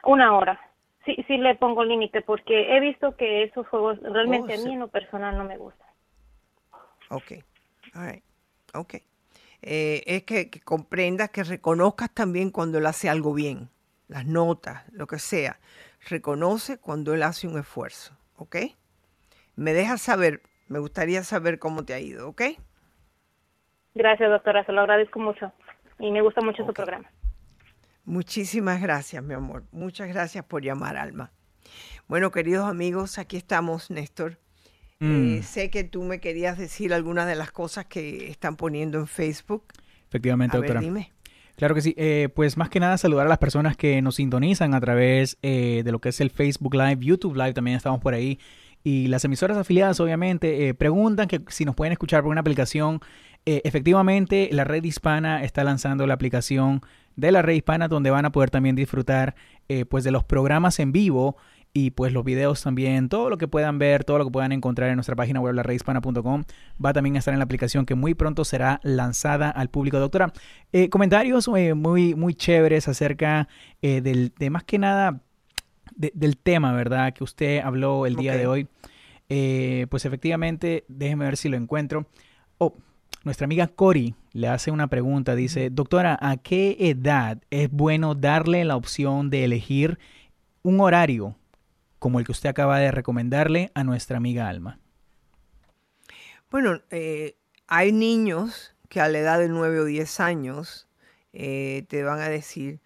Una 0.04 0.36
hora. 0.36 0.60
Sí, 1.04 1.16
sí 1.26 1.38
le 1.38 1.54
pongo 1.54 1.84
límite 1.84 2.20
porque 2.20 2.76
he 2.76 2.80
visto 2.80 3.16
que 3.16 3.44
esos 3.44 3.66
juegos 3.68 3.98
realmente 4.02 4.54
oh, 4.54 4.60
a 4.60 4.64
mí 4.64 4.74
en 4.74 4.80
lo 4.80 4.88
personal 4.88 5.36
no 5.38 5.44
me 5.44 5.56
gustan. 5.56 5.87
Ok, 7.10 7.32
all 7.94 8.12
right. 8.12 8.24
ok. 8.74 8.94
Eh, 9.62 10.04
es 10.06 10.22
que, 10.22 10.50
comprendas, 10.64 11.30
que 11.30 11.42
reconozcas 11.42 12.10
también 12.14 12.50
cuando 12.50 12.78
él 12.78 12.86
hace 12.86 13.08
algo 13.08 13.34
bien, 13.34 13.70
las 14.06 14.26
notas, 14.26 14.84
lo 14.92 15.06
que 15.06 15.18
sea. 15.18 15.58
Reconoce 16.08 16.78
cuando 16.78 17.14
él 17.14 17.22
hace 17.22 17.48
un 17.48 17.58
esfuerzo, 17.58 18.16
¿ok? 18.36 18.56
Me 19.56 19.72
dejas 19.72 20.00
saber, 20.00 20.42
me 20.68 20.78
gustaría 20.78 21.24
saber 21.24 21.58
cómo 21.58 21.84
te 21.84 21.94
ha 21.94 22.00
ido, 22.00 22.28
¿ok? 22.28 22.42
Gracias, 23.94 24.30
doctora, 24.30 24.64
se 24.64 24.72
lo 24.72 24.82
agradezco 24.82 25.18
mucho 25.18 25.52
y 25.98 26.12
me 26.12 26.22
gusta 26.22 26.40
mucho 26.40 26.64
su 26.64 26.72
programa. 26.72 27.10
Muchísimas 28.04 28.80
gracias, 28.80 29.22
mi 29.22 29.34
amor. 29.34 29.64
Muchas 29.72 30.08
gracias 30.08 30.44
por 30.44 30.62
llamar, 30.62 30.96
Alma. 30.96 31.32
Bueno, 32.06 32.30
queridos 32.30 32.66
amigos, 32.66 33.18
aquí 33.18 33.36
estamos, 33.36 33.90
Néstor. 33.90 34.38
Eh, 35.00 35.04
mm. 35.40 35.42
sé 35.42 35.70
que 35.70 35.84
tú 35.84 36.02
me 36.02 36.18
querías 36.18 36.58
decir 36.58 36.92
algunas 36.92 37.26
de 37.26 37.36
las 37.36 37.52
cosas 37.52 37.86
que 37.86 38.28
están 38.30 38.56
poniendo 38.56 38.98
en 38.98 39.06
Facebook. 39.06 39.64
Efectivamente, 40.08 40.56
a 40.56 40.60
doctora. 40.60 40.80
Ver, 40.80 40.88
dime. 40.88 41.12
Claro 41.56 41.74
que 41.74 41.80
sí. 41.80 41.94
Eh, 41.96 42.28
pues 42.34 42.56
más 42.56 42.68
que 42.68 42.80
nada 42.80 42.98
saludar 42.98 43.26
a 43.26 43.28
las 43.28 43.38
personas 43.38 43.76
que 43.76 44.02
nos 44.02 44.16
sintonizan 44.16 44.74
a 44.74 44.80
través 44.80 45.38
eh, 45.42 45.82
de 45.84 45.92
lo 45.92 46.00
que 46.00 46.08
es 46.08 46.20
el 46.20 46.30
Facebook 46.30 46.74
Live, 46.74 46.98
YouTube 47.00 47.36
Live, 47.36 47.54
también 47.54 47.76
estamos 47.76 48.00
por 48.00 48.14
ahí. 48.14 48.38
Y 48.82 49.08
las 49.08 49.24
emisoras 49.24 49.56
afiliadas 49.56 50.00
obviamente 50.00 50.72
preguntan 50.74 51.28
que 51.28 51.42
si 51.48 51.64
nos 51.64 51.74
pueden 51.74 51.92
escuchar 51.92 52.22
por 52.22 52.30
una 52.30 52.40
aplicación. 52.40 53.00
efectivamente, 53.44 54.48
la 54.52 54.64
red 54.64 54.84
hispana 54.84 55.42
está 55.42 55.64
lanzando 55.64 56.06
la 56.06 56.14
aplicación 56.14 56.80
de 57.16 57.32
la 57.32 57.42
red 57.42 57.54
hispana 57.54 57.88
donde 57.88 58.10
van 58.10 58.24
a 58.24 58.30
poder 58.30 58.50
también 58.50 58.76
disfrutar 58.76 59.34
pues 59.88 60.04
de 60.04 60.12
los 60.12 60.24
programas 60.24 60.78
en 60.78 60.92
vivo 60.92 61.36
y 61.78 61.92
pues 61.92 62.12
los 62.12 62.24
videos 62.24 62.60
también, 62.60 63.08
todo 63.08 63.30
lo 63.30 63.38
que 63.38 63.46
puedan 63.46 63.78
ver, 63.78 64.02
todo 64.02 64.18
lo 64.18 64.24
que 64.24 64.32
puedan 64.32 64.50
encontrar 64.50 64.90
en 64.90 64.96
nuestra 64.96 65.14
página 65.14 65.40
web, 65.40 65.54
laredhispana.com, 65.54 66.42
va 66.84 66.92
también 66.92 67.14
a 67.14 67.20
estar 67.20 67.32
en 67.32 67.38
la 67.38 67.44
aplicación 67.44 67.86
que 67.86 67.94
muy 67.94 68.14
pronto 68.14 68.44
será 68.44 68.80
lanzada 68.82 69.48
al 69.48 69.70
público. 69.70 70.00
Doctora, 70.00 70.32
eh, 70.72 70.88
comentarios 70.88 71.48
eh, 71.56 71.74
muy, 71.74 72.16
muy 72.16 72.34
chéveres 72.34 72.88
acerca 72.88 73.46
eh, 73.80 74.00
del, 74.00 74.32
de 74.36 74.50
más 74.50 74.64
que 74.64 74.78
nada 74.78 75.20
del 75.94 76.36
tema, 76.36 76.72
¿verdad? 76.72 77.12
Que 77.12 77.22
usted 77.22 77.60
habló 77.60 78.06
el 78.06 78.16
día 78.16 78.36
de 78.36 78.48
hoy. 78.48 78.66
pues 79.88 80.04
efectivamente, 80.04 80.84
déjeme 80.88 81.26
ver 81.26 81.36
si 81.36 81.48
lo 81.48 81.56
encuentro. 81.56 82.06
Oh, 82.58 82.74
nuestra 83.22 83.44
amiga 83.44 83.68
Cori 83.68 84.14
le 84.32 84.48
hace 84.48 84.72
una 84.72 84.88
pregunta. 84.88 85.36
Dice, 85.36 85.70
doctora, 85.70 86.18
¿a 86.20 86.38
qué 86.38 86.76
edad 86.80 87.38
es 87.50 87.70
bueno 87.70 88.16
darle 88.16 88.64
la 88.64 88.76
opción 88.76 89.30
de 89.30 89.44
elegir 89.44 89.98
un 90.62 90.80
horario 90.80 91.37
como 91.98 92.18
el 92.18 92.26
que 92.26 92.32
usted 92.32 92.48
acaba 92.48 92.78
de 92.78 92.90
recomendarle 92.90 93.70
a 93.74 93.84
nuestra 93.84 94.16
amiga 94.16 94.48
Alma? 94.48 94.78
Bueno, 96.50 96.80
eh, 96.90 97.36
hay 97.66 97.92
niños 97.92 98.74
que 98.88 99.00
a 99.00 99.08
la 99.08 99.18
edad 99.18 99.38
de 99.38 99.48
9 99.48 99.80
o 99.80 99.84
10 99.84 100.20
años 100.20 100.88
eh, 101.32 101.84
te 101.88 102.02
van 102.02 102.20
a 102.20 102.28
decir, 102.28 102.80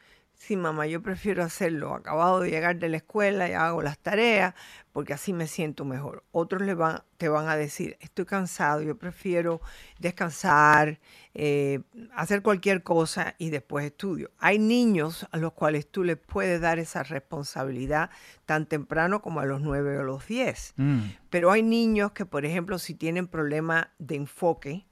sí, 0.52 0.56
mamá, 0.58 0.86
yo 0.86 1.00
prefiero 1.00 1.42
hacerlo 1.42 1.94
acabado 1.94 2.40
de 2.40 2.50
llegar 2.50 2.78
de 2.78 2.90
la 2.90 2.98
escuela, 2.98 3.48
y 3.48 3.52
hago 3.52 3.80
las 3.80 3.98
tareas, 3.98 4.54
porque 4.92 5.14
así 5.14 5.32
me 5.32 5.46
siento 5.46 5.86
mejor. 5.86 6.24
Otros 6.30 6.60
le 6.60 6.74
van, 6.74 7.02
te 7.16 7.30
van 7.30 7.48
a 7.48 7.56
decir, 7.56 7.96
estoy 8.00 8.26
cansado, 8.26 8.82
yo 8.82 8.98
prefiero 8.98 9.62
descansar, 9.98 11.00
eh, 11.32 11.80
hacer 12.14 12.42
cualquier 12.42 12.82
cosa 12.82 13.34
y 13.38 13.48
después 13.48 13.86
estudio. 13.86 14.30
Hay 14.38 14.58
niños 14.58 15.26
a 15.30 15.38
los 15.38 15.54
cuales 15.54 15.90
tú 15.90 16.04
les 16.04 16.18
puedes 16.18 16.60
dar 16.60 16.78
esa 16.78 17.02
responsabilidad 17.02 18.10
tan 18.44 18.66
temprano 18.66 19.22
como 19.22 19.40
a 19.40 19.46
los 19.46 19.62
9 19.62 19.98
o 19.98 20.02
los 20.02 20.26
10. 20.26 20.74
Mm. 20.76 21.00
Pero 21.30 21.50
hay 21.50 21.62
niños 21.62 22.12
que, 22.12 22.26
por 22.26 22.44
ejemplo, 22.44 22.78
si 22.78 22.92
tienen 22.94 23.26
problema 23.26 23.90
de 23.98 24.16
enfoque, 24.16 24.86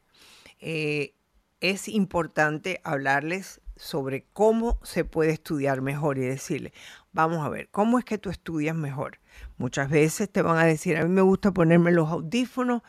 eh, 0.59 1.15
es 1.61 1.87
importante 1.89 2.81
hablarles 2.83 3.61
sobre 3.81 4.27
cómo 4.35 4.79
se 4.83 5.07
puede 5.07 5.33
estudiar 5.33 5.81
mejor 5.81 6.19
y 6.19 6.21
decirle, 6.21 6.75
vamos 7.13 7.45
a 7.45 7.49
ver, 7.49 7.71
¿cómo 7.71 7.99
es 7.99 8.05
que 8.05 8.19
tú 8.19 8.29
estudias 8.29 8.77
mejor? 8.77 9.21
Muchas 9.57 9.89
veces 9.89 10.31
te 10.31 10.43
van 10.43 10.59
a 10.59 10.65
decir, 10.65 10.99
a 10.99 11.03
mí 11.03 11.09
me 11.09 11.23
gusta 11.23 11.51
ponerme 11.53 11.91
los 11.91 12.11
audífonos 12.11 12.83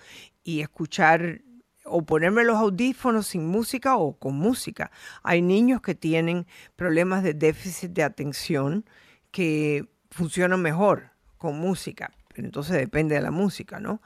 y 0.44 0.60
escuchar 0.60 1.42
o 1.86 2.02
ponerme 2.06 2.44
los 2.44 2.58
audífonos 2.58 3.28
sin 3.28 3.48
música 3.48 3.96
o 3.96 4.18
con 4.18 4.36
música. 4.36 4.92
Hay 5.24 5.42
niños 5.42 5.82
que 5.82 5.96
tienen 5.96 6.46
problemas 6.76 7.24
de 7.24 7.36
déficit 7.36 7.92
de 7.92 8.04
atención 8.04 8.84
que 9.32 9.88
funcionan 10.10 10.62
mejor 10.62 11.12
con 11.38 11.58
música, 11.58 12.12
pero 12.36 12.46
entonces 12.46 12.76
depende 12.76 13.16
de 13.16 13.22
la 13.22 13.32
música, 13.32 13.80
¿no? 13.80 14.02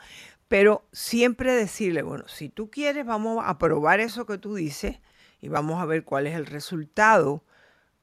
Pero 0.47 0.87
siempre 0.91 1.51
decirle, 1.51 2.03
bueno, 2.03 2.25
si 2.27 2.49
tú 2.49 2.69
quieres, 2.69 3.07
vamos 3.07 3.43
a 3.43 3.57
probar 3.57 3.99
eso 3.99 4.27
que 4.27 4.37
tú 4.37 4.53
dices 4.53 4.99
y 5.45 5.47
vamos 5.47 5.79
a 5.79 5.85
ver 5.85 6.03
cuál 6.03 6.25
es 6.25 6.33
el 6.33 6.47
resultado 6.47 7.43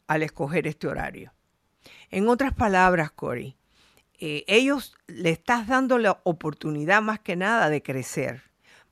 al 0.07 0.23
escoger 0.23 0.69
este 0.69 0.87
horario. 0.87 1.33
En 2.09 2.29
otras 2.29 2.55
palabras, 2.55 3.11
Cory, 3.11 3.57
eh, 4.21 4.45
ellos 4.47 4.95
le 5.09 5.31
estás 5.31 5.67
dando 5.67 5.99
la 5.99 6.21
oportunidad 6.23 7.03
más 7.03 7.19
que 7.19 7.35
nada 7.35 7.69
de 7.69 7.83
crecer, 7.83 8.45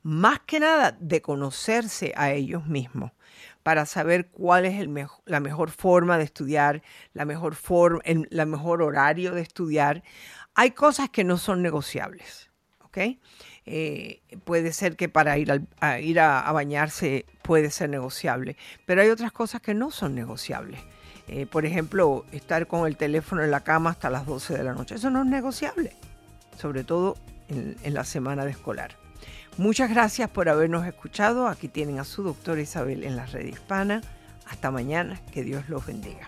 más 0.03 0.41
que 0.41 0.59
nada 0.59 0.97
de 0.99 1.21
conocerse 1.21 2.11
a 2.17 2.33
ellos 2.33 2.65
mismos 2.65 3.11
para 3.63 3.85
saber 3.85 4.27
cuál 4.27 4.65
es 4.65 4.85
la 5.25 5.39
mejor 5.39 5.71
forma 5.71 6.17
de 6.17 6.25
estudiar, 6.25 6.83
la 7.13 7.23
mejor 7.23 7.55
forma, 7.55 8.01
el 8.03 8.47
mejor 8.47 8.81
horario 8.81 9.33
de 9.33 9.43
estudiar. 9.43 10.03
Hay 10.55 10.71
cosas 10.71 11.09
que 11.09 11.23
no 11.23 11.37
son 11.37 11.61
negociables, 11.61 12.51
¿ok? 12.81 12.97
Eh, 13.65 14.21
puede 14.43 14.73
ser 14.73 14.95
que 14.95 15.07
para 15.07 15.37
ir, 15.37 15.51
a, 15.79 15.99
ir 15.99 16.19
a, 16.19 16.51
bañarse 16.51 17.25
puede 17.43 17.69
ser 17.69 17.89
negociable, 17.89 18.57
pero 18.85 19.01
hay 19.01 19.09
otras 19.09 19.31
cosas 19.31 19.61
que 19.61 19.73
no 19.73 19.91
son 19.91 20.15
negociables. 20.15 20.79
Eh, 21.27 21.45
por 21.45 21.65
ejemplo, 21.65 22.25
estar 22.31 22.67
con 22.67 22.87
el 22.87 22.97
teléfono 22.97 23.43
en 23.43 23.51
la 23.51 23.61
cama 23.61 23.91
hasta 23.91 24.09
las 24.09 24.25
12 24.25 24.57
de 24.57 24.63
la 24.63 24.73
noche, 24.73 24.95
eso 24.95 25.09
no 25.09 25.21
es 25.21 25.27
negociable, 25.27 25.95
sobre 26.57 26.83
todo 26.83 27.15
en, 27.47 27.77
en 27.83 27.93
la 27.93 28.03
semana 28.03 28.45
de 28.45 28.51
escolar. 28.51 28.97
Muchas 29.57 29.89
gracias 29.89 30.29
por 30.29 30.49
habernos 30.49 30.87
escuchado. 30.87 31.47
Aquí 31.47 31.67
tienen 31.67 31.99
a 31.99 32.05
su 32.05 32.23
doctora 32.23 32.61
Isabel 32.61 33.03
en 33.03 33.15
la 33.15 33.25
red 33.25 33.45
hispana. 33.45 34.01
Hasta 34.47 34.71
mañana, 34.71 35.21
que 35.31 35.43
Dios 35.43 35.69
los 35.69 35.85
bendiga. 35.85 36.27